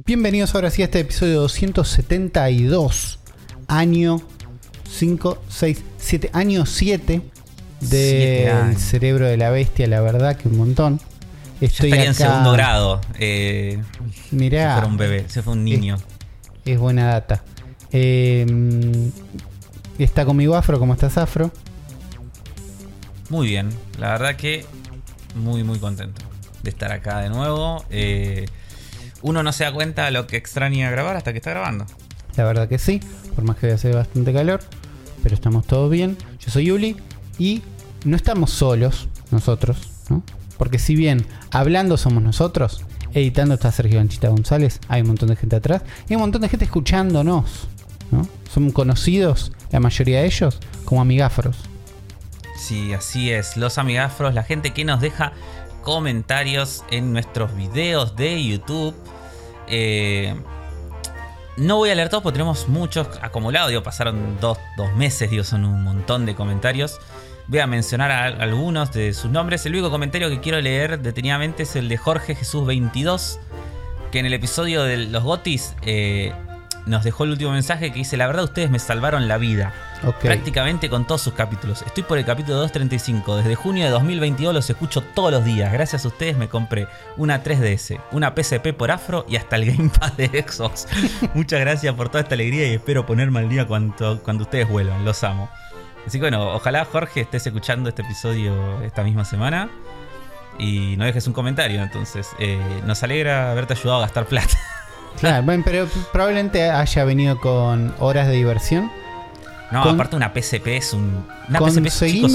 [0.10, 3.20] Bienvenidos ahora sí a este episodio 272,
[3.68, 4.20] año
[4.90, 7.22] 5, 6, 7, año 7
[7.80, 10.98] Siete del cerebro de la bestia, la verdad que un montón.
[10.98, 13.02] Yo Estoy estaría en acá- segundo grado.
[13.20, 13.84] Eh,
[14.32, 15.98] Mirá, se fue un bebé, se fue un niño.
[16.66, 17.44] es buena data.
[17.92, 18.48] Eh,
[20.00, 21.52] está conmigo Afro, ¿cómo estás Afro?
[23.30, 23.70] Muy bien.
[24.00, 24.66] La verdad que
[25.36, 26.24] muy, muy contento
[26.64, 27.86] de estar acá de nuevo.
[27.92, 28.48] Eh,
[29.22, 31.86] uno no se da cuenta de lo que extraña grabar hasta que está grabando.
[32.36, 33.02] La verdad que sí,
[33.36, 34.62] por más que hace bastante calor,
[35.24, 36.18] pero estamos todos bien.
[36.40, 36.96] Yo soy Yuli
[37.38, 37.62] y
[38.06, 39.78] no estamos solos nosotros,
[40.10, 40.24] ¿no?
[40.58, 42.84] Porque si bien hablando somos nosotros,
[43.14, 46.42] editando está Sergio Anchita González, hay un montón de gente atrás y hay un montón
[46.42, 47.68] de gente escuchándonos,
[48.12, 48.28] ¿no?
[48.54, 51.58] Son conocidos, la mayoría de ellos, como amigáforos.
[52.58, 53.56] Sí, así es.
[53.56, 55.32] Los amigafros, la gente que nos deja
[55.90, 58.94] comentarios en nuestros videos de YouTube.
[59.68, 60.36] Eh,
[61.58, 63.70] no voy a leer todos porque tenemos muchos acumulados.
[63.70, 67.00] Digo, pasaron dos, dos meses, digo, son un montón de comentarios.
[67.48, 69.66] Voy a mencionar a algunos de sus nombres.
[69.66, 73.40] El único comentario que quiero leer detenidamente es el de Jorge Jesús 22,
[74.12, 76.34] que en el episodio de los Gotis eh,
[76.86, 79.74] nos dejó el último mensaje que dice, la verdad ustedes me salvaron la vida.
[80.22, 81.82] Prácticamente con todos sus capítulos.
[81.82, 83.38] Estoy por el capítulo 235.
[83.38, 85.72] Desde junio de 2022 los escucho todos los días.
[85.74, 90.14] Gracias a ustedes me compré una 3DS, una PSP por Afro y hasta el Gamepad
[90.14, 90.88] de Xbox.
[91.34, 95.04] Muchas gracias por toda esta alegría y espero ponerme al día cuando, cuando ustedes vuelvan.
[95.04, 95.50] Los amo.
[96.08, 99.70] Así que bueno, ojalá Jorge estés escuchando este episodio esta misma semana.
[100.58, 102.28] Y no dejes un comentario, entonces.
[102.40, 104.58] eh, nos alegra haberte ayudado a gastar plata.
[105.20, 108.92] Claro, bueno, pero probablemente haya venido con horas de diversión.
[109.72, 111.26] No, Con- aparte una PSP es un...
[111.48, 112.32] Una PSP, chicos,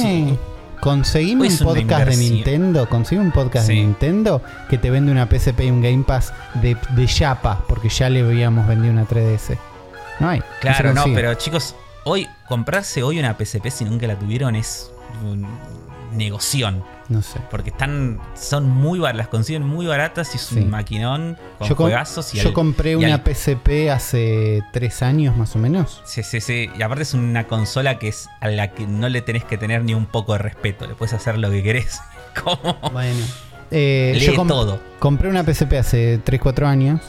[0.85, 2.17] Conseguime, conseguime un podcast de.
[2.17, 3.75] Nintendo, conseguime un podcast de.
[3.75, 8.11] Nintendo que te vende una PSP y un Game Pass de, de Yapa, porque ya
[8.11, 9.57] le habíamos vendido una 3DS.
[10.21, 10.43] No hay.
[10.61, 11.17] Claro, no, consigue.
[11.17, 11.75] pero chicos,
[12.05, 14.91] hoy comprarse hoy una PSP si nunca la tuvieron es
[15.23, 15.47] un
[16.13, 16.85] negoción.
[17.09, 17.39] No sé.
[17.51, 18.19] Porque están.
[18.35, 20.59] son muy baratas, las consiguen muy baratas y es Sí.
[20.61, 24.63] un maquinón con Yo, com- juegazos y yo al- compré y una al- PSP hace
[24.73, 26.01] tres años más o menos.
[26.07, 26.71] Sí, sí, sí.
[26.79, 29.85] Y aparte es una consola que es a la que no le tenés que tener
[29.85, 30.87] ni un poco de respeto.
[30.87, 32.01] Le puedes hacer lo que querés.
[32.43, 32.75] Como.
[32.93, 33.21] Bueno.
[33.71, 34.81] Eh, Lee yo com- todo.
[34.99, 37.01] compré una PSP hace 3-4 años.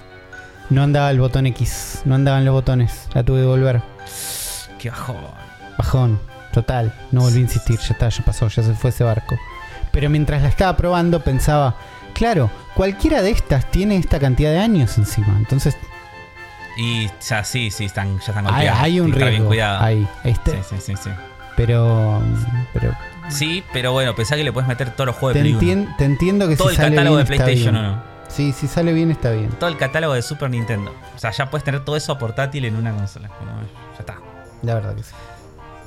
[0.69, 3.07] No andaba el botón X, no andaban los botones.
[3.13, 3.81] La tuve que devolver.
[4.79, 5.17] Qué bajón.
[5.77, 6.19] Bajón,
[6.53, 6.93] total.
[7.11, 9.35] No volví a insistir, ya está, ya pasó, ya se fue ese barco.
[9.95, 11.75] Pero mientras la estaba probando pensaba,
[12.13, 15.35] claro, cualquiera de estas tiene esta cantidad de años encima.
[15.37, 15.77] Entonces
[16.77, 18.83] Y ya sí, sí, están, ya están hay, golpeadas.
[18.83, 19.47] hay un Está bien riesgo.
[19.47, 19.81] cuidado.
[19.83, 21.09] Ahí, este, Sí, sí, sí, sí.
[21.55, 22.21] Pero,
[22.73, 22.91] pero
[23.29, 25.81] Sí, pero bueno, pensá que le puedes meter todos los juegos te, de Play 1.
[25.87, 28.03] entien- te entiendo que Todo si el sale catálogo bien de PlayStation o no.
[28.27, 29.49] Sí, si sale bien está bien.
[29.51, 30.93] todo el catálogo de Super Nintendo.
[31.15, 33.29] O sea, ya puedes tener todo eso portátil en una consola.
[33.93, 34.15] Ya está.
[34.61, 35.11] La verdad que sí.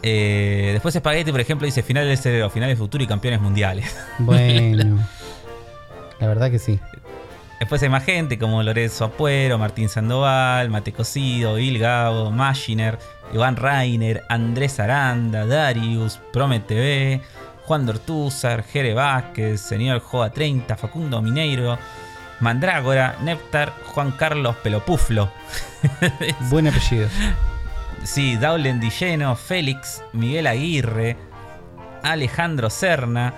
[0.02, 3.96] Eh, después Spaghetti, por ejemplo, dice finales del cerebro, finales del futuro y campeones mundiales.
[4.18, 5.04] Bueno.
[6.20, 6.78] la verdad que sí.
[7.58, 12.98] Después hay más gente como Lorenzo Apuero, Martín Sandoval, Mate Cocido, Bill Gabo, Machiner,
[13.32, 17.20] Iván Rainer, Andrés Aranda, Darius, Promet TV,
[17.64, 21.78] Juan Dortúzar, Jere Vázquez, Señor Joa 30, Facundo Mineiro,
[22.40, 25.30] Mandrágora, Neptar, Juan Carlos Pelopuflo.
[26.50, 27.08] Buen apellido.
[28.04, 31.16] Sí, Daulen Dilleno, Félix, Miguel Aguirre,
[32.02, 33.34] Alejandro Serna,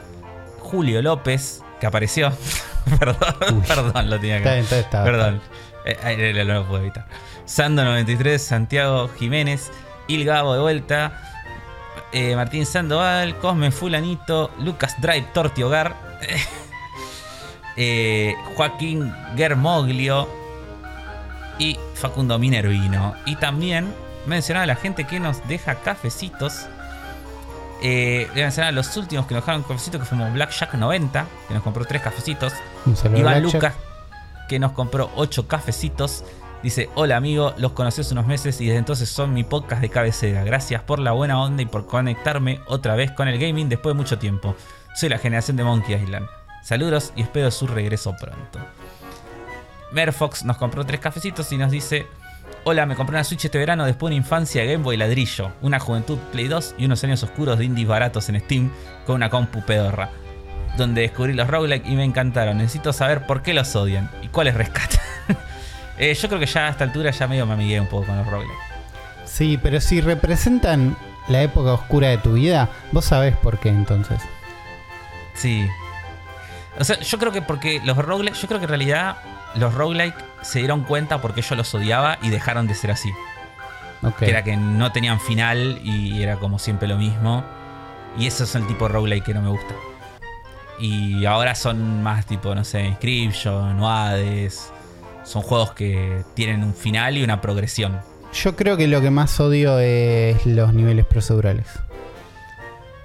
[0.60, 2.32] Julio López, que apareció.
[2.98, 3.16] perdón,
[3.54, 3.62] Uy.
[3.66, 5.40] perdón, lo tenía Está que bien, está, está- Perdón,
[5.84, 7.06] Eh, eh, eh, no lo puedo evitar.
[7.46, 9.70] Sando93, Santiago Jiménez,
[10.08, 11.12] Il Gabo de vuelta,
[12.12, 15.96] eh, Martín Sandoval, Cosme Fulanito, Lucas Drive Torti Hogar,
[17.76, 20.28] eh, Joaquín Germoglio
[21.58, 23.14] y Facundo Minervino.
[23.26, 23.92] Y también
[24.26, 26.66] mencionar a la gente que nos deja cafecitos.
[27.82, 31.26] Eh, voy a mencionar a los últimos que nos dejaron cafecitos, que fuimos Blackjack 90,
[31.48, 32.52] que nos compró tres cafecitos.
[33.16, 33.42] Iván.
[33.42, 33.74] Lucas,
[34.48, 36.24] que nos compró 8 cafecitos.
[36.62, 39.88] Dice, hola amigo, los conocí hace unos meses y desde entonces son mi podcast de
[39.88, 40.44] cabecera.
[40.44, 43.96] Gracias por la buena onda y por conectarme otra vez con el gaming después de
[43.96, 44.54] mucho tiempo.
[44.94, 46.26] Soy la generación de Monkey Island.
[46.62, 48.58] Saludos y espero su regreso pronto.
[49.92, 52.06] Merfox nos compró tres cafecitos y nos dice,
[52.64, 55.80] hola, me compré una Switch este verano después de una infancia Game Boy ladrillo, una
[55.80, 58.70] juventud Play 2 y unos años oscuros de indies baratos en Steam
[59.06, 60.10] con una compu pedorra
[60.76, 62.58] donde descubrí los roguelike y me encantaron.
[62.58, 65.00] Necesito saber por qué los odian y cuáles rescatan.
[66.02, 68.16] Eh, yo creo que ya a esta altura ya medio me amigué un poco con
[68.16, 68.56] los roguelike.
[69.26, 70.96] Sí, pero si representan
[71.28, 74.18] la época oscura de tu vida, vos sabés por qué entonces.
[75.34, 75.68] Sí.
[76.78, 79.18] O sea, yo creo que porque los roguelike, yo creo que en realidad
[79.56, 83.10] los roguelike se dieron cuenta porque yo los odiaba y dejaron de ser así.
[84.18, 87.44] Que era que no tenían final y era como siempre lo mismo.
[88.18, 89.74] Y eso es el tipo de roguelike que no me gusta.
[90.78, 94.72] Y ahora son más tipo, no sé, Inscription, Hades.
[95.22, 98.00] Son juegos que tienen un final y una progresión.
[98.32, 101.66] Yo creo que lo que más odio es los niveles procedurales.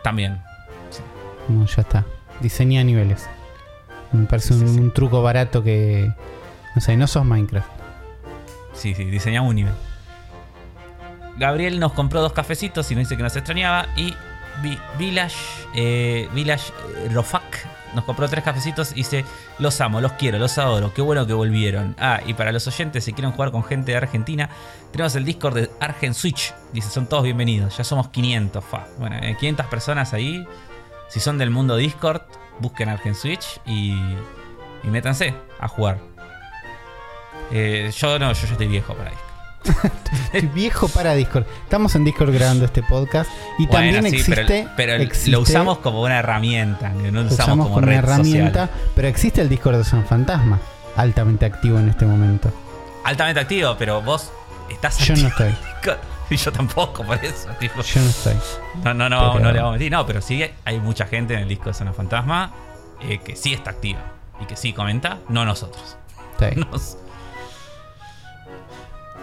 [0.03, 0.41] También.
[1.45, 2.05] Como ya está.
[2.39, 3.27] Diseña niveles.
[4.13, 4.79] Me parece un, Sí, sí.
[4.79, 6.11] un truco barato que.
[6.75, 7.69] No sé, no sos Minecraft.
[8.73, 9.73] Sí, sí, diseñamos un nivel.
[11.37, 13.87] Gabriel nos compró dos cafecitos y nos dice que nos extrañaba.
[13.95, 14.13] Y
[14.61, 15.35] Vi- Village,
[15.73, 19.25] eh, Village eh, Rofak nos compró tres cafecitos y dice:
[19.59, 20.93] Los amo, los quiero, los adoro.
[20.93, 21.95] Qué bueno que volvieron.
[21.99, 24.49] Ah, y para los oyentes, si quieren jugar con gente de Argentina,
[24.91, 26.53] tenemos el Discord de Argen Switch.
[26.73, 27.77] Dice: Son todos bienvenidos.
[27.77, 28.63] Ya somos 500.
[28.63, 28.85] Fa.
[28.97, 30.45] Bueno, eh, 500 personas ahí.
[31.09, 32.21] Si son del mundo Discord,
[32.59, 33.91] busquen Argen Switch y,
[34.83, 35.99] y métanse a jugar.
[37.51, 39.25] Eh, yo no, yo ya estoy viejo para Discord.
[40.33, 41.45] Estoy viejo para Discord.
[41.63, 43.29] Estamos en Discord grabando este podcast.
[43.57, 44.45] Y Bueno, también sí, existe.
[44.45, 47.95] pero, pero existe- lo usamos como una herramienta, no lo usamos, usamos como como una
[47.95, 48.67] herramienta.
[48.67, 48.89] social.
[48.95, 50.59] Pero existe el Discord de San Fantasma.
[50.95, 52.51] Altamente activo en este momento.
[53.03, 54.31] Altamente activo, pero vos
[54.69, 55.55] estás Yo no estoy.
[56.29, 57.49] Y yo tampoco, por eso.
[57.59, 57.81] tipo.
[57.83, 58.33] Yo no estoy.
[58.83, 59.91] No, no, no, Pero- no le vamos a mentir.
[59.91, 62.51] No, pero sí hay mucha gente en el disco de Zona Fantasma
[63.01, 63.99] eh, que sí está activa
[64.41, 65.97] y que sí comenta, no nosotros.
[66.55, 66.97] Nos-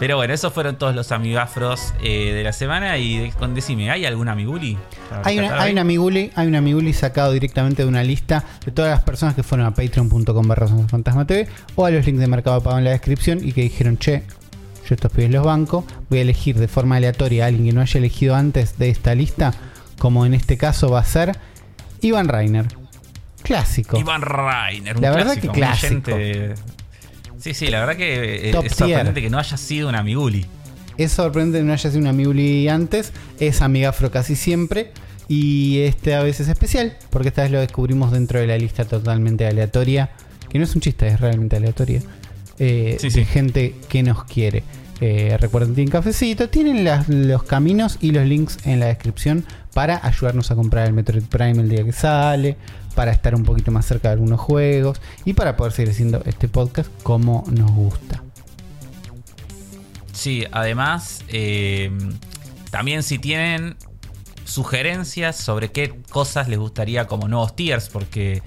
[0.03, 2.99] Pero bueno, esos fueron todos los amigafros eh, de la semana.
[2.99, 4.77] Y de- con, decime, ¿hay algún amiguli?
[5.23, 9.05] Hay, una, un amiguli, hay un amiguli sacado directamente de una lista de todas las
[9.05, 11.47] personas que fueron a patreon.com barra fantasma TV
[11.77, 14.25] o a los links de Mercado Pago en la descripción y que dijeron, che,
[14.89, 17.81] yo estos pibes los banco, voy a elegir de forma aleatoria a alguien que no
[17.81, 19.55] haya elegido antes de esta lista,
[20.01, 21.39] como en este caso va a ser
[22.01, 22.67] Iván Reiner.
[23.45, 23.97] Clásico.
[24.01, 26.11] Iván Rainer, un La verdad clásico, que clásico.
[27.43, 29.25] Sí, sí, la verdad que eh, Top es sorprendente tier.
[29.27, 30.47] que no haya sido un amiguli.
[30.97, 34.93] Es sorprendente que no haya sido un amiguli antes, es amigafro casi siempre.
[35.29, 38.85] Y este a veces es especial, porque esta vez lo descubrimos dentro de la lista
[38.85, 40.11] totalmente aleatoria,
[40.51, 42.03] que no es un chiste, es realmente aleatoria,
[42.59, 43.25] eh, Sí, de sí.
[43.25, 44.63] gente que nos quiere.
[45.01, 49.45] Eh, recuerden, tienen cafecito, tienen las- los caminos y los links en la descripción
[49.75, 52.57] para ayudarnos a comprar el Metroid Prime el día que sale,
[52.93, 56.49] para estar un poquito más cerca de algunos juegos y para poder seguir haciendo este
[56.49, 58.23] podcast como nos gusta.
[60.13, 61.91] Sí, además, eh,
[62.71, 63.77] también si tienen
[64.45, 68.43] sugerencias sobre qué cosas les gustaría como nuevos tiers, porque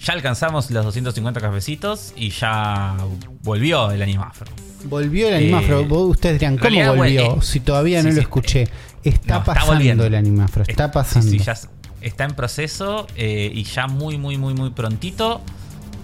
[0.00, 2.96] ya alcanzamos los 250 cafecitos y ya
[3.42, 4.46] volvió el animafro.
[4.84, 5.84] Volvió el Eh, animafro.
[5.84, 7.36] Vos- Ustedes dirán, en ¿cómo volvió?
[7.36, 8.68] eh, si todavía sí, no lo sí, escuché.
[9.04, 11.30] Está no, pasando el animafro, está Eh, pasando.
[11.30, 11.56] Sí, sí, ya
[12.02, 15.40] está en proceso eh, y ya muy, muy, muy, muy prontito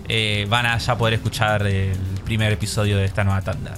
[0.09, 3.75] eh, van a ya poder escuchar el primer episodio de esta nueva tanda.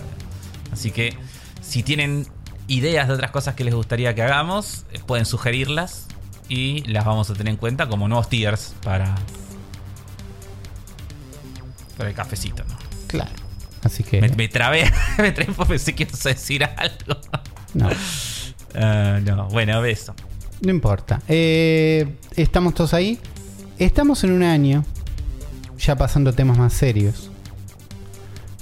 [0.72, 1.16] Así que
[1.60, 2.26] si tienen
[2.68, 6.06] ideas de otras cosas que les gustaría que hagamos, eh, pueden sugerirlas
[6.48, 9.14] y las vamos a tener en cuenta como nuevos tiers para,
[11.97, 12.64] para el cafecito.
[12.68, 12.76] ¿no?
[13.09, 13.30] Claro.
[13.82, 14.20] Así que.
[14.20, 17.20] Me, me trabé, me trabé porque pensé que ibas a decir algo.
[17.74, 17.88] No,
[18.74, 20.14] Ah, no, bueno, beso.
[20.61, 21.23] No importa.
[21.28, 23.19] Eh, estamos todos ahí.
[23.78, 24.85] Estamos en un año,
[25.78, 27.31] ya pasando temas más serios,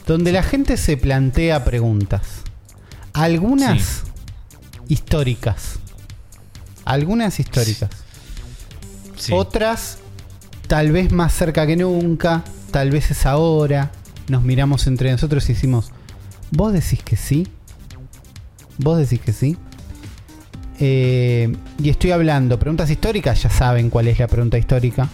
[0.06, 2.42] donde la gente se plantea preguntas.
[3.14, 4.04] Algunas
[4.86, 5.80] históricas.
[6.84, 7.90] Algunas históricas.
[9.16, 9.32] Sí.
[9.34, 9.98] Otras,
[10.68, 13.90] tal vez más cerca que nunca, tal vez es ahora.
[14.28, 15.90] Nos miramos entre nosotros y decimos,
[16.52, 17.48] ¿vos decís que sí?
[18.78, 19.56] ¿Vos decís que sí?
[20.80, 25.08] Eh, y estoy hablando, preguntas históricas, ya saben cuál es la pregunta histórica.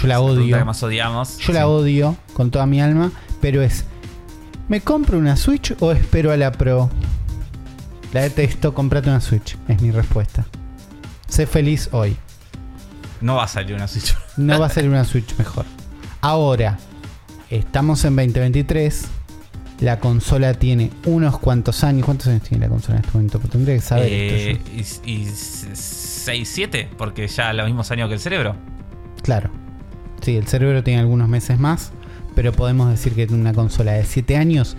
[0.00, 0.56] Yo la odio.
[0.56, 1.38] que más odiamos.
[1.38, 3.10] Yo la odio con toda mi alma,
[3.40, 3.84] pero es,
[4.68, 6.88] ¿me compro una Switch o espero a la Pro?
[8.12, 10.46] La detesto, comprate una Switch, es mi respuesta.
[11.26, 12.16] Sé feliz hoy.
[13.20, 14.16] No va a salir una Switch.
[14.36, 15.66] No va a ser una Switch mejor.
[16.20, 16.78] Ahora,
[17.50, 19.08] estamos en 2023.
[19.80, 22.04] La consola tiene unos cuantos años.
[22.04, 23.38] ¿Cuántos años tiene la consola en este momento?
[23.38, 25.12] Porque tendría que saber Eh, esto yo.
[25.12, 28.56] y, y 6, 7, porque ya los mismos años que el cerebro.
[29.22, 29.50] Claro.
[30.20, 31.92] Sí, el cerebro tiene algunos meses más.
[32.34, 34.76] Pero podemos decir que una consola de 7 años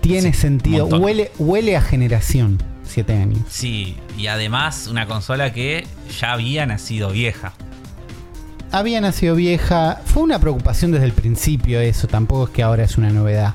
[0.00, 0.86] tiene Sí, sentido.
[0.86, 2.62] Huele, huele a generación.
[2.84, 3.40] 7 años.
[3.48, 5.86] Sí, y además una consola que
[6.20, 7.52] ya había nacido vieja.
[8.72, 10.00] Había nacido vieja.
[10.06, 12.08] Fue una preocupación desde el principio eso.
[12.08, 13.54] Tampoco es que ahora es una novedad.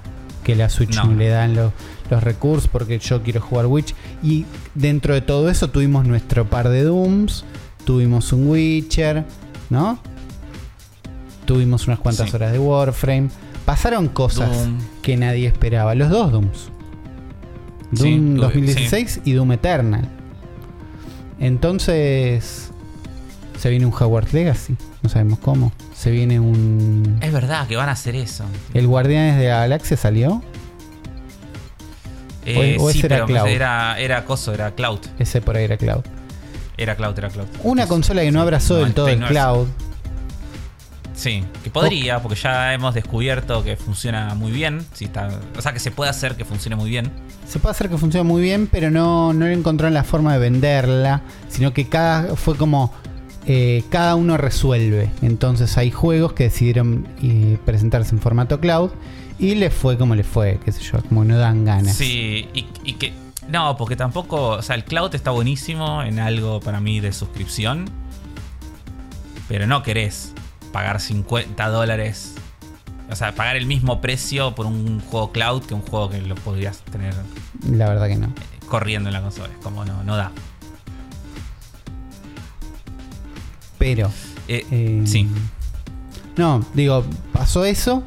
[0.50, 1.14] Que la Switch no, No.
[1.16, 1.72] le dan los,
[2.10, 3.94] los recursos porque yo quiero jugar Witch.
[4.24, 4.46] Y
[4.76, 7.46] dentro de todo eso tuvimos nuestro par de Dooms,
[7.86, 9.26] tuvimos un Witcher,
[9.70, 10.00] ¿no?
[11.46, 12.36] Tuvimos unas cuantas Sí.
[12.36, 13.30] horas de Warframe.
[13.66, 14.78] Pasaron cosas Doom.
[15.04, 15.94] que nadie esperaba.
[15.96, 16.70] Los dos Dooms.
[17.94, 20.08] Sí, Doom Doom, 2016 y Doom Eternal.
[21.40, 22.69] Entonces,
[23.60, 24.76] se viene un Hogwarts Legacy.
[25.02, 25.72] No sabemos cómo.
[25.94, 27.20] Se viene un.
[27.22, 28.46] Es verdad que van a hacer eso.
[28.74, 30.42] ¿El Guardianes de la Galaxia salió?
[32.46, 33.48] Eh, o ese sí, era Cloud.
[33.48, 35.00] Era, era coso, era Cloud.
[35.20, 36.04] Ese por ahí era Cloud.
[36.78, 37.48] Era Cloud, era Cloud.
[37.64, 39.30] Una consola que no sí, abrazó del todo el 99.
[39.30, 39.68] Cloud.
[41.14, 44.86] Sí, que podría, porque ya hemos descubierto que funciona muy bien.
[44.94, 45.28] Sí, está,
[45.58, 47.12] o sea, que se puede hacer que funcione muy bien.
[47.46, 50.40] Se puede hacer que funcione muy bien, pero no, no le encontraron la forma de
[50.40, 51.22] venderla.
[51.50, 52.94] Sino que cada fue como.
[53.52, 55.10] Eh, cada uno resuelve.
[55.24, 58.92] Entonces hay juegos que decidieron eh, presentarse en formato cloud.
[59.40, 61.96] Y les fue como les fue, qué sé yo, como no dan ganas.
[61.96, 63.12] Sí, y, y que.
[63.50, 64.50] No, porque tampoco.
[64.50, 67.86] O sea, el cloud está buenísimo en algo para mí de suscripción.
[69.48, 70.34] Pero no querés
[70.72, 72.36] pagar 50 dólares.
[73.10, 76.36] O sea, pagar el mismo precio por un juego cloud que un juego que lo
[76.36, 77.16] podrías tener
[77.68, 78.32] La verdad que no.
[78.68, 79.50] corriendo en la consola.
[79.52, 80.32] Es como no, no da.
[83.80, 84.12] Pero.
[84.48, 85.28] Eh, eh, sí.
[86.38, 87.04] No, digo,
[87.34, 88.04] pasó eso.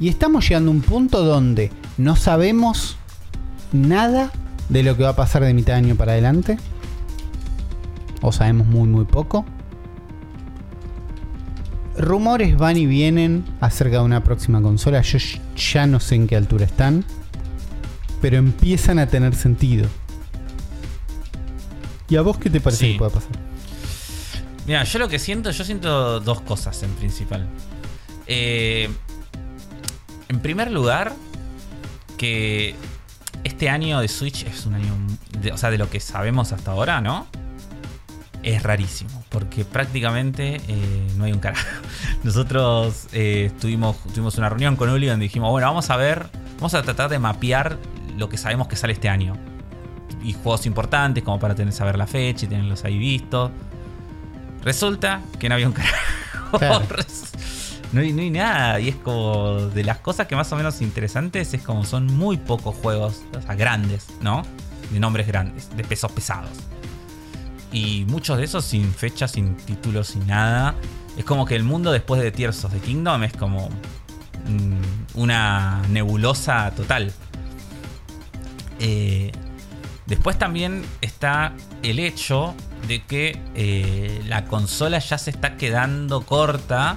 [0.00, 2.96] Y estamos llegando a un punto donde no sabemos
[3.72, 4.30] nada
[4.68, 6.56] de lo que va a pasar de mitad de año para adelante.
[8.22, 9.44] O sabemos muy, muy poco.
[11.98, 15.00] Rumores van y vienen acerca de una próxima consola.
[15.02, 15.18] Yo
[15.56, 17.04] ya no sé en qué altura están.
[18.20, 19.86] Pero empiezan a tener sentido.
[22.08, 22.92] ¿Y a vos qué te parece Sí.
[22.92, 23.45] que pueda pasar?
[24.66, 27.46] Mira, yo lo que siento, yo siento dos cosas en principal.
[28.26, 28.90] Eh,
[30.28, 31.12] en primer lugar,
[32.18, 32.74] que
[33.44, 34.92] este año de Switch es un año,
[35.52, 37.28] o sea, de lo que sabemos hasta ahora, ¿no?
[38.42, 41.66] Es rarísimo, porque prácticamente eh, no hay un carajo.
[42.24, 46.26] Nosotros eh, tuvimos, tuvimos una reunión con Uli donde dijimos, bueno, vamos a ver,
[46.56, 47.78] vamos a tratar de mapear
[48.16, 49.36] lo que sabemos que sale este año.
[50.24, 53.52] Y juegos importantes, como para tener saber la fecha y tenerlos ahí vistos.
[54.66, 56.58] Resulta que no había un carajo.
[56.58, 56.86] Claro.
[57.92, 58.80] No hay, no hay nada.
[58.80, 62.36] Y es como de las cosas que más o menos interesantes es como son muy
[62.36, 64.42] pocos juegos, o sea, grandes, ¿no?
[64.90, 66.50] De nombres grandes, de pesos pesados.
[67.72, 70.74] Y muchos de esos sin fecha, sin títulos, sin nada.
[71.16, 73.68] Es como que el mundo después de Tears of the Kingdom es como
[74.48, 77.12] mm, una nebulosa total.
[78.80, 79.30] Eh,
[80.06, 82.54] después también está el hecho
[82.86, 86.96] de que eh, la consola ya se está quedando corta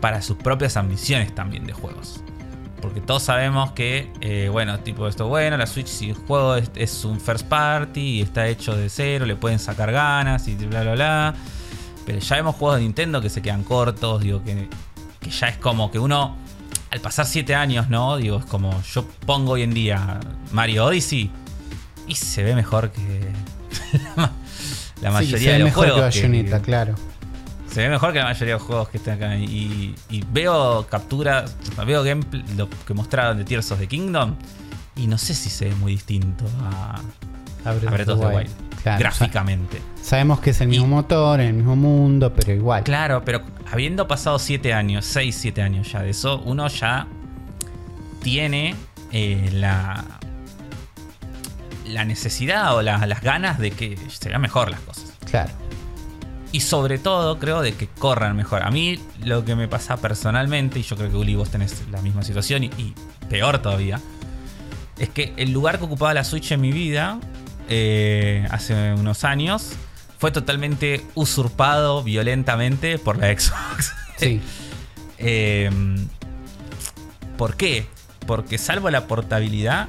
[0.00, 2.22] para sus propias ambiciones también de juegos.
[2.80, 7.04] Porque todos sabemos que, eh, bueno, tipo esto, bueno, la Switch si el juego es,
[7.04, 10.94] un first party y está hecho de cero, le pueden sacar ganas y bla, bla,
[10.94, 11.34] bla.
[12.04, 14.68] Pero ya vemos juegos de Nintendo que se quedan cortos, digo, que,
[15.20, 16.36] que ya es como que uno,
[16.90, 18.16] al pasar 7 años, ¿no?
[18.16, 20.18] Digo, es como yo pongo hoy en día
[20.50, 21.30] Mario Odyssey
[22.08, 23.00] y se ve mejor que
[25.02, 26.14] la, Sí, mayoría se ve de los mejor juegos.
[26.14, 26.94] que Bayonetta, claro.
[27.70, 29.36] Se ve mejor que la mayoría de los juegos que están acá.
[29.36, 31.56] Y, y veo capturas,
[31.86, 34.34] veo gameplay, lo que mostraron de Tears of the Kingdom.
[34.96, 37.00] Y no sé si se ve muy distinto a,
[37.64, 38.50] A Breath a Breath of the Wild.
[38.82, 39.78] Claro, gráficamente.
[40.02, 42.82] sa- sabemos que es el mismo Y- motor, el mismo mundo, pero igual.
[42.84, 47.06] Claro, pero habiendo pasado 7 años, 6, 7 años ya de eso, uno ya
[48.22, 48.74] tiene
[49.12, 50.04] eh, la,
[51.86, 55.12] la necesidad o la- las ganas de que se vean mejor las cosas.
[55.30, 55.50] Claro.
[56.52, 58.62] Y sobre todo, creo, de que corran mejor.
[58.62, 62.02] A mí, lo que me pasa personalmente, y yo creo que Uli, vos tenés la
[62.02, 62.94] misma situación, y, y
[63.30, 63.98] peor todavía,
[64.98, 67.18] es que el lugar que ocupaba la Switch en mi vida,
[67.70, 69.70] eh, hace unos años,
[70.18, 73.92] fue totalmente usurpado violentamente por la Xbox.
[74.18, 74.40] Sí.
[75.24, 75.70] Eh,
[77.38, 77.86] ¿Por qué?
[78.26, 79.88] Porque salvo la portabilidad,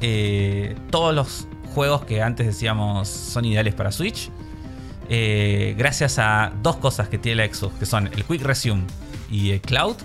[0.00, 4.30] eh, todos los juegos que antes decíamos son ideales para Switch,
[5.08, 8.82] eh, gracias a dos cosas que tiene la Xbox, que son el Quick Resume
[9.30, 9.96] y el Cloud,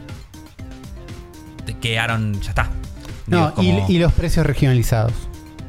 [1.65, 2.69] te quedaron, ya está.
[3.27, 5.13] No, Digo, y, como- y los precios regionalizados.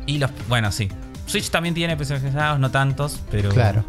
[0.07, 0.89] y los, bueno, sí.
[1.27, 3.51] Switch también tiene precios pesados, no tantos, pero...
[3.51, 3.85] Claro.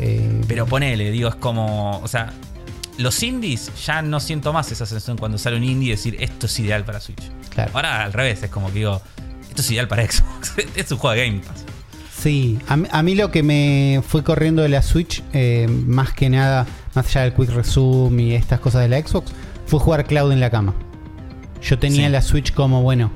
[0.00, 1.98] Eh, Pero ponele, digo, es como.
[1.98, 2.32] O sea,
[2.98, 6.46] los indies ya no siento más esa sensación cuando sale un indie y decir esto
[6.46, 7.20] es ideal para Switch.
[7.50, 7.72] claro.
[7.74, 9.02] Ahora al revés, es como que digo,
[9.58, 10.54] esto es ideal para Xbox.
[10.76, 11.64] es un juego de Game Pass.
[12.16, 16.12] Sí, a mí, a mí lo que me fue corriendo de la Switch, eh, más
[16.12, 19.32] que nada, más allá del Quick Resume y estas cosas de la Xbox,
[19.66, 20.74] fue jugar Cloud en la cama.
[21.62, 22.12] Yo tenía Sí.
[22.12, 23.10] la Switch como, bueno,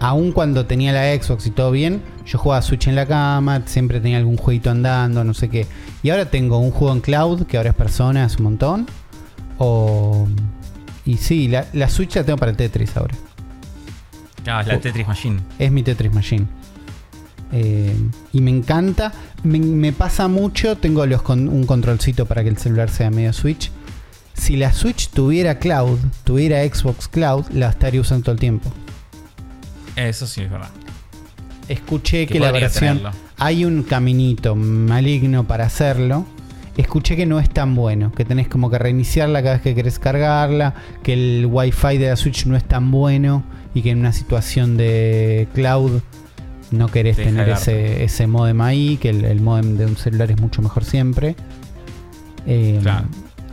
[0.00, 4.00] aun cuando tenía la Xbox y todo bien, yo jugaba Switch en la cama, siempre
[4.00, 5.66] tenía algún jueguito andando, no sé qué.
[6.02, 8.86] Y ahora tengo un juego en cloud, que ahora es persona, es un montón.
[9.58, 10.28] O.
[11.04, 13.14] Y sí, la, la Switch la tengo para el Tetris ahora.
[14.48, 15.40] Ah, es la Tetris Machine.
[15.58, 16.46] Es mi Tetris Machine.
[17.52, 17.96] Eh,
[18.32, 19.12] y me encanta.
[19.42, 20.76] Me, me pasa mucho.
[20.76, 23.70] Tengo los con, un controlcito para que el celular sea medio Switch.
[24.34, 28.70] Si la Switch tuviera cloud, tuviera Xbox Cloud, la estaría usando todo el tiempo.
[29.96, 30.68] Eso sí es verdad.
[31.68, 32.98] Escuché Que que, la versión.
[32.98, 33.10] tenerlo.
[33.38, 36.26] Hay un caminito maligno para hacerlo.
[36.76, 39.98] Escuché que no es tan bueno, que tenés como que reiniciarla cada vez que querés
[39.98, 43.42] cargarla, que el wifi de la Switch no es tan bueno
[43.76, 46.00] y que en una situación de cloud
[46.70, 50.30] no querés Deja tener ese, ese modem ahí, que el, el modem de un celular
[50.30, 51.36] es mucho mejor siempre.
[52.46, 53.06] Eh, Claro.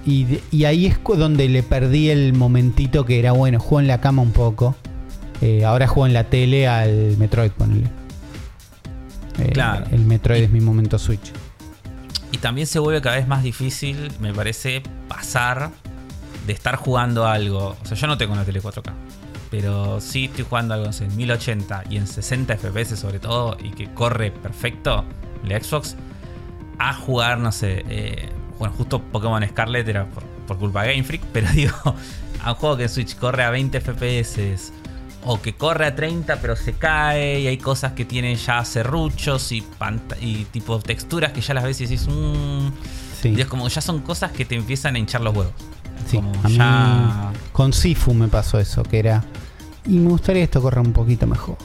[0.06, 4.22] y, ahí es donde le perdí el momentito que era bueno, juego en la cama
[4.22, 4.78] un poco.
[5.42, 7.90] Eh, ahora juego en la tele al Metroid, ponele.
[9.40, 9.88] Eh, Claro.
[9.92, 11.34] El Metroid es mi momento Switch.
[12.32, 15.72] Y también se vuelve cada vez más difícil, me parece, pasar
[16.48, 17.76] de estar jugando algo.
[17.84, 18.94] O sea, yo no tengo una tele 4K.
[19.54, 23.56] Pero sí estoy jugando algo en 1080 y en 60 FPS sobre todo.
[23.64, 25.06] Y que corre perfecto
[25.46, 25.96] la Xbox.
[26.80, 27.86] A jugar, no sé.
[27.88, 31.22] eh, bueno, justo Pokémon Scarlet era por, por culpa de Game Freak.
[31.34, 31.76] Pero digo,
[32.44, 34.72] a un juego que en Switch corre a 20 FPS.
[35.24, 39.52] O que corre a 30 pero se cae y hay cosas que tienen ya serruchos
[39.52, 39.64] y,
[40.52, 42.70] tipo texturas que ya las ves y decís, mmm,
[43.22, 43.30] Sí.
[43.30, 45.54] y es como ya son cosas que te empiezan a hinchar los huevos.
[46.10, 47.32] Sí, como a mí ya...
[47.54, 49.24] con Sifu me pasó eso, que era.
[49.86, 51.58] Y me gustaría que esto corra un poquito mejor.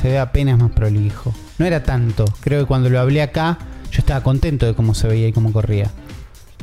[0.00, 1.34] Se ve apenas más prolijo.
[1.58, 2.24] No era tanto.
[2.40, 3.58] Creo que cuando lo hablé acá,
[3.90, 5.90] yo estaba contento de cómo se veía y cómo corría.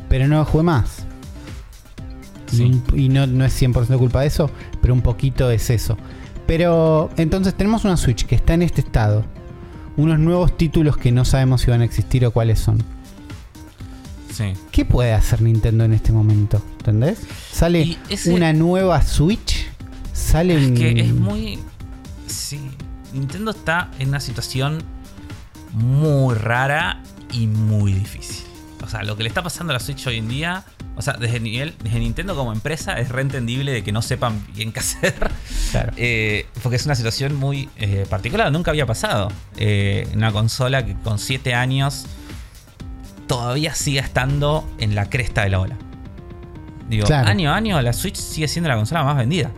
[0.08, 1.04] Pero no jugué más.
[2.52, 2.62] Y, Sí.
[2.64, 4.50] un- y no, no es 100% culpa de eso,
[4.80, 5.98] pero un poquito es eso.
[6.46, 9.24] Pero entonces tenemos una Switch que está en este estado.
[9.96, 12.82] Unos nuevos títulos que no sabemos si van a existir o cuáles son.
[14.32, 14.52] Sí.
[14.70, 16.62] ¿Qué puede hacer Nintendo en este momento?
[16.78, 17.20] ¿Entendés?
[17.50, 19.66] Sale ese- una nueva Switch.
[20.72, 21.58] Es que es muy...
[22.26, 22.60] Sí.
[23.12, 24.82] Nintendo está en una situación
[25.72, 27.02] muy rara
[27.32, 28.44] y muy difícil.
[28.84, 30.64] O sea, lo que le está pasando a la Switch hoy en día...
[30.98, 34.72] O sea, desde, nivel, desde Nintendo como empresa es reentendible de que no sepan bien
[34.72, 35.30] qué hacer.
[35.70, 35.92] Claro.
[35.98, 39.30] Eh, porque es una situación muy eh, particular, nunca había pasado.
[39.58, 42.06] Eh, una consola que con 7 años
[43.26, 45.76] todavía sigue estando en la cresta de la ola.
[46.88, 47.28] Digo, Claro.
[47.28, 49.50] año a año la Switch sigue siendo la consola más vendida.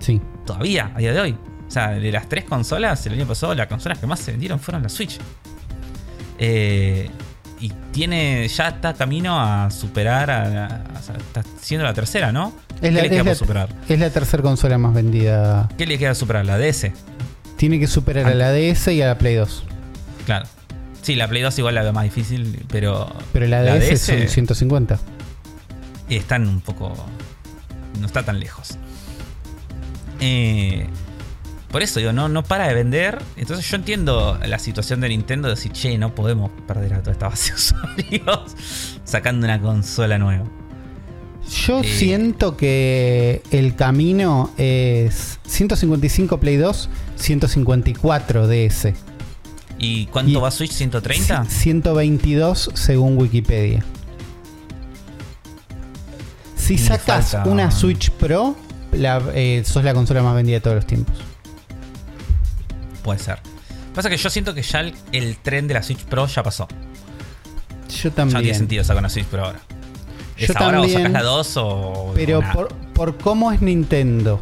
[0.00, 0.20] Sí.
[0.44, 1.36] Todavía, a día de hoy.
[1.66, 4.60] O sea, de las tres consolas, el año pasado las consolas que más se vendieron
[4.60, 5.18] fueron la Switch.
[6.38, 7.10] Eh,
[7.60, 10.82] y tiene, ya está camino a superar, a, a-
[11.16, 12.52] está siendo la tercera, ¿no?
[12.80, 13.68] ¿Qué Es la, le queda es la- por superar?
[13.88, 15.68] es la tercera consola más vendida.
[15.78, 16.44] ¿Qué le queda superar?
[16.44, 16.92] La DS.
[17.56, 18.30] Tiene que superar Ah.
[18.30, 19.64] a la DS y a la Play 2.
[20.26, 20.46] Claro.
[21.00, 23.10] Sí, la Play 2 igual la veo más difícil, pero.
[23.32, 24.98] Pero la, DS, son 150.
[26.10, 26.94] están un poco.
[28.00, 28.76] No está tan lejos.
[30.20, 30.86] Eh,
[31.70, 33.18] por eso digo, no, no para de vender.
[33.36, 37.12] Entonces yo entiendo la situación de Nintendo de decir, che, no podemos perder a toda
[37.12, 38.56] esta base de usuarios
[39.04, 40.44] sacando una consola nueva.
[41.66, 41.84] Yo Eh.
[41.84, 48.94] siento que el camino es 155 Play 2, 154 DS.
[49.78, 50.72] ¿Y cuánto Y- va Switch?
[50.72, 51.44] ¿130?
[51.44, 53.84] C- 122 según Wikipedia.
[56.56, 58.56] Si sacas falta- una Switch Pro,
[58.96, 61.16] la, eh, sos la consola más vendida de todos los tiempos.
[63.02, 63.38] Puede ser.
[63.94, 66.66] Pasa que yo siento que ya el, el tren de la Switch Pro ya pasó.
[67.88, 68.42] Yo Ya no también.
[68.42, 69.60] tiene sentido sacar una Switch Pro ahora.
[70.36, 72.12] ¿Es Yo ahora o también, sacas la 2 o.?
[72.14, 74.40] Pero o por, por cómo es Nintendo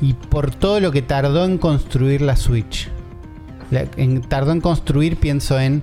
[0.00, 2.88] y por todo lo que tardó en construir la Switch.
[3.70, 5.82] La- en- tardó en construir, pienso en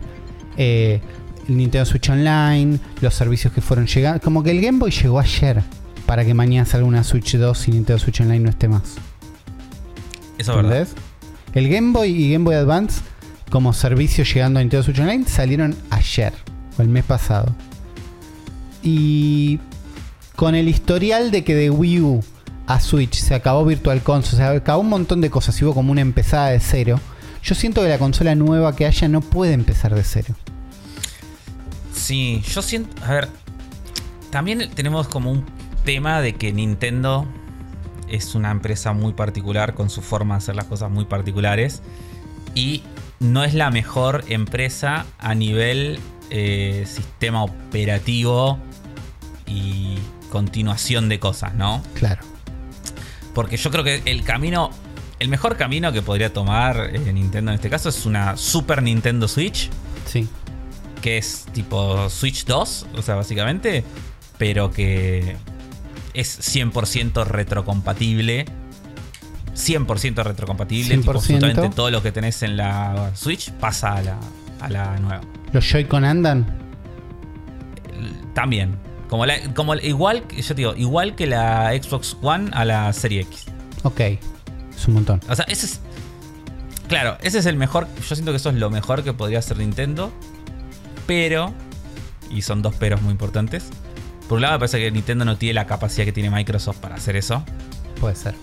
[0.58, 1.02] eh,
[1.48, 4.20] el Nintendo Switch Online, los servicios que fueron llegando.
[4.22, 5.64] Como que el Game Boy llegó ayer
[6.12, 8.96] para que mañana salga una Switch 2 y Nintendo Switch Online no esté más.
[10.38, 10.88] Eso es verdad.
[11.54, 13.00] El Game Boy y Game Boy Advance
[13.50, 16.34] como servicio llegando a Nintendo Switch Online salieron ayer
[16.78, 17.56] o el mes pasado.
[18.84, 19.62] Y
[20.36, 22.22] con el historial de que de Wii U
[22.68, 26.02] a Switch se acabó Virtual Console, se acabó un montón de cosas hubo como una
[26.02, 27.00] empezada de cero.
[27.42, 30.36] Yo siento que la consola nueva que haya no puede empezar de cero.
[31.94, 33.02] Sí, yo siento.
[33.06, 33.30] A ver.
[34.30, 37.26] También tenemos como un tema de que Nintendo
[38.10, 41.82] es una empresa muy particular con su forma de hacer las cosas muy particulares.
[42.56, 42.84] Y
[43.20, 46.00] no es la mejor empresa a nivel
[46.30, 48.60] eh, sistema operativo
[49.48, 49.98] y
[50.30, 51.82] continuación de cosas, ¿no?
[51.94, 52.22] Claro.
[53.34, 54.72] Porque yo creo que el camino
[55.22, 59.28] el mejor camino que podría tomar eh, Nintendo en este caso es una Super Nintendo
[59.28, 59.70] Switch.
[60.08, 60.28] Sí.
[61.00, 63.84] Que es tipo Switch 2, o sea, básicamente.
[64.40, 65.38] Pero que
[66.14, 68.46] es 100% retrocompatible.
[69.56, 70.98] 100% retrocompatible.
[70.98, 71.16] Tipo, 100%.
[71.16, 74.18] absolutamente todo lo que tenés en la Switch pasa a la,
[74.62, 75.22] a la nueva.
[75.52, 76.46] ¿Los Joy-Con andan?
[78.34, 78.78] También.
[79.10, 82.92] Como, la, como igual, que- yo te digo, igual que la Xbox One a la
[82.94, 83.46] Serie X.
[83.84, 84.00] Ok.
[84.00, 85.20] Es un montón.
[85.30, 85.80] O sea, ese es.
[86.88, 87.88] Claro, ese es el mejor.
[88.08, 90.12] Yo siento que eso es lo mejor que podría hacer Nintendo.
[91.08, 91.54] Pero.
[92.30, 93.70] Y son dos peros muy importantes.
[94.32, 96.96] Por un lado, me parece que Nintendo no tiene la capacidad que tiene Microsoft para
[96.96, 97.44] hacer eso.
[98.00, 98.34] Puede ser.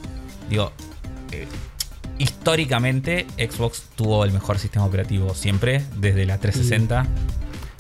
[0.51, 0.70] Digo,
[1.32, 1.47] eh,
[2.19, 7.06] históricamente, Xbox tuvo el mejor sistema operativo siempre, desde la 360.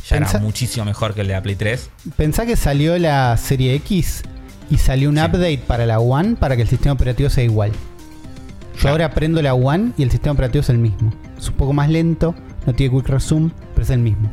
[0.08, 1.90] Ya era muchísimo mejor que el de la Play 3.
[2.16, 4.22] Pensá que salió la serie X
[4.70, 5.22] y salió un Sí.
[5.24, 7.72] update para la One para que el sistema operativo sea igual.
[7.72, 8.94] Yo Claro.
[8.94, 11.12] ahora prendo la One y el sistema operativo es el mismo.
[11.36, 12.34] Es un poco más lento,
[12.66, 14.30] no tiene quick resume, pero es el mismo.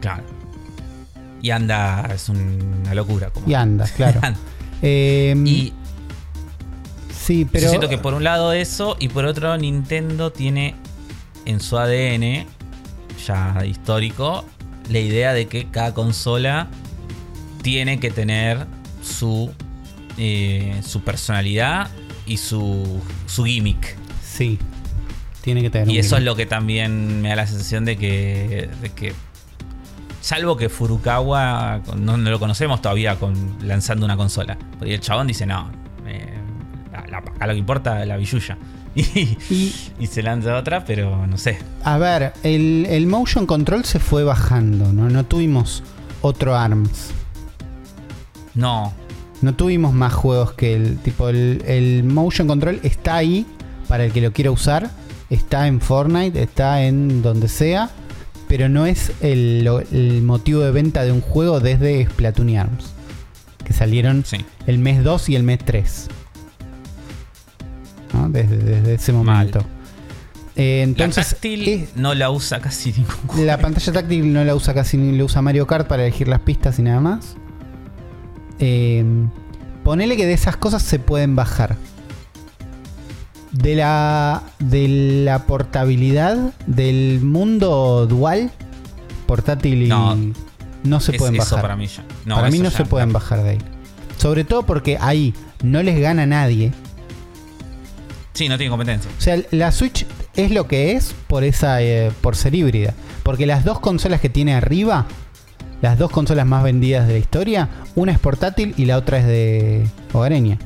[0.00, 0.22] Claro.
[1.42, 3.30] Y anda, es una locura.
[3.30, 4.20] Como Y anda, claro.
[4.80, 5.72] Eh, y
[7.12, 10.74] sí, pero Yo siento que por un lado eso y por otro Nintendo tiene
[11.44, 12.46] en su ADN
[13.26, 14.44] ya histórico
[14.88, 16.68] la idea de que cada consola
[17.62, 18.66] tiene que tener
[19.02, 19.52] su,
[20.18, 21.88] eh, su personalidad
[22.26, 23.96] y su, su gimmick.
[24.24, 24.58] sí,
[25.42, 27.96] tiene que tener Y un eso es lo que también me da la sensación de
[27.96, 29.12] que, de que
[30.22, 34.56] salvo que Furukawa no, no lo conocemos todavía con, lanzando una consola.
[34.78, 35.70] Porque el chabón dice, no,
[36.06, 36.38] eh,
[36.94, 38.56] acá lo que importa es la billulla.
[38.94, 39.02] Y,
[39.48, 41.58] Y y se lanza otra, pero no sé.
[41.82, 45.08] a ver, el, el motion control se fue bajando, ¿no?
[45.08, 45.82] No tuvimos
[46.20, 47.10] otro ARMS.
[48.54, 48.92] No,
[49.40, 53.46] No tuvimos más juegos que el tipo el, el motion control está ahí
[53.88, 54.90] para el que lo quiera usar,
[55.30, 57.88] está en Fortnite, está en donde sea,
[58.52, 62.92] pero no es el, motivo de venta de un juego desde Splatoon y Arms,
[63.64, 64.44] que salieron sí.
[64.66, 66.08] el mes 2 y el mes 3.
[68.12, 68.28] ¿no?
[68.28, 69.24] Desde, desde ese Mal.
[69.24, 69.64] momento.
[70.54, 73.46] Eh, Entonces, la táctil es- no la usa casi ningún juego.
[73.46, 76.40] la pantalla táctil no la usa casi ni lo usa Mario Kart para elegir las
[76.40, 77.36] pistas y nada más.
[78.58, 79.02] Eh,
[79.82, 81.78] ponele que de esas cosas se pueden bajar.
[83.52, 84.88] De la, de
[85.24, 88.50] la portabilidad del mundo dual,
[89.26, 89.88] portátil y.
[89.88, 90.16] No.
[90.84, 91.62] No, se Es pueden eso bajar.
[91.62, 92.02] para mí ya.
[92.24, 93.58] No, para mí no ya se pueden bajar de ahí.
[94.16, 96.72] Sobre todo porque ahí no les gana nadie.
[98.34, 99.10] Sí, no tiene competencia.
[99.16, 102.94] O sea, la Switch es lo que es por esa eh, por ser híbrida.
[103.22, 105.06] Porque las dos consolas que tiene arriba,
[105.82, 109.26] las dos consolas más vendidas de la historia, una es portátil y la otra es
[109.26, 110.58] de hogareña.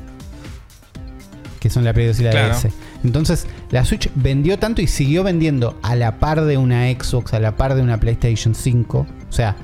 [1.59, 2.55] Que son la Play 2 y la Claro.
[2.55, 2.69] DS.
[3.03, 7.39] Entonces, la Switch vendió tanto y siguió vendiendo a la par de una Xbox, a
[7.39, 8.99] la par de una PlayStation 5.
[8.99, 9.55] O sea,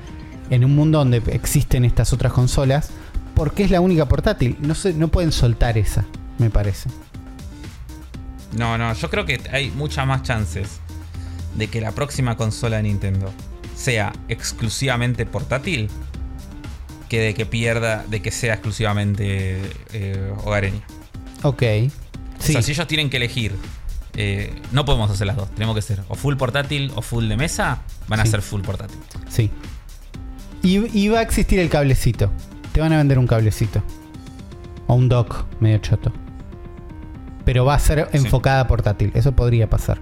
[0.50, 2.90] en un mundo donde existen estas otras consolas,
[3.34, 4.56] porque es la única portátil.
[4.60, 6.04] No, se, no pueden soltar esa,
[6.38, 6.90] me parece.
[8.56, 10.80] No, no, yo creo que hay muchas más chances
[11.56, 13.32] de que la próxima consola de Nintendo
[13.74, 15.88] sea exclusivamente portátil
[17.08, 19.60] que de que pierda, de que sea exclusivamente
[19.92, 20.82] eh, hogareña.
[21.44, 21.62] Ok.
[21.62, 22.52] O Sí.
[22.52, 23.54] sea, si ellos tienen que elegir,
[24.16, 25.48] eh, no podemos hacer las dos.
[25.50, 27.82] Tenemos que ser o full portátil o full de mesa.
[28.08, 28.98] Van a ser full portátil.
[29.28, 29.50] Sí.
[30.62, 32.30] Y, y va a existir el cablecito.
[32.72, 33.82] Te van a vender un cablecito.
[34.86, 36.12] O un dock medio choto.
[37.44, 38.18] Pero va a ser Sí.
[38.18, 39.12] enfocada portátil.
[39.14, 39.98] Eso podría pasar.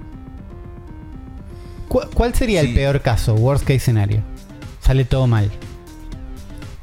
[1.88, 3.34] ¿Cu- ¿Cuál sería el peor caso?
[3.34, 4.22] Worst case scenario.
[4.80, 5.50] Sale todo mal.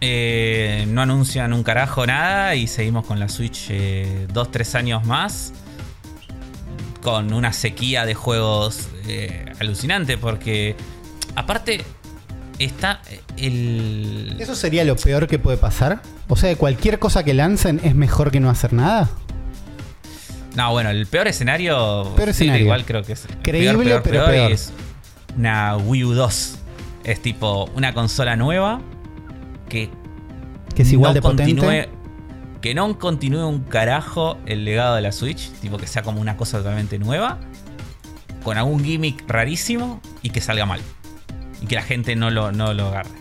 [0.01, 5.05] Eh, no anuncian un carajo nada y seguimos con la Switch eh, dos, tres años
[5.05, 5.53] más.
[7.01, 10.17] Con una sequía de juegos eh, alucinante.
[10.17, 10.75] Porque
[11.35, 11.83] aparte
[12.59, 13.01] está
[13.37, 14.35] el...
[14.39, 16.01] ¿Eso sería lo peor que puede pasar?
[16.27, 19.09] O sea, cualquier cosa que lancen es mejor que no hacer nada.
[20.55, 22.13] No, bueno, el peor escenario...
[22.15, 22.65] Peor sí, escenario.
[22.65, 23.27] Igual creo que es...
[23.41, 24.51] Creíble, pero peor.
[24.51, 24.71] Es
[25.37, 26.55] una Wii U 2.
[27.05, 28.81] Es tipo una consola nueva
[29.69, 29.89] que
[30.75, 31.55] Que es igual no de potente.
[31.61, 31.87] continúe-
[32.61, 36.35] Que no continúe un carajo el legado de la Switch, tipo que sea como una
[36.35, 37.39] cosa totalmente nueva,
[38.43, 40.81] con algún gimmick rarísimo y que salga mal.
[41.61, 43.11] Y que la gente no lo, no lo agarre.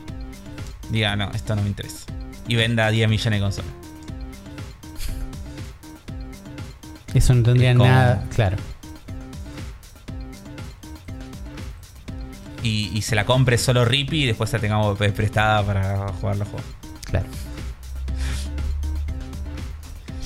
[0.91, 2.07] Diga, no, esto no me interesa.
[2.49, 3.71] Y venda 10 millones de consolas.
[7.15, 8.25] Eso no tendría como- nada.
[8.35, 8.57] Claro.
[12.63, 16.49] Y, y se la compre solo Rippy y después la tengamos prestada para jugar los
[16.49, 16.67] juegos.
[17.05, 17.27] Claro.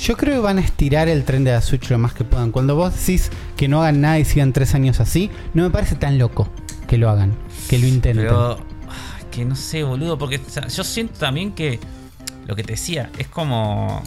[0.03, 2.51] Yo creo que van a estirar el tren de la Switch lo más que puedan.
[2.51, 5.95] Cuando vos decís que no hagan nada y sigan tres años así, no me parece
[5.95, 6.51] tan loco
[6.89, 7.33] que lo hagan,
[7.69, 8.27] que lo intenten.
[8.27, 8.59] Pero.
[9.31, 10.19] Que no sé, boludo.
[10.19, 11.79] Porque o sea, yo siento también que.
[12.47, 14.03] Lo que te decía, es como.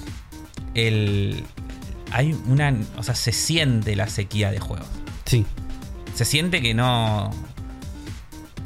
[0.74, 1.46] El.
[2.12, 2.76] Hay una.
[2.98, 4.88] O sea, se siente la sequía de juegos.
[5.24, 5.46] Sí.
[6.14, 7.32] Se siente que no.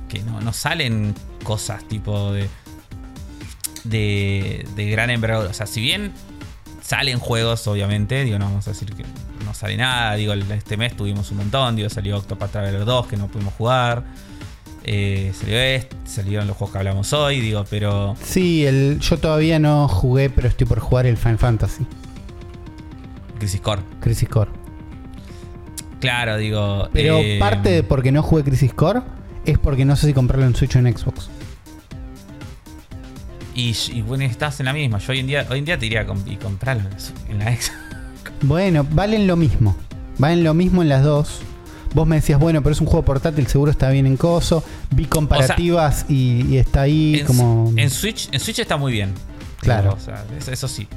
[0.09, 2.49] Que no, no salen cosas tipo de.
[3.85, 5.49] De, de gran envergadura.
[5.49, 6.11] O sea, si bien
[6.81, 9.03] salen juegos, obviamente, digo, no vamos a decir que
[9.45, 10.15] no sale nada.
[10.15, 11.75] Digo, este mes tuvimos un montón.
[11.75, 14.03] Digo, salió Octopath Traveler 2 que no pudimos jugar.
[14.83, 18.15] Eh, salió este, salieron los juegos que hablamos hoy, digo, pero.
[18.23, 21.85] Sí, el, yo todavía no jugué, pero estoy por jugar el Final Fantasy,
[23.37, 23.83] Crisis Core.
[23.99, 24.49] Crisis Core.
[25.99, 26.89] Claro, digo.
[26.91, 29.01] Pero eh, parte de por qué no jugué Crisis Core
[29.45, 31.29] es porque no sé si comprarlo en Switch o en Xbox.
[33.55, 34.99] Y, y bueno, estás en la misma.
[34.99, 36.87] Yo hoy en día, hoy en día te iría a comp- y comprarlo
[37.29, 37.71] en la- ex.
[38.41, 39.75] Bueno, valen lo mismo.
[40.17, 41.41] Valen lo mismo en las dos.
[41.93, 44.63] Vos me decías, bueno, pero es un juego portátil, seguro está bien en coso.
[44.91, 47.73] Vi comparativas y, y está ahí en, como.
[47.75, 49.13] en Switch, en Switch está muy bien.
[49.59, 49.89] Claro.
[49.89, 50.87] Digo, o sea, eso, eso sí.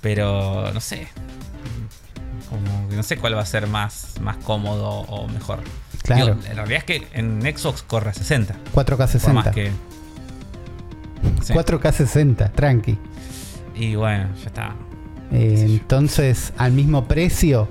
[0.00, 1.08] Pero no sé.
[2.48, 5.58] Como que no sé cuál va a ser más, más cómodo o mejor.
[6.04, 6.34] Claro.
[6.34, 8.54] Digo, la realidad es que en Xbox corre a 60.
[8.74, 9.50] 4K Por más 60.
[9.52, 9.70] que.
[11.42, 11.52] Sí.
[11.54, 12.98] 4K 60, tranqui.
[13.74, 14.76] Y bueno, ya está.
[15.32, 17.68] Eh, entonces, al mismo precio.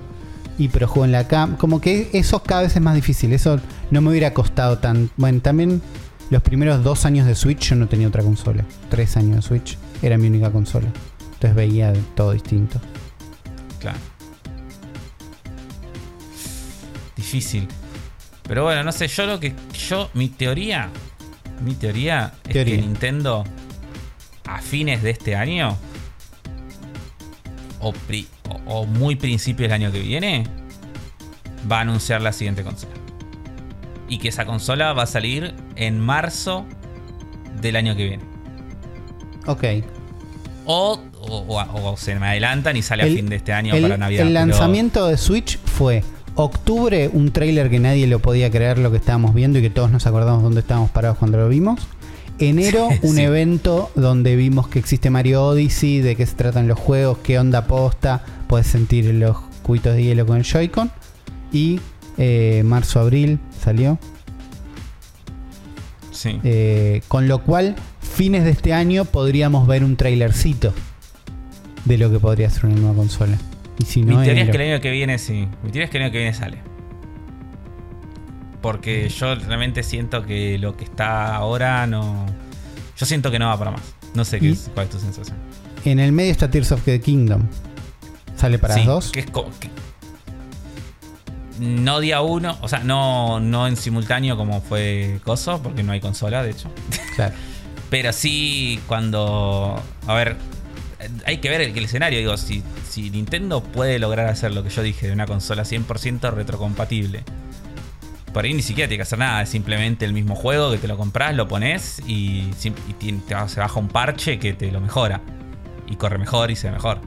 [0.57, 1.57] Y pero juego en la cam.
[1.57, 3.34] Como que eso cada vez es más difícil.
[3.34, 3.60] Eso
[3.91, 5.10] no me hubiera costado tan.
[5.18, 5.81] Bueno, también
[6.30, 8.65] los primeros dos años de Switch yo no tenía otra consola.
[8.89, 10.88] Tres años de Switch era mi única consola.
[11.34, 12.80] Entonces veía todo distinto.
[13.80, 13.97] Claro.
[17.15, 17.68] Difícil.
[18.47, 19.53] Pero bueno, no sé, yo lo que.
[19.87, 20.89] Yo, mi teoría.
[21.61, 22.61] Mi teoría, Teoría.
[22.61, 23.43] es que Nintendo.
[24.45, 25.77] A fines de este año.
[27.79, 30.45] O, pri- o- o muy principios del año que viene.
[31.71, 32.93] Va a anunciar la siguiente consola.
[34.09, 36.65] Y que esa consola va a salir en marzo
[37.61, 38.23] del año que viene.
[39.45, 39.63] Ok.
[40.65, 43.81] O, o- o- o se me adelantan y sale a fin de este año el,
[43.83, 44.27] para Navidad.
[44.27, 46.03] el pero- lanzamiento de Switch fue
[46.35, 49.91] octubre, un tráiler que nadie lo podía creer lo que estábamos viendo y que todos
[49.91, 51.80] nos acordamos dónde estábamos parados cuando lo vimos.
[52.39, 57.19] Enero, un evento donde vimos que existe Mario Odyssey, de qué se tratan los juegos,
[57.19, 60.91] qué onda posta, puedes sentir los cubitos de hielo con el Joy-Con.
[61.51, 61.80] Y
[62.18, 63.99] eh, marzo, abril salió.
[66.11, 66.39] Sí.
[66.43, 70.73] Eh, con lo cual, fines de este año podríamos ver un trailercito
[71.85, 73.38] de lo que podría ser una nueva consola.
[73.79, 75.47] Y si Mi teoría es que el año que viene sí.
[75.63, 76.59] Mi teoría es que el año que viene sale.
[78.61, 82.25] Porque yo realmente siento que lo que está ahora no.
[82.97, 83.81] Yo siento que no va para más.
[84.13, 85.35] No sé qué es, cuál es tu sensación.
[85.85, 87.41] En el medio está Tears of the Kingdom.
[88.37, 89.11] ¿Sale para Sí, las dos?
[89.11, 89.69] Que es co- que-
[91.59, 95.99] No día uno, o sea, no, no en simultáneo como fue Coso, porque no hay
[95.99, 96.69] consola, de hecho.
[97.15, 97.33] Claro.
[97.89, 99.81] Pero sí cuando...
[100.07, 100.35] A ver,
[101.25, 102.19] hay que ver el, el escenario.
[102.19, 106.31] Digo, si, si Nintendo puede lograr hacer lo que yo dije de una consola 100%
[106.34, 107.23] retrocompatible.
[108.34, 109.41] Por ahí ni siquiera tiene que hacer nada.
[109.43, 112.49] Es simplemente el mismo juego que te lo compras, lo pones y,
[112.99, 115.21] te se baja un parche que te lo mejora.
[115.88, 116.99] Y corre mejor y se ve mejor.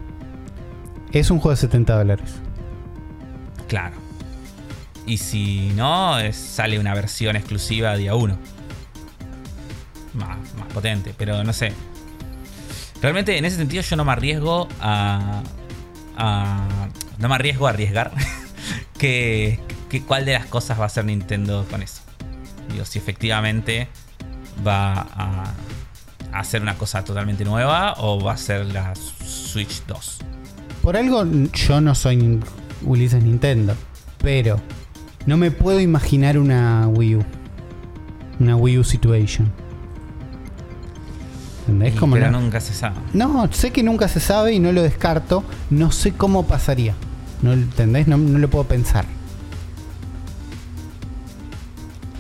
[1.13, 2.35] Es un juego de 70 dólares.
[3.69, 3.97] Claro.
[5.07, 8.37] Y si no, es- sale una versión exclusiva día 1.
[10.15, 11.73] Más, más potente, pero no sé.
[13.07, 15.41] Realmente en ese sentido yo no me arriesgo a.
[17.19, 18.11] no me arriesgo a arriesgar
[18.99, 22.01] que, que cuál de las cosas va a hacer Nintendo con eso.
[22.69, 23.87] Digo, si efectivamente
[24.67, 25.55] va a,
[26.33, 30.19] a hacer una cosa totalmente nueva o va a ser la Switch 2.
[30.83, 32.41] Por algo yo no soy
[32.83, 33.77] Ulises Nintendo.
[34.19, 34.61] Pero
[35.27, 37.25] no me puedo imaginar una Wii U.
[38.41, 39.53] Una Wii U situation.
[41.69, 42.97] Y- Como pero no, nunca se sabe.
[43.13, 45.45] no, sé que nunca se sabe y no lo descarto.
[45.71, 46.95] No sé cómo pasaría.
[47.43, 48.07] ¿No entendés?
[48.09, 49.05] No, no lo puedo pensar.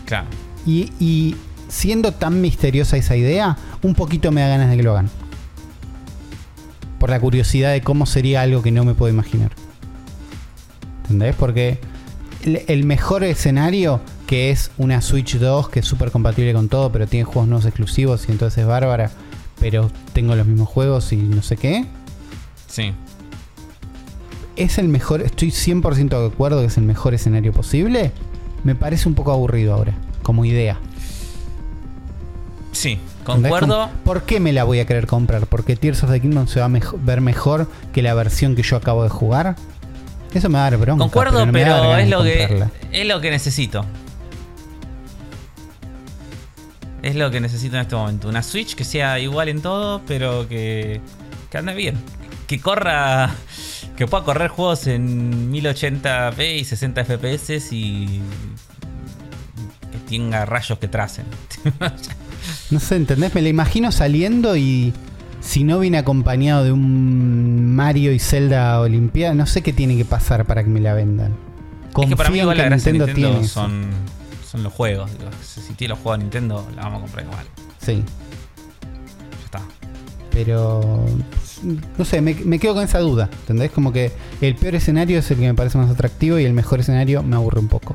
[0.04, 0.26] Claro.
[0.64, 1.36] Y, y
[1.68, 5.10] siendo tan misteriosa esa idea, un poquito me da ganas de que lo hagan.
[6.98, 9.52] Por la curiosidad de cómo sería algo que no me puedo imaginar.
[11.02, 11.34] ¿Entendés?
[11.36, 11.78] Porque
[12.44, 16.90] el, el mejor escenario, que es una Switch 2, que es súper compatible con todo,
[16.90, 19.10] pero tiene juegos nuevos exclusivos y entonces es bárbara,
[19.60, 21.84] pero tengo los mismos juegos y no sé qué.
[22.68, 22.92] Sí.
[24.56, 28.12] Es el mejor, estoy 100% de acuerdo que es el mejor escenario posible.
[28.64, 29.92] Me parece un poco aburrido ahora,
[30.22, 30.78] como idea.
[32.72, 33.88] Sí, Concuerdo.
[34.04, 35.46] ¿Por qué me la voy a querer comprar?
[35.48, 38.62] ¿Porque Tears of the Kingdom se va a mejo- ver mejor que la versión que
[38.62, 39.56] yo acabo de jugar?
[40.32, 41.02] Eso me va a dar bronca.
[41.02, 43.84] Concuerdo, no pero, ganas es lo que es lo que necesito.
[47.06, 48.28] Es lo que necesito en este momento.
[48.28, 51.00] Una Switch que sea igual en todo, pero que,
[51.48, 51.94] que ande bien.
[52.48, 53.32] Que corra.
[53.96, 58.20] Que pueda correr juegos en 1080p y 60 FPS y.
[59.92, 61.26] Que tenga rayos que tracen.
[62.70, 63.34] No sé, ¿entendés?
[63.34, 64.92] Me la imagino saliendo y
[65.40, 70.04] si no viene acompañado de un Mario y Zelda Olimpiada, no sé qué tiene que
[70.04, 71.32] pasar para que me la vendan.
[71.96, 73.68] es que para mí Confío en igual la Nintendo Nintendo tiene eso.
[74.48, 75.10] Son, los juegos.
[75.18, 77.46] Digo, si tiene los juegos de Nintendo, la vamos a comprar igual.
[77.80, 78.02] Sí,
[79.38, 79.60] Ya está.
[80.30, 81.04] pero
[81.98, 83.70] no sé, me, me quedo con esa duda, ¿entendés?
[83.70, 86.80] Como que el peor escenario es el que me parece más atractivo y el mejor
[86.80, 87.94] escenario me aburre un poco.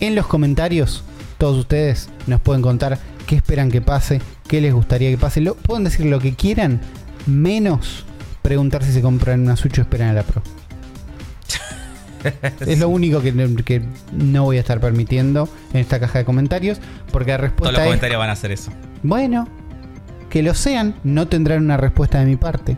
[0.00, 1.02] En los comentarios,
[1.38, 5.40] todos ustedes nos pueden contar qué esperan que pase, qué les gustaría que pase.
[5.40, 6.80] Lo, pueden decir lo que quieran,
[7.26, 8.04] menos
[8.42, 10.42] preguntar si se compran una Switch o esperan a la Pro.
[12.60, 13.32] Es lo único que,
[13.64, 13.82] que
[14.12, 16.78] no voy a estar permitiendo en esta caja de comentarios,
[17.12, 18.70] porque la Todos respuesta los es comentarios van a hacer eso.
[19.02, 19.48] bueno,
[20.30, 22.76] que lo sean, no tendrán una respuesta de mi parte.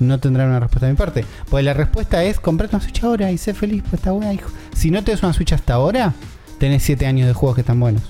[0.00, 1.24] No tendrán una respuesta de mi parte.
[1.50, 4.50] Pues la respuesta es comprate una Switch ahora y sé feliz, pues está buena, hijo.
[4.74, 6.14] Si no te das una Switch hasta ahora,
[6.58, 8.02] tenés 7 años de juegos que están buenos.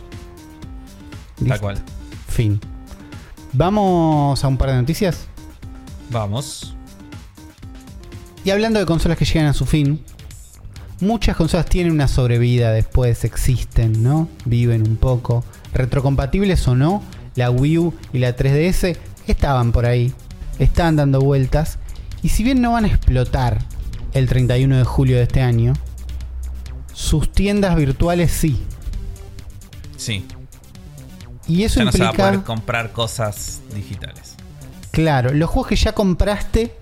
[1.37, 1.61] Tal Listo.
[1.61, 1.79] cual.
[2.29, 2.61] Fin.
[3.53, 5.27] Vamos a un par de noticias.
[6.11, 6.75] Vamos.
[8.45, 10.01] Y hablando de consolas que llegan a su fin,
[11.05, 14.29] muchas consolas tienen una sobrevida después, existen, ¿no?
[14.45, 15.45] Viven un poco.
[15.73, 17.03] Retrocompatibles o no,
[17.35, 20.13] la Wii U y la 3DS estaban por ahí,
[20.59, 21.79] estaban dando vueltas.
[22.23, 23.59] Y si bien no van a explotar
[24.13, 25.73] el 31 de julio de este año,
[26.93, 28.63] sus tiendas virtuales sí.
[29.97, 30.25] Sí.
[31.47, 34.37] Y eso Ya no se va a implica, poder comprar cosas digitales.
[34.93, 36.75] claro, los juegos que ya compraste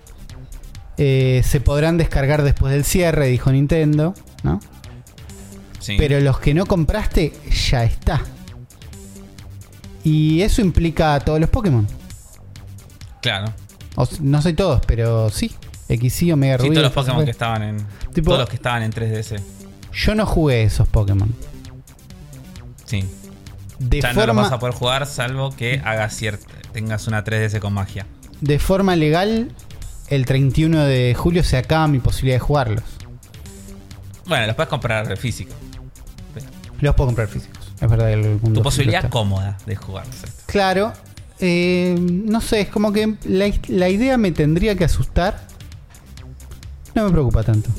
[0.97, 4.13] eh, se podrán descargar después del cierre, dijo Nintendo,
[4.43, 4.59] ¿no?
[5.79, 5.95] Sí.
[5.97, 7.33] Pero los que no compraste,
[7.69, 8.21] ya está.
[10.03, 11.87] Y eso implica a todos los Pokémon.
[13.21, 13.53] claro.
[13.95, 15.51] O no soy todos, pero sí.
[15.87, 16.73] XY, Omega Sí, Rubí.
[16.75, 17.77] todos los Pokémon que estaban en.
[18.11, 19.39] Tipo- todos los que estaban en 3DS.
[19.93, 21.31] Yo no jugué esos Pokémon.
[22.85, 23.03] Sí.
[23.77, 26.47] De ya no los vas a poder jugar salvo que hagas cierta.
[26.71, 28.07] tengas una 3DS con magia.
[28.41, 29.51] de forma legal,
[30.15, 32.83] el 31 de julio se acaba mi posibilidad de jugarlos.
[34.25, 35.53] Bueno, los puedes comprar físico.
[36.79, 37.59] Los puedo comprar físicos.
[37.81, 40.15] Es verdad que el mundo Tu posibilidad cómoda de jugarlos.
[40.45, 40.93] Claro.
[41.39, 45.47] eh, no sé, es como que la, la idea me tendría que asustar.
[46.95, 47.69] No me preocupa tanto.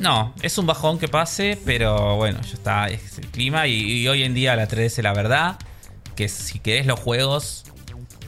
[0.00, 3.66] No, es un bajón que pase, pero bueno, ya está, es el clima.
[3.66, 5.56] Y, y hoy en día la 3DS, la verdad,
[6.14, 7.64] que si querés los juegos,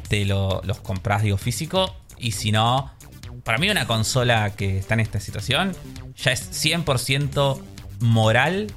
[0.09, 1.95] te lo- los compras, digo, físico.
[2.21, 2.93] Y si no,
[3.45, 5.75] para mí una consola que está en esta situación
[6.17, 7.61] ya es 100%
[8.01, 8.73] moral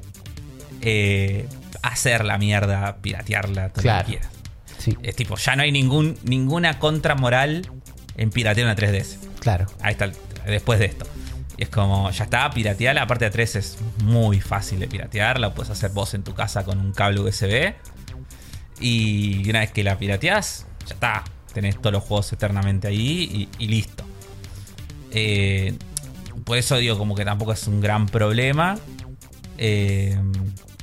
[0.81, 1.47] eh,
[1.81, 3.99] hacer la mierda, piratearla, todo Claro.
[3.99, 4.29] lo que quieras.
[4.77, 7.69] Sí, Es tipo, ya no hay ningún, ninguna contra moral
[8.17, 9.17] en piratear una 3DS.
[9.39, 9.65] claro.
[9.81, 10.11] Ahí está,
[10.45, 11.05] después de esto.
[11.57, 12.97] Y es como, ya está, piratear.
[12.97, 15.39] Aparte de 3 es muy fácil de piratear.
[15.39, 17.73] La puedes hacer vos en tu casa con un cable USB.
[18.79, 21.23] Y una vez que la pirateás, ya está.
[21.53, 24.03] Tenés todos los juegos eternamente ahí y, y listo.
[25.11, 25.75] Eh,
[26.43, 28.77] por eso digo, como que tampoco es un gran problema.
[29.57, 30.17] Eh,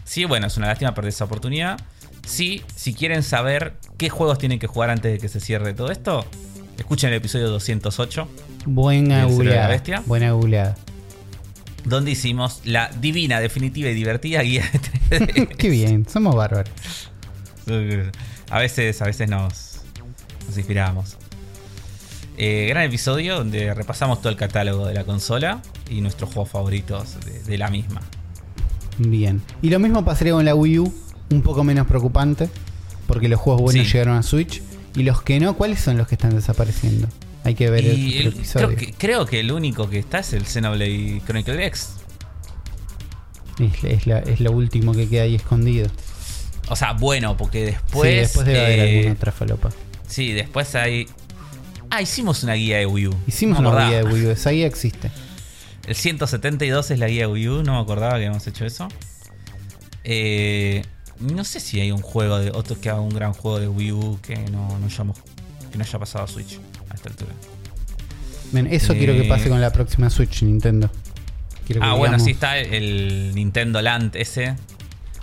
[0.04, 1.78] sí, bueno, es una lástima perder esa oportunidad.
[2.26, 5.90] Sí, si quieren saber qué juegos tienen que jugar antes de que se cierre todo
[5.90, 6.24] esto,
[6.78, 8.28] escuchen el episodio 208
[8.66, 9.68] Buena googleada.
[9.68, 10.02] Bestia.
[10.06, 10.76] Buena googleada.
[11.84, 14.64] donde hicimos la divina, definitiva y divertida guía
[15.10, 15.48] de 3D.
[15.56, 16.70] Qué bien, somos bárbaros.
[18.50, 19.69] A veces, a veces nos,
[20.50, 21.16] nos inspiramos.
[22.36, 25.60] Eh, gran episodio donde repasamos todo el catálogo de la consola
[25.90, 28.00] y nuestros juegos favoritos de, de la misma.
[28.98, 29.42] Bien.
[29.62, 30.94] Y lo mismo pasaría con la Wii U,
[31.30, 32.48] un poco menos preocupante,
[33.06, 33.92] porque los juegos buenos Sí.
[33.92, 34.62] llegaron a Switch.
[34.96, 37.08] Y los que no, ¿cuáles son los que están desapareciendo?
[37.44, 38.66] Hay que ver Y el, el- episodio.
[38.68, 41.90] creo, que, creo que el único que está es el Xenoblade Chronicle X.
[43.58, 45.88] Es, es la- es lo último que queda ahí escondido.
[46.68, 48.10] O sea, bueno, porque después.
[48.10, 49.70] sí, después debe haber eh, alguna otra falopa.
[50.10, 51.06] Sí, después hay.
[51.88, 53.14] Ah, hicimos una guía de Wii U.
[53.26, 55.10] Hicimos No una guía de Wii U, esa guía existe.
[55.86, 58.88] El 172 es la guía de Wii U, no me acordaba que habíamos hecho eso.
[60.04, 60.82] Eh,
[61.20, 63.92] no sé si hay un juego de otro que haga un gran juego de Wii
[63.92, 65.18] U que no, no, hayamos-
[65.70, 66.58] que no haya pasado a Switch
[66.90, 67.32] a esta altura.
[68.52, 69.28] Bien, eso quiero que Eh.
[69.28, 70.90] pase con la próxima Switch, Nintendo.
[71.66, 74.56] Quiero que Ah, bueno, sí está el Nintendo Land ese.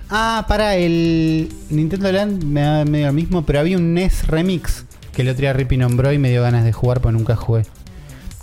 [0.09, 4.85] Ah, para el Nintendo Land me da medio lo mismo, pero había un NES Remix
[5.13, 7.63] que el otro día Rippy nombró y me dio ganas de jugar, pero nunca jugué.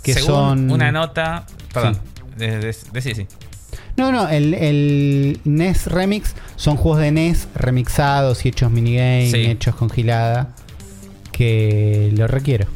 [0.03, 0.71] Que Según son.
[0.71, 1.47] una nota.
[1.73, 1.97] Perdón.
[2.37, 3.27] De, de- de- sí, sí.
[3.97, 9.37] No, no, el, el NES Remix son juegos de NES remixados y hechos minigame, Sí.
[9.45, 10.53] hechos con gilada.
[11.31, 12.67] Que lo requiero.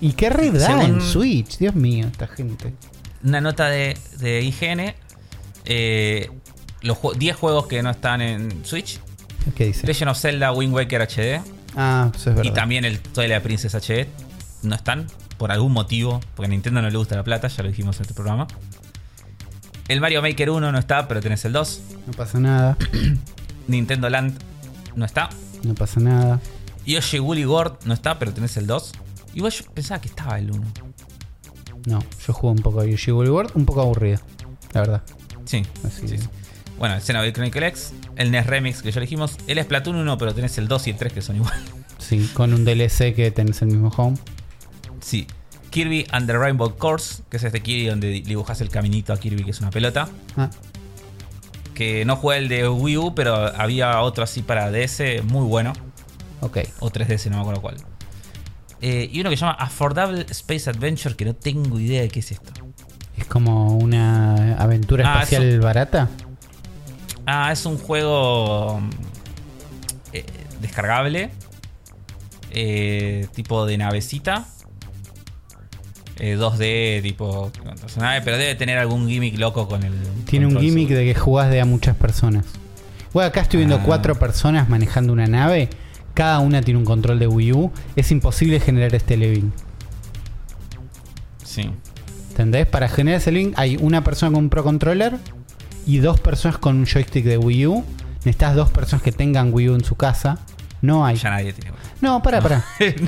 [0.00, 1.58] ¿Y qué red da en Switch?
[1.58, 2.72] Dios mío, esta gente.
[3.22, 4.94] Una nota de, de IGN.
[5.66, 6.30] eh,
[6.82, 9.00] los jue- 10 juegos que no están en Switch.
[9.54, 9.86] ¿Qué dice?
[9.86, 11.40] Legend of Zelda Wind Waker HD.
[11.76, 12.50] Ah, eso es verdad.
[12.50, 14.06] Y también el Twilight Princess HD.
[14.62, 15.06] No están.
[15.38, 16.20] Por algún motivo.
[16.34, 17.48] Porque a Nintendo no le gusta la plata.
[17.48, 18.46] Ya lo dijimos en este programa.
[19.88, 21.80] El Mario Maker 1 no está, pero tenés el 2.
[22.06, 22.76] No pasa nada.
[23.68, 24.38] Nintendo Land
[24.94, 25.30] no está.
[25.64, 26.40] No pasa nada.
[26.86, 28.92] Yoshi Woolly World no está, pero tenés el 2.
[29.34, 30.62] Igual yo pensaba que estaba el 1.
[31.86, 34.18] No, yo jugué un poco a Yoshi Woolly World, un poco aburrido,
[34.72, 35.02] la verdad.
[35.46, 35.62] Sí.
[35.86, 36.28] Así sí, sí.
[36.80, 40.34] Bueno, el Xenoblade Chronicle X, el NES Remix que ya dijimos, el Splatoon 1, pero
[40.34, 41.54] tenés el 2 y el 3 que son igual.
[42.00, 44.16] Sí, con un DLC que tenés el mismo home.
[45.00, 45.26] Sí.
[45.68, 49.44] Kirby and the Rainbow Course, que es este Kirby donde dibujas el caminito a Kirby,
[49.44, 50.08] que es una pelota.
[50.36, 50.48] Ah,
[51.74, 55.74] Que no jugué el de Wii U, pero había otro así para DS muy bueno.
[56.40, 56.58] ok.
[56.80, 57.76] O 3DS, no me acuerdo cuál.
[58.80, 62.20] Eh, y uno que se llama Affordable Space Adventure, que no tengo idea de qué
[62.20, 62.50] es esto.
[63.16, 66.08] Es como una aventura Ah, espacial barata.
[67.32, 68.80] Ah, es un juego
[70.12, 70.24] eh,
[70.60, 71.30] descargable.
[72.50, 74.46] eh, tipo de navecita.
[76.18, 79.92] Eh, 2D, tipo con personaje, pero debe tener algún gimmick loco con el.
[80.26, 82.44] Tiene un gimmick de que jugás de a muchas personas.
[83.12, 83.82] Bueno, acá estoy viendo Ah.
[83.84, 85.70] cuatro personas manejando una nave.
[86.14, 87.70] Cada una tiene un control de Wii U.
[87.94, 89.50] Es imposible generar este living.
[91.44, 91.70] Sí.
[92.30, 92.66] ¿Entendés?
[92.66, 95.16] Para generar ese link hay una persona con un Pro Controller
[95.86, 97.84] y dos personas con un joystick de Wii U.
[98.24, 100.38] Necesitas dos personas que tengan Wii U en su casa.
[100.82, 101.16] No hay.
[101.16, 101.76] Ya nadie tiene.
[102.00, 102.40] No, para.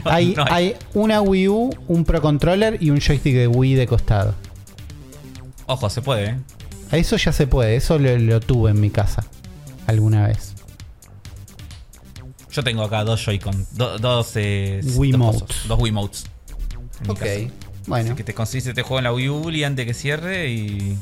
[0.05, 0.65] No, hay, no hay.
[0.69, 4.35] hay una Wii U, un Pro Controller y un joystick de Wii de costado.
[5.66, 6.39] Ojo, se puede, ¿eh?
[6.93, 7.77] Eso ya se puede.
[7.77, 9.24] Eso lo, lo tuve en mi casa
[9.86, 10.55] alguna vez.
[12.51, 13.66] Yo tengo acá dos Joy-Con.
[13.73, 14.32] do- dos.
[14.35, 15.39] Eh, Wiimotes.
[15.40, 16.24] Dos, cosos, dos Wiimotes.
[17.01, 17.19] en mi Ok.
[17.19, 17.40] casa.
[17.86, 18.07] Bueno.
[18.11, 20.99] Así que te conseguiste este juego en la Wii U y antes que cierre y.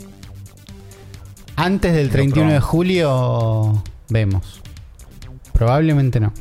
[1.60, 4.60] Antes del Lo 31 de julio vemos.
[5.52, 6.32] Probablemente no.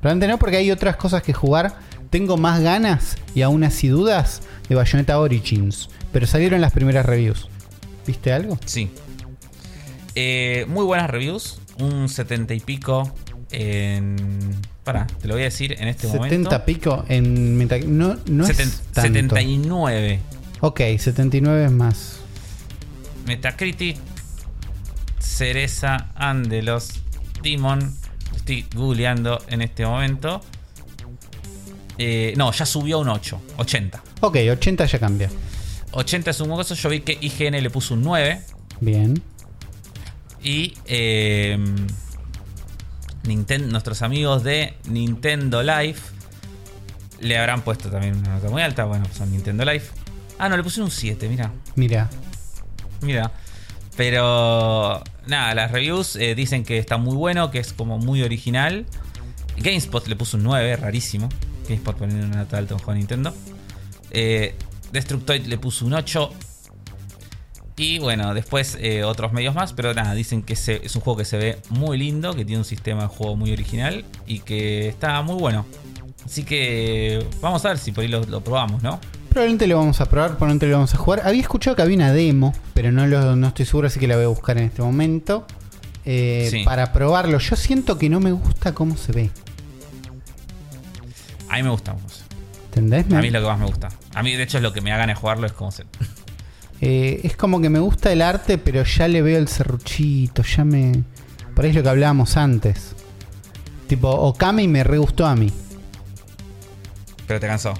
[0.00, 1.76] Probablemente no porque hay otras cosas que jugar.
[2.10, 5.88] Tengo más ganas y aún así dudas de Bayonetta Origins.
[6.12, 7.48] Pero salieron las primeras reviews.
[8.06, 8.58] ¿Viste algo?
[8.64, 8.90] Sí.
[10.14, 11.60] Eh, muy buenas reviews.
[11.78, 13.12] Un 70 y pico
[13.50, 14.16] en.
[14.84, 16.64] Pará, te lo voy a decir en este 70 momento.
[16.64, 17.58] pico en
[17.98, 19.02] No, no Seten- es tanto.
[19.02, 20.20] 79.
[20.60, 22.20] Ok, 79 es más.
[23.26, 23.96] Metacritic.
[25.18, 27.00] Cereza Andelos.
[27.42, 27.94] Demon.
[28.34, 30.40] Estoy googleando en este momento.
[31.98, 33.40] Eh, no, ya subió a un 8.
[33.56, 34.02] 80.
[34.20, 35.30] Ok, 80 ya cambia.
[35.92, 36.74] 80 es un hueso.
[36.74, 38.40] Yo vi que IGN le puso un 9.
[38.80, 39.20] Bien.
[40.42, 41.58] Y eh,
[43.24, 46.12] Ninten- nuestros amigos de Nintendo Life
[47.20, 48.84] le habrán puesto también una nota muy alta.
[48.84, 49.90] Bueno, son Nintendo Life.
[50.38, 51.50] Ah, no, le pusieron un 7, mira.
[51.74, 52.08] Mira.
[53.00, 53.32] Mira.
[53.96, 58.86] Pero nada, las reviews eh, dicen que está muy bueno, que es como muy original.
[59.56, 61.28] GameSpot le puso un 9, rarísimo.
[61.66, 63.34] GameSpot poniendo una nota alta a Nintendo.
[64.10, 64.54] Eh,
[64.92, 66.30] Destructoid le puso un 8.
[67.78, 71.26] Y bueno, después eh, otros medios más, pero nada, dicen que es un juego que
[71.26, 75.20] se ve muy lindo, que tiene un sistema de juego muy original y que está
[75.22, 75.66] muy bueno.
[76.24, 78.98] Así que vamos a ver si por ahí lo probamos, ¿no?
[79.36, 81.20] Probablemente lo vamos a probar, probablemente lo vamos a jugar.
[81.26, 84.16] Había escuchado que había una demo, pero no, lo, no estoy seguro, así que la
[84.16, 85.46] voy a buscar en este momento.
[86.06, 86.62] eh, Sí.
[86.64, 87.36] Para probarlo.
[87.38, 89.30] Yo siento que no me gusta cómo se ve.
[91.50, 91.94] A mí me gusta.
[92.68, 93.04] ¿Entendés?
[93.12, 93.88] A mí es lo que más me gusta.
[94.14, 95.84] A mí, de hecho, es lo que me da ganas de jugarlo, es como se.
[96.80, 100.64] Eh, es como que me gusta el arte, pero ya le veo el serruchito, ya
[100.64, 101.04] me...
[101.54, 102.94] Por ahí es lo que hablábamos antes.
[103.86, 105.52] Tipo, Okami me re gustó a mí.
[107.26, 107.74] Pero te cansó.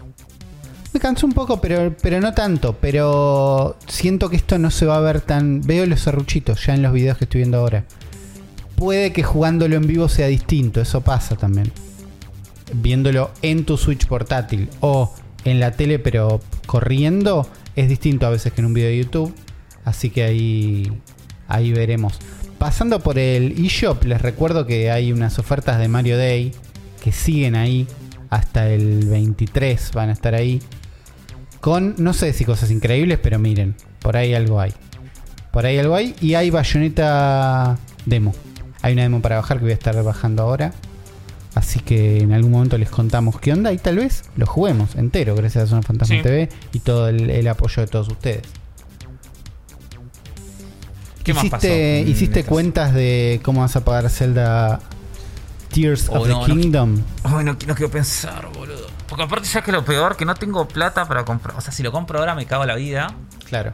[0.97, 2.79] Me cansó un poco, pero, pero no tanto.
[2.81, 5.61] Pero siento que esto no se va a ver tan...
[5.61, 7.85] Veo los serruchitos ya en los videos que estoy viendo ahora.
[8.77, 11.71] Puede que jugándolo en vivo sea distinto, eso pasa también.
[12.73, 15.13] Viéndolo en tu Switch portátil o
[15.45, 19.35] en la tele pero corriendo es distinto a veces que en un video de YouTube.
[19.85, 20.91] Así que ahí,
[21.47, 22.19] ahí veremos.
[22.57, 26.53] Pasando por el eShop, les recuerdo que hay unas ofertas de Mario Day
[27.05, 27.87] que siguen ahí
[28.31, 30.63] hasta el 23, van a estar ahí.
[31.67, 34.73] Con, no sé si cosas increíbles, pero miren, por ahí algo hay.
[35.51, 38.33] Por ahí algo hay y hay Bayonetta Demo.
[38.83, 40.73] Hay una demo para bajar que voy a estar bajando ahora.
[41.57, 45.35] Así que en algún momento les contamos qué onda y tal vez lo juguemos entero
[45.35, 46.23] gracias a Zona Fantasma Sí.
[46.23, 48.43] TV y todo el, el apoyo de todos ustedes.
[51.25, 51.67] ¿Qué más pasó?
[51.67, 54.79] ¿Hiciste, en ¿hiciste estas- cuentas de cómo vas a pagar Zelda
[55.75, 56.61] Tears Oh, of no, the no.
[56.61, 57.01] Kingdom?
[57.25, 58.86] Ay, no, no quiero pensar, boludo.
[59.09, 61.57] Porque aparte, ya que lo peor, que no tengo plata para comprar.
[61.57, 63.15] O sea, si lo compro ahora me cago la vida.
[63.45, 63.73] Claro.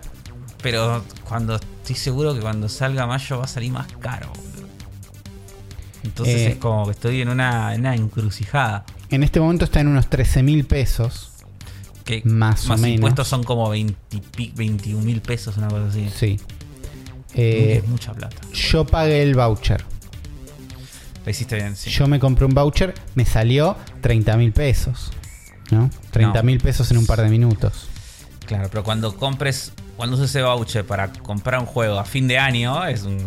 [0.63, 4.69] Pero cuando estoy seguro que cuando salga mayo va a salir más caro, boludo.
[6.05, 8.85] Entonces Eh, es como que estoy en una, en una encrucijada.
[9.11, 11.31] En este momento está en unos 13 mil pesos.
[12.05, 12.97] Que Más o menos.
[12.97, 13.95] impuestos son como 20
[14.35, 16.11] pi- 21 mil pesos, una cosa así.
[16.15, 16.41] Sí.
[17.35, 18.37] Eh, es mucha plata.
[18.53, 19.85] yo pagué el voucher.
[21.25, 21.89] Lo hiciste bien, sí.
[21.91, 25.13] Yo me compré un voucher, me salió 30 mil pesos.
[25.71, 25.91] ¿No?
[26.11, 27.89] 30 mil pesos en un par de minutos.
[28.47, 32.39] Claro, pero cuando compres, cuando uses ese voucher para comprar un juego a fin de
[32.39, 33.19] año, es un.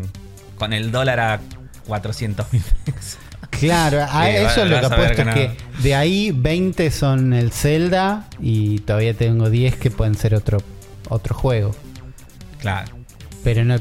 [0.57, 1.39] con el dólar a
[1.87, 3.17] 400 mil pesos.
[3.49, 7.33] Claro, a Sí, eso es lo que apuesto es que que de ahí 20 son
[7.33, 10.57] el Zelda y todavía tengo 10 que pueden ser otro,
[11.09, 11.75] otro juego.
[12.59, 12.91] Claro.
[13.43, 13.77] Pero no.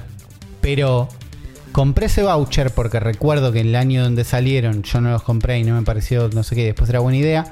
[0.61, 1.09] Pero
[1.73, 5.65] compré ese voucher porque recuerdo que el año donde salieron yo no los compré y
[5.65, 7.45] no me pareció, no sé qué, después era buena idea.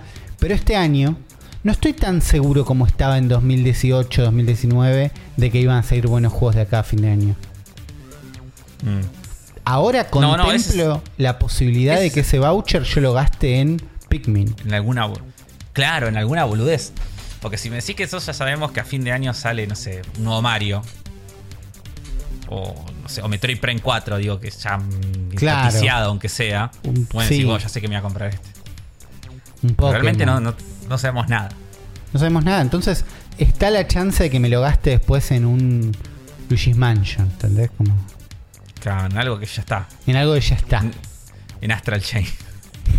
[0.42, 1.16] Pero este año
[1.62, 6.32] no estoy tan seguro como estaba en 2018, 2019 de que iban a salir buenos
[6.32, 7.36] juegos de acá a fin de año.
[8.82, 9.02] Mm.
[9.64, 14.52] Ahora No, no, contemplo la posibilidad de que ese voucher yo lo gaste en Pikmin.
[14.64, 15.08] En alguna.
[15.72, 16.92] Claro, en alguna boludez.
[17.40, 19.76] Porque si me decís que eso ya sabemos que a fin de año sale, no
[19.76, 20.82] sé, un nuevo Mario.
[22.48, 24.80] O, no sé, o Metroid Prime 4, digo que ya
[25.36, 25.96] Claro.
[26.06, 26.72] aunque sea.
[26.82, 27.36] Un- bueno, sí.
[27.36, 28.51] sí, bueno, ya sé que me voy a comprar este.
[29.62, 30.54] Un realmente no, no,
[30.88, 31.50] no sabemos nada.
[32.12, 32.60] No sabemos nada.
[32.60, 33.04] Entonces,
[33.38, 35.92] está la chance de que me lo gaste después en un
[36.48, 37.26] Luigi's Mansion.
[37.30, 37.70] ¿Entendés?
[37.76, 37.94] Como
[38.80, 39.86] Claro, en algo que ya está.
[40.06, 40.78] en algo que ya está.
[40.80, 40.92] En,
[41.60, 42.26] en Astral Chain.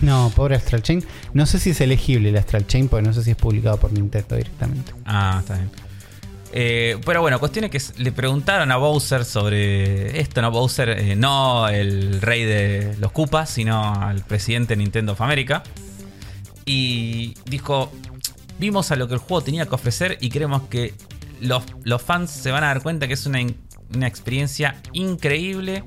[0.02, 1.04] No, pobre Astral Chain.
[1.34, 3.92] No sé si es elegible el Astral Chain porque no sé si es publicado por
[3.92, 4.94] Nintendo directamente.
[5.06, 5.70] Ah, está bien.
[6.54, 10.52] Eh, pero bueno, cuestión es que le preguntaron a Bowser sobre esto, ¿no?
[10.52, 15.64] Bowser, eh, no el rey de los Koopas, sino al presidente de Nintendo of America.
[16.66, 17.92] Y dijo,
[18.60, 20.94] vimos a lo que el juego tenía que ofrecer y creemos que
[21.42, 23.40] los, los fans se van a dar cuenta que es una,
[23.94, 25.84] una experiencia increíble,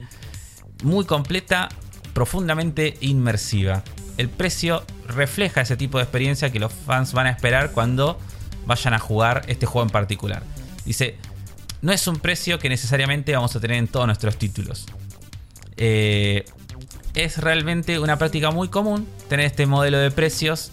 [0.82, 1.69] muy completa,
[2.12, 3.82] profundamente inmersiva.
[4.16, 8.19] El precio refleja ese tipo de experiencia que los fans van a esperar cuando
[8.66, 10.43] vayan a jugar este juego en particular.
[10.85, 11.16] Dice,
[11.82, 14.86] no es un precio que necesariamente vamos a tener en todos nuestros títulos.
[15.77, 16.44] Eh,
[17.17, 20.71] es realmente una práctica muy común tener este modelo de precios,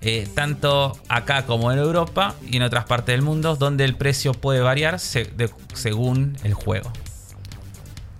[0.00, 4.32] eh, tanto acá como en Europa y en otras partes del mundo, donde el precio
[4.32, 6.92] puede variar se- de- según el juego.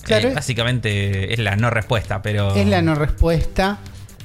[0.03, 0.31] Claro.
[0.31, 2.55] Eh, básicamente es la no respuesta, pero...
[2.57, 3.79] Es la no respuesta.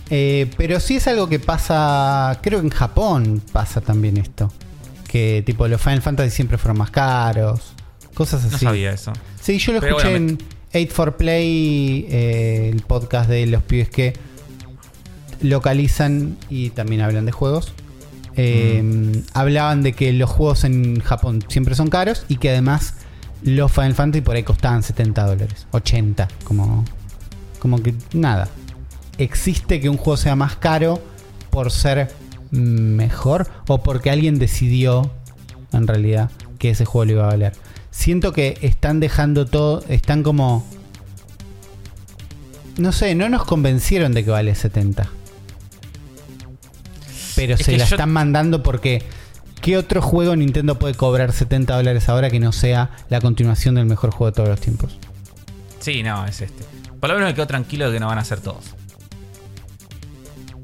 [0.09, 2.39] eh, pero sí es algo que pasa.
[2.41, 4.51] Creo que en Japón pasa también esto.
[5.07, 7.73] Que tipo los Final Fantasy siempre fueron más caros.
[8.13, 8.65] Cosas así.
[8.65, 9.13] No sabía eso.
[9.41, 10.37] Sí, yo lo Pero escuché bueno, en
[10.77, 14.13] 8 for Play, eh, el podcast de los pibes que
[15.41, 17.73] localizan y también hablan de juegos.
[18.35, 19.23] Eh, Mm.
[19.33, 22.93] Hablaban de que los juegos en Japón siempre son caros y que además
[23.41, 26.85] los Final Fantasy por ahí costaban 70 dólares, 80, como,
[27.59, 28.47] como que nada.
[29.17, 31.01] Existe que un juego sea más caro
[31.49, 32.11] por ser
[32.51, 35.11] mejor o porque alguien decidió
[35.73, 36.29] en realidad
[36.59, 37.53] que ese juego le iba a valer.
[37.97, 40.63] Siento que están dejando todo, están como...
[42.77, 45.09] No sé, no nos convencieron de que vale 70.
[47.35, 49.03] Pero Es se la yo- están mandando porque...
[49.61, 53.85] ¿Qué otro juego Nintendo puede cobrar 70 dólares ahora que no sea la continuación del
[53.87, 54.95] mejor juego de todos los tiempos?
[55.79, 56.63] Sí, no, es este.
[56.99, 58.63] Por lo menos me quedo tranquilo de que no van a ser todos.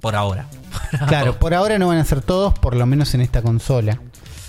[0.02, 0.46] Por ahora.
[1.08, 4.00] Claro, por ahora no van a ser todos, por lo menos en esta consola.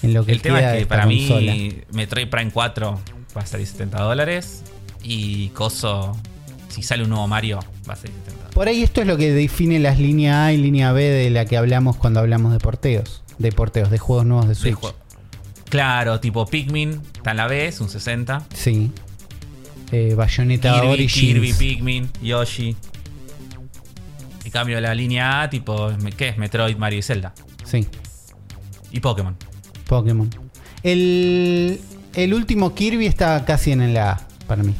[0.02, 1.82] En lo que El tema es que para mí.
[1.92, 3.00] Metroid Prime 4
[3.36, 4.62] va a salir 70 dólares.
[5.02, 6.16] Y Coso,
[6.68, 8.54] si sale un nuevo Mario, va a salir 70 dólares.
[8.54, 11.44] Por ahí esto es lo que define las líneas A y línea B de la
[11.44, 13.22] que hablamos cuando hablamos de porteos.
[13.38, 14.78] De porteos, de juegos nuevos de Switch.
[15.68, 18.46] Claro, tipo Pikmin, está en la B, es un 60.
[18.54, 18.92] Sí.
[19.90, 21.12] Eh, Bayonetta Kirby, Origins.
[21.14, 22.76] Kirby, Pikmin, Yoshi.
[24.44, 26.38] En cambio, la línea A, tipo, ¿qué es?
[26.38, 27.34] Metroid, Mario y Zelda.
[27.64, 27.86] Sí,
[28.92, 29.36] Y Pokémon.
[29.86, 30.30] Pokémon.
[30.82, 31.80] El,
[32.14, 34.74] el último Kirby está casi en la A para mí.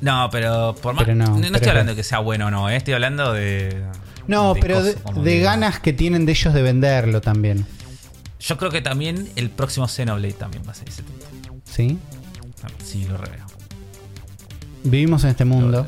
[0.00, 1.04] No, pero por más.
[1.04, 2.94] Pero no, no, no pero- estoy hablando de que sea bueno o no, eh, estoy
[2.94, 3.82] hablando de.
[4.26, 7.66] No, de pero de, ganas que tienen de ellos de venderlo también.
[8.40, 11.26] Yo creo que también el próximo Xenoblade también va a ser 70.
[11.64, 11.98] ¿Sí?
[12.82, 13.44] Sí, lo reveo.
[14.84, 15.86] Vivimos en este mundo.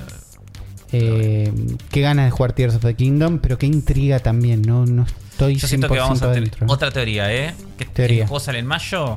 [0.92, 1.52] Eh,
[1.90, 5.04] qué ganas de jugar Tears of the Kingdom, pero qué intriga también, no, no
[5.36, 6.66] estoy Yo siento que vamos a tener dentro.
[6.68, 7.54] otra teoría, ¿eh?
[7.78, 8.22] Que Teoría.
[8.22, 9.16] el juego sale en mayo.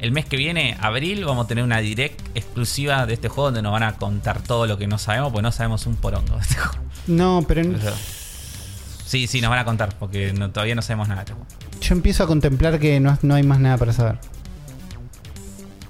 [0.00, 3.62] El mes que viene, abril, vamos a tener una direct exclusiva de este juego donde
[3.62, 6.42] nos van a contar todo lo que no sabemos, porque no sabemos un porongo de
[6.42, 6.84] este juego.
[7.06, 7.78] No, pero en-
[9.06, 11.48] Sí, sí, nos van a contar, porque no- todavía no sabemos nada de este juego.
[11.80, 14.18] yo empiezo a contemplar que no, no hay más nada para saber.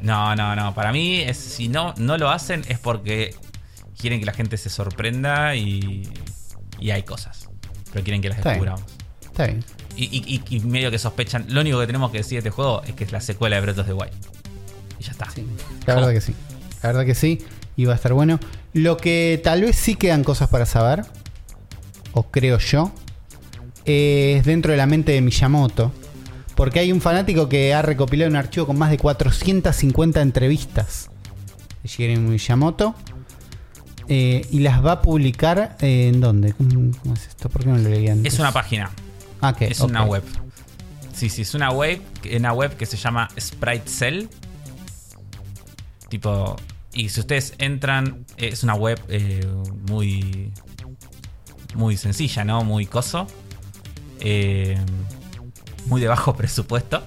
[0.00, 0.74] No, no, no.
[0.74, 3.34] Para mí, es, si no, no lo hacen es porque
[3.98, 6.08] quieren que la gente se sorprenda y,
[6.78, 7.48] y hay cosas.
[7.92, 8.82] Pero quieren que las descubramos.
[9.34, 9.64] Está bien.
[9.96, 11.44] Y, y- y- medio que sospechan.
[11.48, 13.62] Lo único que tenemos que decir de este juego es que es la secuela de
[13.62, 14.12] Breath of the Wild.
[15.00, 15.28] Y ya está.
[15.30, 15.44] Sí,
[15.86, 16.34] la verdad que sí.
[16.82, 17.38] La verdad que sí.
[17.76, 18.38] Y va a estar bueno.
[18.74, 21.02] Lo que tal vez sí quedan cosas para saber,
[22.12, 22.92] o creo yo,
[23.84, 25.92] es dentro de la mente de Miyamoto.
[26.54, 31.10] Porque hay un fanático que ha recopilado un archivo con más de 450 entrevistas
[31.82, 32.94] de Shigeru Miyamoto.
[34.08, 36.52] eh, y las va a publicar eh, en dónde?
[36.52, 37.48] ¿Cómo, cómo es esto?
[37.48, 38.34] ¿Por qué no lo leí antes?
[38.34, 38.90] Es una página.
[39.48, 39.54] Ah.
[39.60, 40.22] Es una web.
[41.12, 42.00] Sí, sí, es una web,
[42.36, 44.28] una web que se llama Sprite Cell.
[46.08, 46.56] Tipo.
[46.92, 49.46] Y si ustedes entran, eh, es una web eh,
[49.88, 50.52] muy.
[51.74, 52.62] Muy sencilla, ¿no?
[52.62, 53.26] Muy coso.
[54.20, 54.78] Eh,
[55.86, 57.02] muy de bajo presupuesto.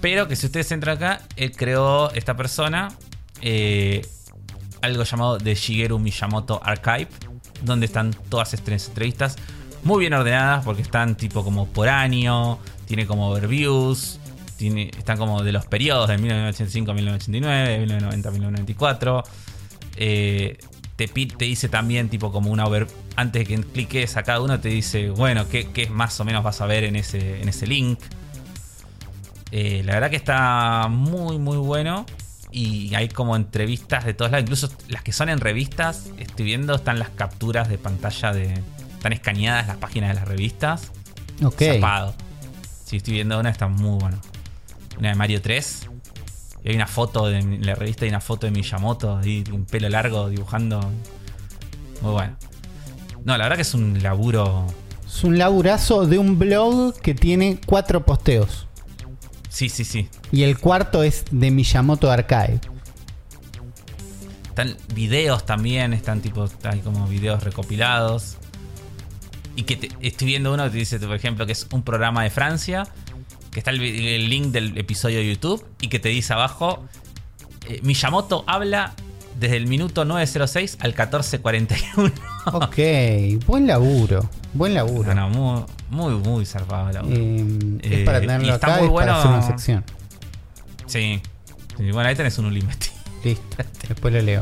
[0.00, 2.88] Pero que si ustedes entran acá, él creó esta persona
[3.40, 4.06] eh,
[4.80, 7.08] algo llamado The Shigeru Miyamoto Archive,
[7.62, 9.36] donde están todas estas entrevistas
[9.84, 14.18] muy bien ordenadas porque están tipo como por año, tiene como overviews,
[14.56, 19.24] tiene, están como de los periodos de 1985 a 1989, de 1990 a 1994.
[19.96, 20.58] Eh,
[20.96, 22.86] te, te dice también tipo como una over...
[23.14, 26.44] Antes de que cliques a cada uno te dice, bueno, qué, qué más o menos
[26.44, 27.98] vas a ver en ese, en ese link.
[29.50, 32.06] Eh, la verdad que está muy, muy bueno.
[32.50, 34.42] Y hay como entrevistas de todos lados.
[34.44, 38.54] Incluso las que son en revistas, estoy viendo, están las capturas de pantalla de.
[38.98, 40.90] Están escaneadas las páginas de las revistas.
[41.44, 41.62] Ok.
[41.74, 42.14] Zapado.
[42.84, 44.18] Sí, estoy viendo una, está muy bueno.
[44.98, 45.88] Una de Mario 3.
[46.64, 49.66] Y hay una foto de en la revista, hay una foto de Miyamoto, ahí, un
[49.66, 50.80] pelo largo dibujando.
[52.02, 52.36] Muy bueno.
[53.24, 54.66] No, la verdad que es un laburo.
[55.06, 58.66] Es un laburazo de un blog que tiene cuatro posteos.
[59.48, 60.08] Sí, sí, sí.
[60.32, 62.58] Y el cuarto es de Miyamoto Archive.
[64.48, 68.38] Están videos también, están tipo, hay como videos recopilados.
[69.58, 72.22] Y que te- estoy viendo uno que te dice, por ejemplo, que es un programa
[72.22, 72.86] de Francia,
[73.50, 76.84] que está el, el link del episodio de YouTube, y que te dice abajo,
[77.68, 78.94] eh, Miyamoto habla
[79.40, 82.12] desde el minuto 906 al 1441.
[82.52, 84.28] Ok, buen laburo.
[84.54, 85.12] Buen laburo.
[85.14, 86.92] No, no, muy, muy, muy zarpado.
[86.92, 87.10] la verdad.
[87.12, 89.14] Eh, es Eh, para y tenerlo está acá, muy es para bueno.
[89.18, 89.84] hacer una sección.
[90.86, 91.20] Sí.
[91.76, 92.88] Sí, Bueno, ahí tenés un Ulimeti.
[93.24, 93.56] Listo,
[93.88, 94.40] después lo leo.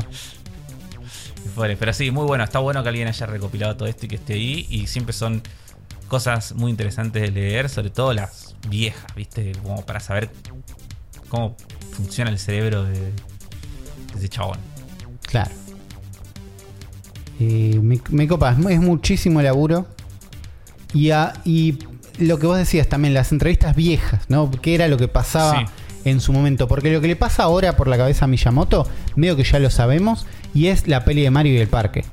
[1.55, 2.45] Pero sí, muy bueno.
[2.45, 4.67] Está bueno que alguien haya recopilado todo esto y que esté ahí.
[4.71, 5.43] Y siempre son
[6.09, 9.53] cosas muy interesantes de leer, sobre todo las viejas, ¿viste?
[9.63, 10.31] Como para saber
[11.29, 11.57] cómo
[11.93, 13.13] funciona el cerebro de, de
[14.17, 14.59] ese chabón.
[15.23, 15.51] Claro.
[17.39, 19.87] Eh, me, me copa, es muchísimo laburo.
[20.95, 21.79] Y, a- y
[22.19, 24.51] lo que vos decías también, las entrevistas viejas, ¿no?
[24.51, 25.67] ¿Qué era lo que pasaba Sí.
[26.07, 26.67] En su momento?
[26.69, 29.69] Porque lo que le pasa ahora por la cabeza a Miyamoto, medio que ya lo
[29.71, 32.05] sabemos, y es la peli de Mario y el parque.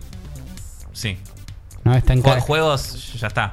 [0.92, 1.18] Sí.
[1.86, 1.96] ¿no?
[1.96, 3.52] Está en Jue- juegos, ya está.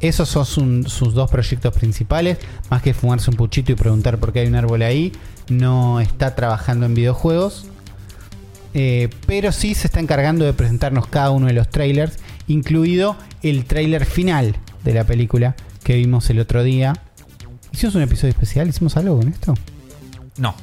[0.00, 2.38] Esos son sus dos proyectos principales.
[2.70, 5.12] Más que fumarse un puchito y preguntar por qué hay un árbol ahí.
[5.48, 7.66] No está trabajando en videojuegos.
[8.74, 12.16] Eh, pero sí se está encargando de presentarnos cada uno de los trailers.
[12.46, 16.92] Incluido el trailer final de la película que vimos el otro día.
[17.72, 18.68] ¿Hicimos un episodio especial?
[18.68, 19.54] ¿Hicimos algo con esto?
[20.38, 20.54] No.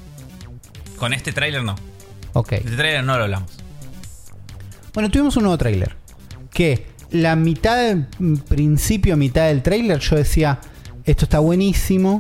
[0.98, 1.76] Con este tráiler no.
[2.34, 2.54] Ok.
[2.54, 3.52] Este tráiler no lo hablamos.
[4.94, 5.96] Bueno, tuvimos un nuevo tráiler.
[6.52, 8.08] Que la mitad, del
[8.48, 10.60] principio, mitad del tráiler, yo decía,
[11.06, 12.20] esto está buenísimo,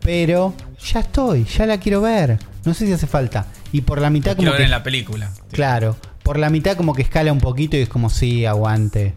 [0.00, 2.38] pero ya estoy, ya la quiero ver.
[2.64, 3.46] No sé si hace falta.
[3.72, 4.64] Y por la mitad Lo quiero como ver que...
[4.64, 5.30] en la película.
[5.50, 9.14] Claro, por la mitad como que escala un poquito y es como, sí, aguante.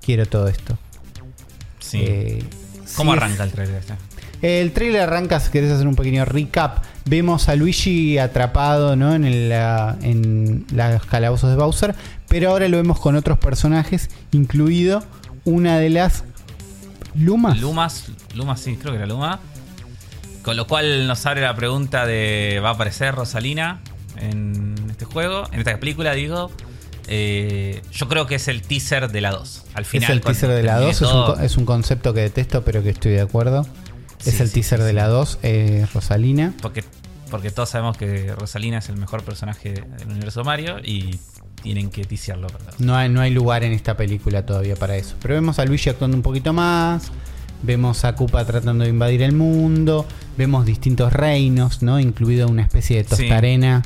[0.00, 0.78] Quiero todo esto.
[1.78, 1.98] Sí.
[2.02, 2.44] Eh,
[2.96, 3.94] ¿Cómo sí, arranca el tráiler este?
[4.42, 6.84] El trailer arranca, si querés hacer un pequeño recap.
[7.04, 9.14] Vemos a Luigi atrapado ¿no?
[9.14, 11.94] en, el, ah, en los calabozos de Bowser,
[12.28, 15.04] pero ahora lo vemos con otros personajes, incluido
[15.44, 16.24] una de las
[17.14, 17.58] Lumas.
[17.58, 18.04] Lumas,
[18.34, 19.40] Lumas sí, creo que era Luma.
[20.42, 23.80] Con lo cual nos abre la pregunta de ¿va a aparecer Rosalina
[24.20, 25.44] en este juego?
[25.52, 26.50] En esta película, digo.
[27.08, 29.64] Eh, yo creo que es el teaser de la 2.
[29.74, 32.62] Al final, es el teaser de la termine 2, es es un concepto que detesto,
[32.64, 33.66] pero que estoy de acuerdo.
[34.24, 36.54] Es el sí, teaser sí, de la 2, eh, Rosalina.
[36.62, 36.84] Porque
[37.30, 41.18] Porque todos sabemos que Rosalina es el mejor personaje del universo Mario y
[41.62, 42.46] tienen que ticiarlo.
[42.48, 42.72] ¿verdad?
[42.78, 45.16] No hay, no hay lugar en esta película todavía para eso.
[45.20, 47.10] Pero vemos a Luigi actuando un poquito más.
[47.62, 50.06] Vemos a Koopa tratando de invadir el mundo.
[50.38, 51.98] Vemos distintos reinos, ¿no?
[51.98, 53.82] Incluido una especie de tostarena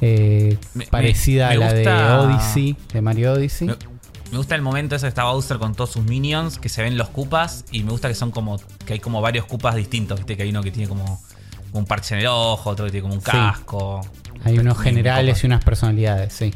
[0.00, 3.68] eh, Me- parecida me- me a la de Odyssey, de Mario Odyssey.
[4.30, 6.96] Me, gusta el momento ese que está Bowser con todos sus minions, que se ven
[6.98, 10.36] los Koopas y me gusta que son como que hay como varios Koopas distintos, viste
[10.36, 11.20] que hay uno que tiene como
[11.72, 13.30] un parche en el ojo, otro que tiene como un Sí.
[13.30, 14.00] casco.
[14.44, 16.52] Hay unos generales y unas personalidades, sí.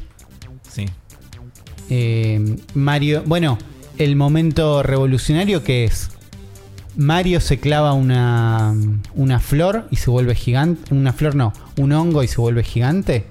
[0.71, 0.87] Sí.
[1.91, 3.59] Eh, Mario, bueno,
[3.99, 6.11] el momento revolucionario que es
[6.97, 8.75] Mario se clava una,
[9.15, 10.95] una flor y se vuelve gigante.
[10.95, 13.27] Una flor no, un hongo y se vuelve gigante.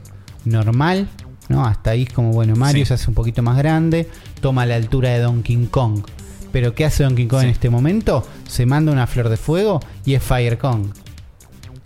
[0.46, 1.08] Normal,
[1.50, 1.66] ¿no?
[1.66, 2.88] Hasta ahí es como, bueno, Mario Sí.
[2.90, 4.10] se hace un poquito más grande,
[4.42, 6.04] toma la altura de Donkey Kong.
[6.52, 7.46] Pero ¿qué hace Donkey Kong Sí.
[7.46, 8.28] en este momento?
[8.48, 10.88] Se manda una flor de fuego y es Fire Kong.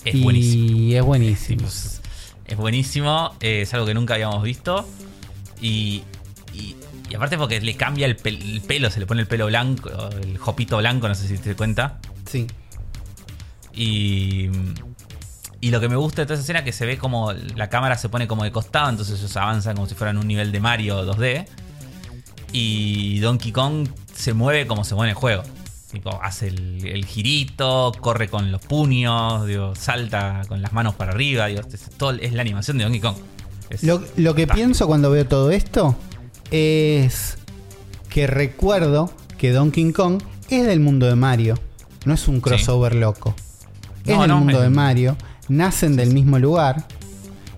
[0.03, 0.93] Es y buenísimo.
[0.95, 1.67] es buenísimo.
[2.47, 4.87] es buenísimo, eh, es algo que nunca habíamos visto.
[5.61, 6.03] Y,
[6.53, 6.75] y,
[7.09, 9.89] y aparte porque le cambia el, pel- el pelo, se le pone el pelo blanco,
[10.21, 11.99] el jopito blanco, no sé si te das cuenta.
[12.25, 12.47] Sí.
[13.73, 14.49] Y,
[15.61, 17.69] y lo que me gusta de toda esa escena es que se ve como la
[17.69, 20.59] cámara se pone como de costado, entonces ellos avanzan como si fueran un nivel de
[20.59, 21.45] Mario 2D.
[22.57, 25.43] Y Donkey Kong se mueve como se mueve en el juego.
[25.91, 31.11] Tipo, hace el, el girito, corre con los puños, digo, salta con las manos para
[31.11, 31.47] arriba.
[31.47, 33.15] Digo, es, todo, es la animación de Donkey Kong.
[33.69, 35.95] Es- Lo, lo que pienso cuando veo todo esto
[36.51, 37.37] es
[38.09, 41.59] que recuerdo que Donkey Kong es del mundo de Mario.
[42.05, 43.35] No es un crossover loco.
[44.05, 45.17] Es No, del no, mundo de Mario.
[45.49, 46.87] Nacen del mismo lugar.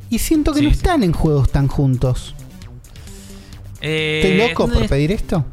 [0.09, 2.33] Y siento que Sí, no están en juegos tan juntos.
[3.81, 5.45] Eh, ¿Estoy loco por eh, pedir esto?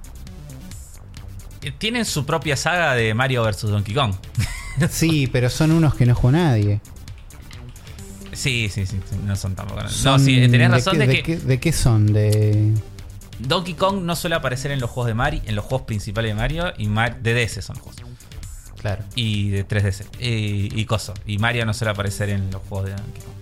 [1.79, 3.63] Tienen su propia saga de Mario vs.
[3.63, 4.15] Donkey Kong.
[4.91, 6.81] Sí, pero son unos que no jugó nadie.
[8.33, 9.81] Sí, sí, sí, no son tampoco.
[10.05, 12.13] No, sí, tenés ¿de razón qué- de, de que qué- ¿De qué son?
[12.13, 12.73] De.
[13.39, 16.35] Donkey Kong no suele aparecer en los juegos de Mario, en los juegos principales de
[16.35, 18.03] Mario y Mar de DS son los juegos.
[18.81, 19.05] Claro.
[19.15, 20.07] Y de 3DS.
[20.19, 21.15] Y, y coso.
[21.25, 23.35] Y Mario no suele aparecer en los juegos de Donkey Kong.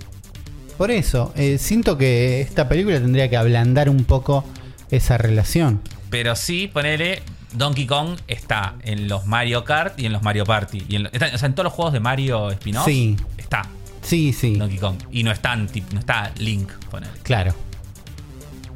[0.76, 4.44] Por eso, eh, siento que esta película tendría que ablandar un poco
[4.92, 5.80] esa relación.
[6.10, 7.22] Pero sí, ponele.
[7.54, 10.84] Donkey Kong está en los Mario Kart y en los Mario Party.
[10.88, 13.16] Y en, está- o sea, en todos los juegos de Mario spin-off Sí.
[13.36, 13.66] está
[14.00, 14.56] Sí, sí.
[14.56, 14.96] Donkey Kong.
[15.10, 17.12] Y no están, no está Link, ponele.
[17.24, 17.54] Claro.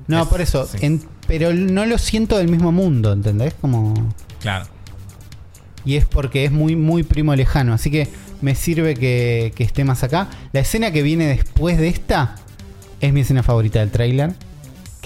[0.08, 0.66] No, Es- por eso.
[0.66, 0.78] sí.
[0.82, 3.54] en- pero no lo siento del mismo mundo, ¿entendés?
[3.60, 3.94] Como.
[4.40, 4.66] Claro.
[5.84, 7.72] Y es porque es muy, muy primo lejano.
[7.72, 8.08] Así que
[8.40, 10.28] me sirve que, que esté más acá.
[10.52, 12.36] La escena que viene después de esta
[13.00, 14.34] es mi escena favorita del tráiler.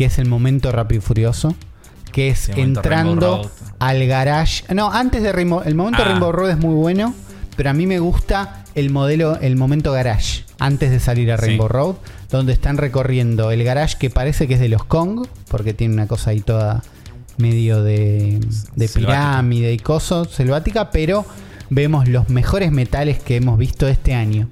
[0.00, 1.54] Que es el momento rápido y furioso.
[2.10, 4.64] Que es el entrando al garage.
[4.74, 5.60] No, antes de Rainbow.
[5.62, 6.06] El momento Ah.
[6.06, 7.12] Rainbow Road es muy bueno.
[7.54, 10.44] Pero a mí me gusta el modelo, el momento garage.
[10.58, 11.44] Antes de salir a Sí.
[11.44, 11.96] Rainbow Road.
[12.30, 15.26] Donde están recorriendo el garage que parece que es de los Kong.
[15.48, 16.82] Porque tiene una cosa ahí toda
[17.36, 18.40] medio de,
[18.76, 20.90] de pirámide y coso selvática.
[20.90, 21.26] Pero
[21.68, 24.48] vemos los mejores metales que hemos visto este año.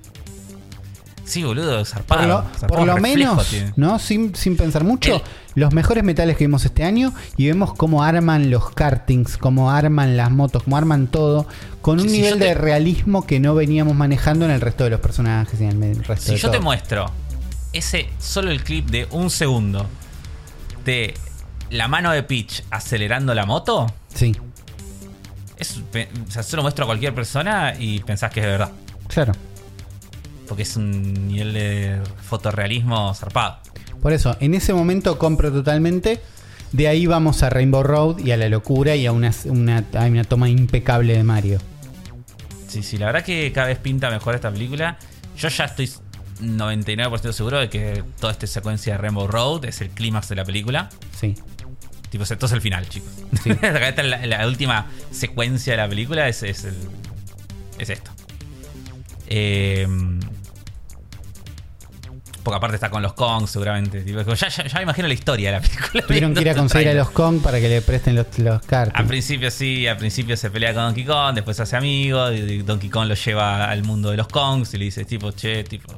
[1.29, 2.27] Sí, boludo, Por zarpado.
[2.27, 3.55] lo, zarpado por lo reflejo menos.
[3.77, 3.99] ¿no?
[3.99, 5.23] Sin, sin pensar mucho, El-
[5.57, 10.17] los mejores metales que vimos este año y vemos cómo arman los kartings, cómo arman
[10.17, 11.47] las motos, cómo arman todo,
[11.83, 15.01] con un nivel te- de realismo que no veníamos manejando en el resto de los
[15.01, 17.11] personajes y en el resto Si de yo te muestro
[17.73, 19.87] ese solo el clip de un segundo
[20.85, 21.13] de
[21.71, 24.35] la mano de Peach acelerando la moto, Sí,
[25.59, 28.71] es, o sea, se lo muestro a cualquier persona y pensás que es de verdad.
[29.09, 29.33] claro.
[30.49, 33.59] Porque es un nivel de fotorrealismo zarpado.
[34.01, 36.21] Por eso, en ese momento compro totalmente.
[36.73, 40.05] De ahí vamos a Rainbow Road y a la locura y a una, una, a
[40.07, 41.59] una toma impecable de Mario.
[42.69, 44.99] Sí, sí, la verdad que cada vez pinta mejor esta película.
[45.37, 45.91] Yo ya estoy
[46.43, 50.45] 99% seguro de que toda esta secuencia de Rainbow Road es el clímax de la
[50.45, 50.91] película.
[51.19, 51.35] Sí.
[52.11, 53.11] Tipo, esto es el final, chicos.
[53.43, 53.51] Sí.
[53.63, 56.75] La, la última secuencia de la película es, es, el-
[57.79, 58.11] es esto.
[59.27, 59.87] Eh,
[62.49, 64.01] porque aparte está con los Kong, seguramente.
[64.01, 66.07] Tipo, ya, ya- ya me imagino la historia de la película.
[66.07, 68.99] Tuvieron que ir a conseguir a los Kong para que le presten los, los kartings.
[68.99, 72.63] Al principio sí, al principio se pelea con Donkey Kong, después se hace amigo, y-
[72.63, 75.93] Donkey Kong lo lleva al mundo de los Kongs y le dice tipo, che, tipo,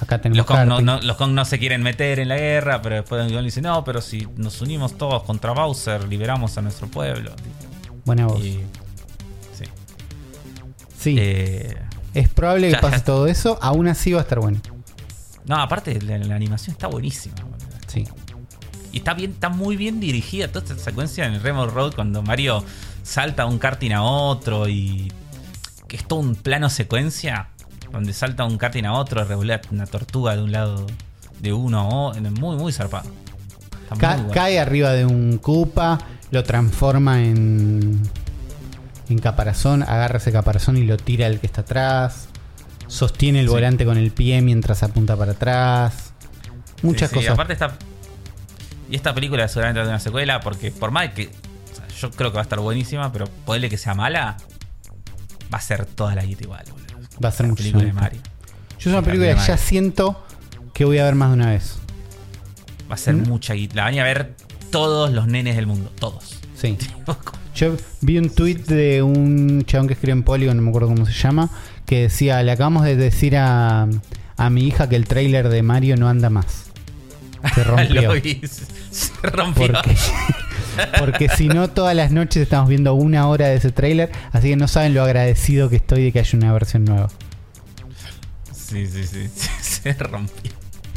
[0.00, 2.96] Acá tenemos los Kong, no, los Kong no se quieren meter en la guerra, pero
[2.96, 6.62] después Donkey Kong le dice, no, pero si nos unimos todos contra Bowser, liberamos a
[6.62, 7.30] nuestro pueblo.
[8.04, 8.40] Buena voz.
[8.44, 8.60] Y-
[9.56, 9.64] sí.
[10.98, 11.76] Sí, Eh,
[12.14, 13.04] es probable que ya, pase ya.
[13.04, 13.58] todo eso.
[13.62, 14.60] Aún así va a estar bueno.
[15.46, 17.36] No, aparte la, la animación está buenísima.
[17.86, 18.04] Sí.
[18.92, 22.22] Y está bien, está muy bien dirigida toda esta secuencia en el Rainbow Road cuando
[22.22, 22.62] Mario
[23.02, 25.10] salta de un karting a otro y
[25.88, 27.48] que es todo un plano secuencia.
[27.90, 30.86] donde salta un karting a otro, regular una tortuga de un lado
[31.40, 32.22] de uno a otro.
[32.22, 33.08] Muy, muy zarpado.
[33.90, 35.98] Muy cae arriba de un Koopa,
[36.30, 38.00] lo transforma en,
[39.08, 42.28] en caparazón, agarra ese caparazón y lo tira al que está atrás.
[42.92, 43.52] Sostiene el Sí.
[43.52, 46.12] volante con el pie mientras apunta para atrás.
[46.82, 47.32] Muchas Sí, sí, cosas.
[47.32, 47.74] Aparte esta.
[48.90, 51.28] Y esta película seguramente va a tener una secuela, porque por más que.
[51.28, 54.36] o sea, yo creo que va a estar buenísima, pero poderle que sea mala,
[55.52, 57.08] va a ser toda la guita igual, boludo.
[57.24, 58.00] Va a ser muchísimo película de.
[58.00, 58.20] Mario.
[58.72, 60.22] Yo es una La película que ya siento
[60.74, 61.78] que voy a ver más de una vez.
[62.90, 63.28] Va a ser ¿Mm?
[63.28, 63.76] mucha guita.
[63.76, 64.34] La van a ver
[64.70, 65.90] todos los nenes del mundo.
[65.98, 66.38] Todos.
[66.60, 66.76] Sí.
[67.54, 71.04] Yo vi un tweet de un chabón que escribe en Polygon, no me acuerdo cómo
[71.06, 71.50] se llama,
[71.92, 73.86] que decía, le acabamos de decir a,
[74.38, 76.70] a mi hija que el tráiler de Mario no anda más.
[77.54, 78.12] Se rompió.
[78.90, 79.66] Se- rompió.
[79.66, 79.96] Porque,
[80.98, 84.56] porque si no, todas las noches estamos viendo una hora de ese tráiler, así que
[84.56, 87.10] no saben lo agradecido que estoy de que haya una versión nueva.
[88.54, 89.28] Sí, sí, sí.
[89.60, 90.50] Se rompió.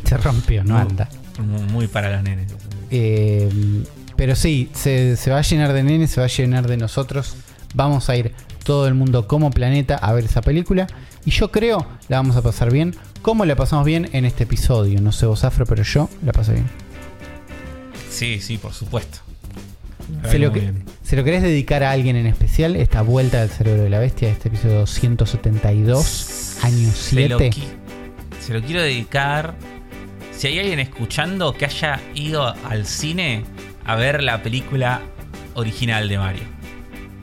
[0.05, 1.09] Se rompió, no anda.
[1.39, 2.53] Muy, muy para los nenes.
[2.89, 3.49] Eh,
[4.15, 7.35] pero sí, se, se va a llenar de nenes, se va a llenar de nosotros.
[7.73, 8.31] Vamos a ir
[8.65, 10.87] todo el mundo como planeta a ver esa película.
[11.23, 12.93] Y yo creo la vamos a pasar bien.
[13.21, 14.99] Como la pasamos bien en este episodio.
[15.01, 16.65] No sé vos, Afro, pero yo la pasé bien.
[18.09, 19.19] Sí, sí, por supuesto.
[20.29, 20.83] ¿Se lo, Muy que- bien.
[21.03, 22.75] ¿Se lo querés dedicar a alguien en especial?
[22.75, 27.49] Esta vuelta del cerebro de la bestia, este episodio 172, año Se lo, 7.
[27.51, 27.63] qui-
[28.39, 29.55] se lo quiero dedicar.
[30.31, 33.43] Si hay alguien escuchando que haya ido al cine
[33.85, 35.01] a ver la película
[35.55, 36.43] original de Mario.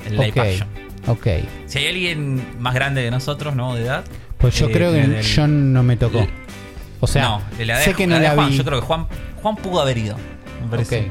[0.07, 0.69] El live Ok, action.
[1.07, 1.27] Ok.
[1.67, 3.75] Si hay alguien más grande que nosotros, ¿no?
[3.75, 4.05] De edad.
[4.39, 6.27] Pues yo eh, creo que del- yo no me tocó.
[7.01, 8.57] O sea, no, de la de- sé que no de la Juan, vi.
[8.59, 9.07] Yo creo que Juan,
[9.43, 10.17] Juan pudo haber ido.
[10.63, 11.11] Me parece.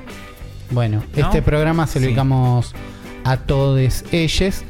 [0.70, 1.22] Bueno, ¿No?
[1.26, 2.06] este programa se lo Sí.
[2.08, 2.74] dedicamos
[3.24, 4.64] a todos ellos.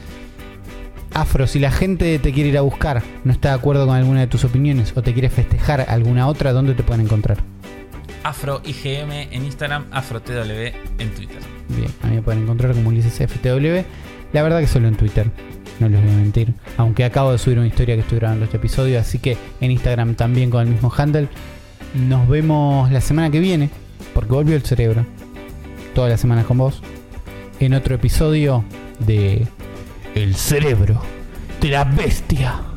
[1.13, 4.21] Afro, si la gente te quiere ir a buscar, no está de acuerdo con alguna
[4.21, 7.37] de tus opiniones o te quiere festejar alguna otra, ¿dónde te pueden encontrar?
[8.23, 11.39] Afro IGM en Instagram, Afro TW en Twitter.
[11.69, 13.83] Bien, a mí me pueden encontrar como Ulises FTW.
[14.33, 15.29] La verdad que solo en Twitter,
[15.79, 16.53] no les voy a mentir.
[16.77, 20.15] Aunque acabo de subir una historia que estoy grabando este episodio, así que en Instagram
[20.15, 21.27] también con el mismo handle.
[21.93, 23.69] Nos vemos la semana que viene,
[24.13, 25.05] porque volvió el cerebro.
[25.93, 26.81] Todas las semanas con vos.
[27.59, 28.63] En otro episodio
[28.99, 29.45] de
[30.15, 31.01] El cerebro
[31.59, 32.70] de la bestia.